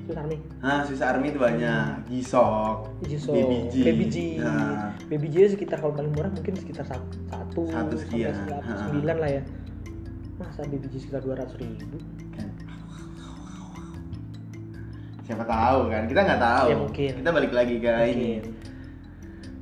Susah 0.00 0.24
nih 0.26 0.38
ah 0.60 0.80
Swiss 0.82 1.02
Army 1.02 1.28
itu 1.28 1.38
banyak 1.38 2.06
Gisok 2.06 2.76
Jisoo, 3.04 3.30
Baby 3.32 3.56
G 3.64 3.74
Baby 3.80 4.04
G. 4.06 4.16
Nah, 4.38 4.90
Baby 5.06 5.26
J 5.28 5.50
sekitar 5.50 5.78
kalau 5.78 5.90
paling 5.92 6.10
murah 6.10 6.26
mungkin 6.28 6.54
sekitar 6.56 6.82
satu, 6.82 7.66
satu, 7.66 7.94
sekian. 7.96 8.30
sembilan- 8.32 8.62
Ha. 8.64 8.74
sembilan 8.80 9.16
lah 9.16 9.30
ya. 9.30 9.42
Masa 10.36 10.62
Baby 10.64 10.86
J 10.88 10.94
sekitar 11.00 11.20
dua 11.20 11.34
ratus 11.36 11.54
ribu? 11.56 11.98
kan. 12.32 12.48
siapa 15.22 15.44
tahu 15.44 15.80
kan 15.88 16.02
kita 16.04 16.20
nggak 16.20 16.40
tahu 16.40 16.66
Ya, 16.66 16.76
mungkin. 16.76 17.10
kita 17.16 17.30
balik 17.30 17.52
lagi 17.52 17.74
ke 17.76 17.90
ini 18.04 18.30
Mungkin. 18.36 18.42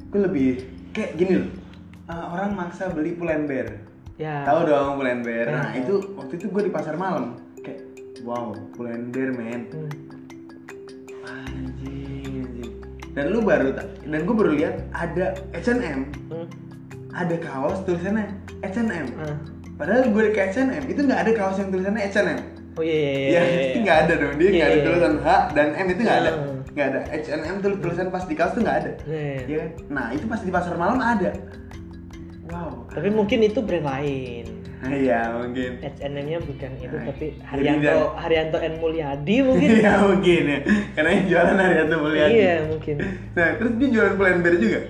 itu 0.03 0.17
lebih 0.19 0.49
kayak 0.91 1.13
gini 1.15 1.33
loh 1.37 1.51
Ah, 2.07 2.25
orang 2.33 2.57
maksa 2.57 2.89
beli 2.89 3.13
Pull&Bear 3.13 3.85
Ya. 4.19 4.43
tahu 4.43 4.67
dong 4.67 4.99
Pull&Bear 4.99 5.47
nah 5.49 5.71
Ya. 5.71 5.79
itu 5.79 5.95
waktu 6.13 6.35
itu 6.37 6.47
gue 6.49 6.63
di 6.65 6.73
pasar 6.75 6.95
malam 6.95 7.39
kayak 7.57 7.87
wow 8.21 8.51
Pull&Bear 8.75 9.31
men 9.31 9.71
Hmm. 9.71 9.87
anjing 11.25 12.43
anjing 12.43 12.73
dan 13.13 13.25
lu 13.29 13.41
baru 13.41 13.75
dan 14.03 14.21
gue 14.21 14.35
baru 14.35 14.51
lihat 14.53 14.75
ada 14.91 15.27
H&M 15.53 16.01
Hmm. 16.29 16.47
ada 17.13 17.37
kaos 17.37 17.79
tulisannya 17.85 18.27
H&M 18.61 19.07
Ah. 19.17 19.39
padahal 19.77 20.11
gue 20.11 20.25
ke 20.29 20.41
H&M 20.45 20.83
itu 20.85 21.01
nggak 21.01 21.21
ada 21.21 21.33
kaos 21.33 21.57
yang 21.57 21.71
tulisannya 21.71 22.03
H&M 22.05 22.41
Oh 22.75 22.83
iya 22.83 22.95
iya 22.95 23.11
ya 23.29 23.43
iya. 23.45 23.63
itu 23.69 23.79
nggak 23.81 23.99
ada 24.01 24.13
dong 24.17 24.35
dia 24.35 24.49
nggak 24.49 24.55
Iya, 24.55 24.67
ada 24.69 24.75
iya. 24.77 24.85
tulisan 24.85 25.15
H 25.17 25.29
dan 25.53 25.69
M 25.75 25.87
itu 25.89 26.01
nggak 26.01 26.19
ada 26.21 26.31
Hmm. 26.33 26.59
nggak 26.69 26.87
ada 26.89 27.01
H&M 27.13 27.57
tulis 27.59 27.79
tulisan 27.81 28.07
pas 28.09 28.25
di 28.25 28.35
kaos 28.35 28.53
tuh 28.53 28.63
nggak 28.63 28.77
ada 28.77 28.91
Iya, 29.05 29.21
iya. 29.23 29.39
Iya 29.45 29.59
kan? 29.59 29.71
nah 29.89 30.07
itu 30.11 30.25
pas 30.25 30.41
di 30.41 30.51
pasar 30.51 30.75
malam 30.75 30.99
ada 30.99 31.31
wow 32.49 32.71
Tapi 32.89 33.09
mungkin 33.09 33.39
itu 33.43 33.61
brand 33.61 33.85
lain. 33.85 34.45
iya 34.95 35.35
mungkin 35.35 35.83
H&M-nya 35.83 36.39
bukan 36.39 36.71
itu 36.79 36.93
Nah, 36.93 37.05
tapi 37.11 37.27
Haryanto 37.43 37.83
dan- 37.83 38.15
Haryanto 38.17 38.59
and 38.59 38.77
Mulyadi 38.79 39.37
mungkin. 39.43 39.69
iya 39.75 39.93
mungkin 39.99 40.43
ya 40.45 40.59
karena 40.95 41.09
yang 41.11 41.25
jualan 41.27 41.57
hari 41.57 41.75
itu 41.77 41.97
Mulyadi 41.99 42.33
Iya 42.33 42.55
mungkin. 42.65 42.97
nah 43.35 43.49
terus 43.55 43.73
dia 43.75 43.89
jualan 43.91 44.15
Pull&Bear 44.15 44.57
juga 44.57 44.81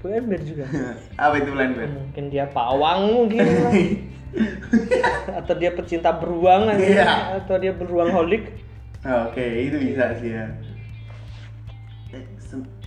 Pull&Bear 0.00 0.40
juga. 0.44 0.64
apa 1.24 1.34
itu 1.36 1.48
Pull&Bear 1.48 1.88
mungkin 1.90 2.24
dia 2.28 2.44
pawang 2.46 3.00
mungkin 3.10 3.40
atau 5.40 5.54
dia 5.56 5.70
pecinta 5.72 6.10
beruang 6.12 6.68
aja 6.68 6.78
Iya. 6.78 7.08
atau 7.40 7.56
dia 7.56 7.72
beruang 7.72 8.10
holik 8.10 8.44
Oke, 9.00 9.64
itu 9.64 9.80
bisa 9.80 10.12
sih 10.20 10.28
ya. 10.30 10.44
Eh, 12.12 12.20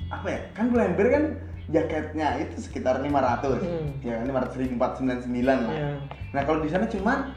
apa 0.07 0.27
ya? 0.29 0.39
Kan 0.53 0.69
Pull&Bear 0.69 1.07
kan 1.09 1.23
jaketnya 1.65 2.27
itu 2.37 2.59
sekitar 2.59 2.99
500. 2.99 3.59
Hmm. 3.59 3.87
Ya 3.99 4.17
kan 4.17 4.27
500 4.27 4.57
ribu 4.57 4.73
499 4.75 5.29
lah. 5.45 5.57
Iya. 5.69 5.91
Nah, 6.31 6.41
kalau 6.43 6.59
di 6.59 6.67
sana 6.67 6.85
cuma 6.85 7.31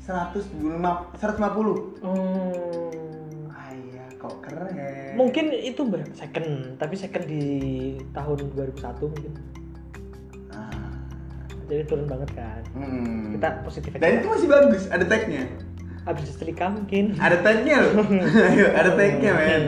150 0.00 0.80
150. 1.14 2.00
Hmm. 2.00 3.50
Ah 3.50 3.68
iya, 3.70 4.04
kok 4.14 4.40
keren. 4.40 4.72
mungkin 5.14 5.50
itu 5.52 5.80
Mbak, 5.80 6.14
second 6.14 6.48
tapi 6.76 6.94
second 6.94 7.24
di 7.24 7.42
tahun 8.10 8.38
2001 8.50 8.78
mungkin 9.04 9.32
Ah. 10.48 10.94
jadi 11.66 11.82
turun 11.84 12.06
banget 12.06 12.30
kan 12.32 12.62
Hmm. 12.70 13.34
kita 13.34 13.48
positif 13.60 13.90
aja 13.90 14.00
Dan 14.00 14.12
itu 14.16 14.28
masih 14.28 14.48
bagus, 14.48 14.82
ada 14.86 15.04
tagnya. 15.04 15.44
habis 16.00 16.24
setrika 16.26 16.66
mungkin 16.68 17.12
Ada 17.14 17.36
tagnya 17.42 17.76
loh. 17.82 18.00
Ada 18.80 18.90
tagnya, 18.94 19.32
men. 19.34 19.64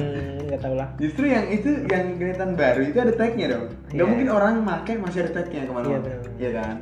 Hmm, 0.51 0.53
nggak 0.53 0.63
tahu 0.67 0.75
lah 0.75 0.89
Justru 0.99 1.25
yang 1.25 1.47
itu 1.47 1.71
yang 1.87 2.19
kelihatan 2.19 2.51
baru 2.53 2.81
itu 2.83 2.99
ada 2.99 3.15
tagnya 3.15 3.47
dong. 3.49 3.65
Gak 3.87 3.95
Iya. 3.95 4.05
mungkin 4.05 4.29
orang 4.29 4.55
make 4.61 4.93
masih 4.99 5.19
ada 5.23 5.33
tagnya 5.33 5.63
ke 5.63 5.71
mana-mana. 5.71 5.87
Iya, 5.87 6.01
benar. 6.03 6.21
Iya 6.37 6.51
kan? 6.53 6.75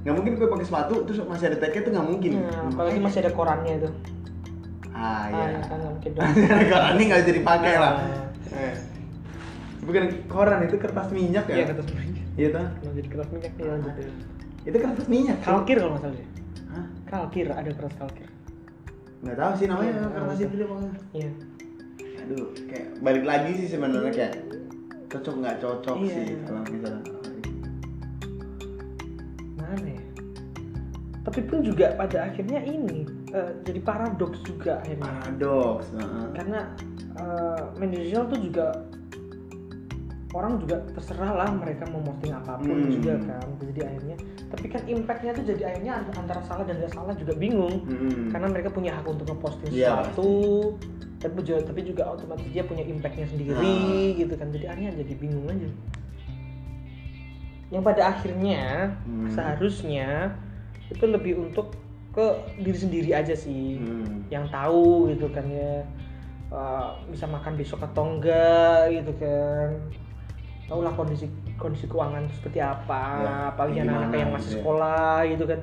Gak 0.00 0.14
mungkin 0.14 0.32
gue 0.32 0.46
pakai 0.46 0.64
sepatu 0.64 0.94
terus 1.02 1.18
masih 1.26 1.46
ada 1.50 1.58
tagnya 1.58 1.80
itu 1.82 1.90
nggak 1.90 2.06
mungkin. 2.06 2.30
nah, 2.38 2.70
apalagi 2.70 2.98
masih 3.02 3.18
ada 3.20 3.32
korannya 3.34 3.74
itu 3.76 3.90
Ah 4.96 5.02
ah, 5.02 5.24
iya. 5.28 5.44
ya 5.52 5.60
kan 5.60 5.76
nggak 5.76 5.92
mungkin 5.92 6.10
dong 6.14 6.30
ini 6.94 7.02
nggak 7.04 7.20
bisa 7.20 7.32
dipakai 7.34 7.74
lah. 7.76 7.92
Ah. 7.98 8.26
Eh. 8.54 8.76
Bukan 9.82 10.02
koran 10.26 10.60
itu 10.62 10.76
kertas 10.76 11.08
minyak 11.10 11.44
ya? 11.46 11.56
iya 11.56 11.64
kertas 11.66 11.86
minyak 11.90 12.24
Iya? 12.36 12.48
Kalau 12.52 12.92
jadi 12.94 13.08
kertas 13.08 13.28
minyak 13.28 13.52
nih 13.52 13.64
lanjut 13.66 13.92
deh. 13.92 14.08
Itu 14.62 14.76
kertas 14.78 15.06
minyak. 15.06 15.36
Kalkir 15.42 15.76
kalau 15.76 15.90
nggak 15.92 16.02
salah 16.02 16.14
deh 16.14 16.28
Hah? 16.66 16.86
kalkir 17.06 17.46
ada 17.48 17.70
kertas 17.70 17.94
kalkir 17.96 18.28
Nggak 19.16 19.36
tahu 19.36 19.52
sih 19.54 19.66
namanya 19.66 19.92
Iya, 19.92 20.08
kertas 20.10 20.36
iya. 20.36 20.46
itu 20.46 20.54
pokoknya. 20.62 20.92
iya 21.12 21.30
Aduh, 22.26 22.50
kayak 22.66 22.86
balik 22.98 23.22
lagi 23.22 23.50
sih 23.56 23.68
sebenarnya 23.68 24.10
kayak 24.10 24.34
cocok 25.06 25.34
nggak 25.36 25.56
cocok 25.60 25.96
Iya. 25.96 26.10
sih 26.12 26.26
kalau 26.42 26.60
misalnya. 26.64 27.02
mana 29.56 29.86
ya 29.88 30.02
tapi 31.22 31.40
pun 31.42 31.58
juga 31.60 31.90
pada 31.92 32.18
akhirnya 32.24 32.62
ini 32.62 33.02
eh, 33.30 33.50
jadi 33.62 33.80
paradoks 33.80 34.38
juga 34.42 34.78
akhirnya 34.78 35.06
Paradoks. 35.06 35.86
heeh. 35.92 36.26
karena 36.32 36.60
eh, 37.16 37.62
media 37.76 38.00
sosial 38.04 38.24
tuh 38.26 38.40
juga 38.40 38.66
orang 40.30 40.60
juga 40.60 40.76
terserah 40.92 41.32
lah 41.34 41.48
mereka 41.50 41.88
mau 41.88 42.02
posting 42.04 42.30
apa 42.30 42.58
pun 42.58 42.76
Hmm. 42.76 42.90
juga 42.92 43.14
kan 43.24 43.46
jadi 43.58 43.80
akhirnya 43.86 44.16
tapi 44.46 44.66
kan 44.68 44.82
impactnya 44.84 45.30
tuh 45.32 45.44
jadi 45.44 45.62
akhirnya 45.64 45.92
ant- 45.96 46.14
antara 46.16 46.40
salah 46.42 46.62
dan 46.62 46.76
nggak 46.76 46.92
salah 46.92 47.14
juga 47.14 47.34
bingung 47.34 47.82
Hmm. 47.82 48.30
karena 48.30 48.46
mereka 48.46 48.68
punya 48.68 48.94
hak 48.94 49.06
untuk 49.06 49.26
ngeposting 49.26 49.72
Iya, 49.72 49.90
sesuatu 50.04 50.30
tapi 51.26 51.42
juga 51.42 51.58
tapi 51.60 51.80
juga 51.82 52.02
otomatis 52.06 52.46
dia 52.46 52.62
punya 52.62 52.82
impactnya 52.82 53.26
sendiri 53.26 53.54
Ah. 53.58 54.16
gitu 54.16 54.34
kan 54.34 54.48
jadi 54.48 54.66
akhirnya 54.68 54.92
jadi 54.96 55.14
bingung 55.16 55.46
aja 55.46 55.66
yang 57.68 57.82
pada 57.82 58.02
akhirnya 58.08 58.94
Hmm. 59.02 59.26
seharusnya 59.28 60.38
itu 60.86 61.04
lebih 61.04 61.34
untuk 61.40 61.74
ke 62.12 62.24
diri 62.56 62.78
sendiri 62.78 63.10
aja 63.12 63.34
sih 63.34 63.76
Hmm. 63.76 64.22
yang 64.28 64.46
tahu 64.46 65.10
gitu 65.10 65.26
kan 65.28 65.44
ya 65.46 65.82
uh, 66.48 66.94
bisa 67.06 67.26
makan 67.26 67.54
besok 67.54 67.82
atau 67.82 68.06
enggak 68.08 68.94
gitu 68.94 69.12
kan 69.18 69.68
tahu 70.64 70.80
lah 70.80 70.94
kondisi 70.94 71.26
kondisi 71.56 71.84
keuangan 71.84 72.26
seperti 72.32 72.58
apa 72.58 73.02
Ya, 73.18 73.34
apalagi 73.50 73.78
anak-anak 73.82 74.14
yang 74.16 74.30
masih 74.32 74.48
ya. 74.48 74.54
sekolah 74.56 75.14
gitu 75.26 75.44
kan 75.44 75.60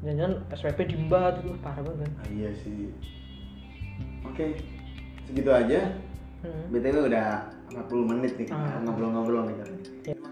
jangan 0.00 0.32
SPP 0.50 0.78
diembat 0.86 1.32
itu 1.38 1.52
parah 1.58 1.80
banget 1.80 2.00
kan 2.02 2.12
Ah, 2.18 2.28
iya 2.30 2.50
sih. 2.54 2.92
Oke, 4.34 4.58
segitu 5.30 5.46
aja. 5.46 5.94
Hmm. 6.42 6.66
BTW 6.74 7.06
udah 7.06 7.46
40 7.70 8.02
menit 8.02 8.34
nih 8.34 8.50
Ah. 8.50 8.82
ngobrol-ngobrol 8.82 9.46
nih. 9.46 9.56
Ya. 9.62 9.66
Yang 10.10 10.22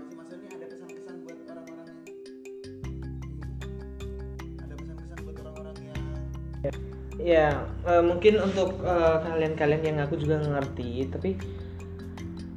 ya 7.23 7.47
eh, 7.87 8.03
mungkin 8.03 8.43
untuk 8.43 8.83
eh, 8.83 9.17
kalian-kalian 9.23 9.83
yang 9.87 9.99
aku 10.03 10.19
juga 10.19 10.43
ngerti 10.43 11.07
tapi 11.07 11.31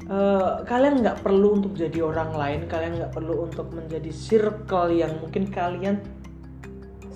eh, 0.10 0.52
kalian 0.66 1.06
nggak 1.06 1.22
perlu 1.22 1.62
untuk 1.62 1.78
jadi 1.78 2.02
orang 2.02 2.34
lain 2.34 2.60
kalian 2.66 2.98
nggak 2.98 3.14
perlu 3.14 3.46
untuk 3.46 3.70
menjadi 3.70 4.10
circle 4.10 4.90
yang 4.90 5.14
mungkin 5.22 5.54
kalian 5.54 6.02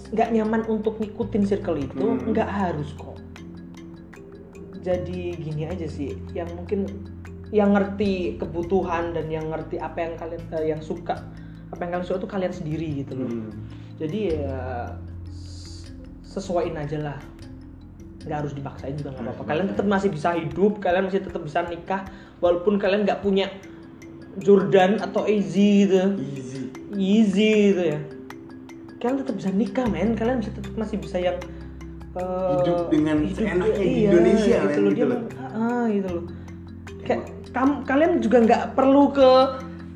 nggak 0.10 0.30
nyaman 0.34 0.62
untuk 0.66 0.98
ngikutin 1.02 1.44
circle 1.46 1.78
itu 1.78 1.98
Hmm. 2.06 2.30
nggak 2.30 2.50
harus 2.50 2.94
kok 2.94 3.19
jadi 4.80 5.22
gini 5.36 5.64
aja 5.68 5.88
sih. 5.88 6.16
Yang 6.32 6.50
mungkin 6.56 6.80
yang 7.50 7.74
ngerti 7.74 8.38
kebutuhan 8.38 9.18
dan 9.18 9.26
yang 9.30 9.50
ngerti 9.50 9.82
apa 9.82 9.98
yang 10.06 10.14
kalian 10.22 10.44
eh, 10.54 10.66
yang 10.70 10.82
suka 10.86 11.18
apa 11.70 11.80
yang 11.82 11.98
kalian 11.98 12.06
suka 12.06 12.18
itu 12.22 12.30
kalian 12.30 12.54
sendiri 12.54 12.88
gitu 13.06 13.14
loh. 13.18 13.30
Hmm. 13.30 13.52
jadi 13.98 14.20
ya 14.38 14.60
sesuaiin 16.26 16.78
aja 16.78 16.98
lah. 17.02 17.18
Nggak 18.26 18.38
harus 18.46 18.54
dipaksain 18.54 18.96
juga 18.98 19.18
nggak 19.18 19.26
apa-apa. 19.26 19.44
Kalian 19.50 19.68
tetap 19.74 19.86
masih 19.90 20.10
bisa 20.14 20.30
hidup 20.38 20.78
kalian 20.78 21.10
masih 21.10 21.22
tetap 21.26 21.42
bisa 21.42 21.66
nikah 21.66 22.06
walaupun 22.38 22.78
kalian 22.78 23.04
nggak 23.06 23.22
punya 23.26 23.50
Jordan 24.38 25.02
atau 25.02 25.26
Easy 25.26 25.90
gitu. 25.90 26.16
Easy. 26.22 26.62
Easy 26.94 27.50
gitu 27.74 27.84
ya. 27.98 28.00
Kalian 29.02 29.26
tetap 29.26 29.36
bisa 29.42 29.50
nikah 29.50 29.86
men. 29.90 30.14
Kalian 30.14 30.42
bisa 30.46 30.54
tetap 30.54 30.74
masih 30.78 31.02
bisa 31.02 31.18
yang 31.18 31.38
eh, 32.12 32.52
Hidup 32.56 32.80
dengan 32.88 33.18
seenaknya 33.28 33.70
di 33.76 33.86
iya, 34.00 34.10
Indonesia, 34.10 34.58
gitu 34.64 34.70
men, 34.72 34.82
loh 34.82 34.92
gitu 34.92 34.96
dia 34.96 35.06
loh. 35.06 35.20
ah, 35.52 35.86
gitu 35.88 36.10
loh. 36.10 36.24
Kayak 37.02 37.22
kam- 37.50 37.82
kalian 37.84 38.12
juga 38.20 38.38
nggak 38.40 38.64
perlu 38.74 39.04
ke 39.10 39.30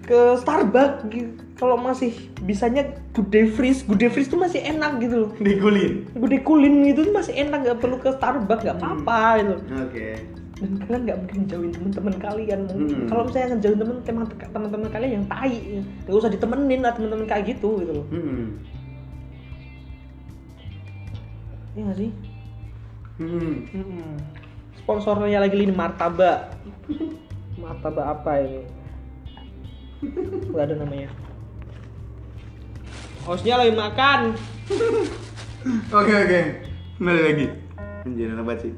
ke 0.04 0.20
Starbucks 0.36 1.08
gitu 1.08 1.32
kalau 1.54 1.80
masih 1.80 2.12
bisanya 2.42 2.84
good 3.12 3.30
day 3.30 3.46
freeze. 3.46 3.82
Good 3.82 3.98
day 3.98 4.10
freeze 4.10 4.28
tuh 4.28 4.36
masih 4.36 4.60
enak 4.60 5.00
gitu 5.00 5.16
loh. 5.22 5.30
Good 5.34 6.30
day 6.30 6.42
kulin 6.42 6.84
gitu 6.84 7.00
tuh 7.04 7.14
masih 7.14 7.34
enak 7.40 7.64
nggak 7.64 7.80
perlu 7.80 7.98
ke 7.98 8.12
Starbucks 8.12 8.62
nggak 8.62 8.78
apa-apa 8.78 9.20
gitu. 9.40 9.56
Oke. 9.80 10.08
Dan 10.54 10.80
kalian 10.80 11.02
nggak 11.04 11.18
mungkin 11.20 11.40
jauhin 11.46 11.72
teman-teman 11.72 12.16
kalian 12.20 12.60
Hmm. 12.68 13.08
kalau 13.08 13.24
misalnya 13.26 13.48
ngejauhin 13.54 13.80
teman 13.80 13.98
teman 14.02 14.24
teman-teman 14.46 14.90
kalian 14.90 15.12
yang 15.14 15.26
tai 15.26 15.56
nggak 16.04 16.14
usah 16.14 16.30
ditemenin 16.30 16.80
lah 16.80 16.92
teman-teman 16.92 17.26
kayak 17.26 17.44
gitu 17.50 17.70
gitu 17.80 17.92
loh. 17.96 18.06
Hmm. 18.08 18.60
Iya 21.74 21.82
nggak 21.84 21.98
sih 21.98 22.12
Hmm. 23.14 23.70
Mm-mm. 23.70 24.18
sponsornya 24.76 25.38
lagi 25.38 25.62
ini 25.62 25.70
martabak 25.70 26.58
martabak 27.62 28.06
apa 28.10 28.32
ini 28.42 28.62
nggak 30.50 30.64
ada 30.66 30.76
namanya 30.76 31.10
hostnya 33.24 33.56
lagi 33.56 33.74
makan 33.74 34.20
Oke 35.96 36.12
oke. 36.12 36.40
Balik 37.00 37.24
lagi. 37.24 37.46
Anjir 38.04 38.36
enak 38.36 38.44
banget 38.44 38.60
sih. 38.68 38.74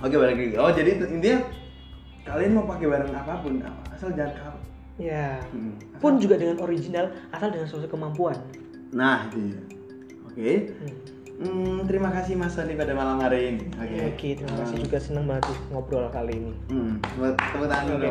Oke 0.00 0.16
balik 0.16 0.32
lagi. 0.34 0.56
Oh 0.56 0.72
jadi 0.72 0.96
intinya 0.96 1.44
kalian 2.24 2.56
mau 2.56 2.64
pakai 2.64 2.88
barang 2.88 3.12
apa 3.12 3.44
pun 3.44 3.60
asal 3.92 4.08
jangan 4.16 4.32
kalah. 4.32 4.60
ya 4.96 5.44
Hmm. 5.52 5.76
pun 6.00 6.16
juga 6.16 6.40
dengan 6.40 6.56
original 6.58 7.12
asal 7.30 7.52
dengan 7.52 7.66
sesuai 7.66 7.90
kemampuan 7.90 8.38
Nah 8.94 9.28
itu 9.28 9.60
Oke. 10.34 10.74
Hmm. 10.74 11.14
Hmm, 11.34 11.86
terima 11.86 12.10
kasih 12.14 12.34
Mas 12.34 12.58
Sony 12.58 12.74
pada 12.74 12.90
malam 12.94 13.22
hari 13.22 13.54
ini. 13.54 13.66
Oke. 13.78 13.98
oke 14.06 14.28
terima 14.38 14.54
kasih 14.62 14.76
juga 14.86 14.98
senang 15.02 15.26
banget 15.26 15.50
ngobrol 15.70 16.06
kali 16.14 16.38
ini 16.38 16.54
Hmm, 16.70 17.02
buat 17.18 17.34
tepuk 17.34 17.66
tangan 17.66 17.86
dulu. 17.90 18.10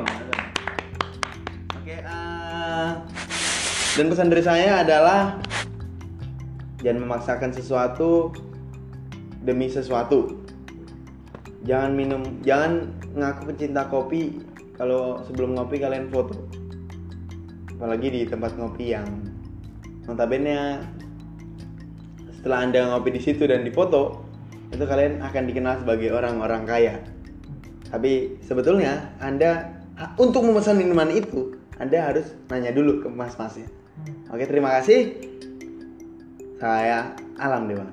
Oke, 1.84 1.96
eh, 2.04 2.92
dan 3.96 4.06
pesan 4.12 4.28
dari 4.32 4.44
saya 4.44 4.84
adalah 4.84 5.40
jangan 6.84 7.00
memaksakan 7.04 7.52
sesuatu 7.52 8.32
demi 9.44 9.72
sesuatu. 9.72 10.44
Jangan 11.64 11.92
minum, 11.96 12.24
jangan 12.44 12.92
ngaku 13.16 13.56
pecinta 13.56 13.88
kopi 13.88 14.44
kalau 14.76 15.24
sebelum 15.28 15.56
ngopi 15.56 15.80
kalian 15.80 16.12
foto. 16.12 16.44
Apalagi 17.80 18.08
di 18.12 18.22
tempat 18.28 18.56
ngopi 18.60 18.96
yang 18.96 19.08
notabene 20.08 20.84
setelah 22.44 22.68
anda 22.68 22.92
ngopi 22.92 23.16
di 23.16 23.24
situ 23.24 23.48
dan 23.48 23.64
difoto 23.64 24.20
itu 24.74 24.84
kalian 24.84 25.24
akan 25.24 25.44
dikenal 25.48 25.80
sebagai 25.80 26.12
orang-orang 26.12 26.68
kaya. 26.68 26.96
Tapi 27.94 28.42
sebetulnya 28.42 29.14
Anda 29.22 29.70
untuk 30.18 30.44
memesan 30.50 30.82
minuman 30.82 31.14
itu 31.14 31.56
Anda 31.78 32.10
harus 32.10 32.34
nanya 32.50 32.74
dulu 32.74 33.06
ke 33.06 33.08
mas-masnya. 33.08 33.70
Oke, 34.34 34.50
terima 34.50 34.74
kasih. 34.82 35.14
Saya 36.58 37.14
Alam 37.38 37.70
Dewa. 37.70 37.86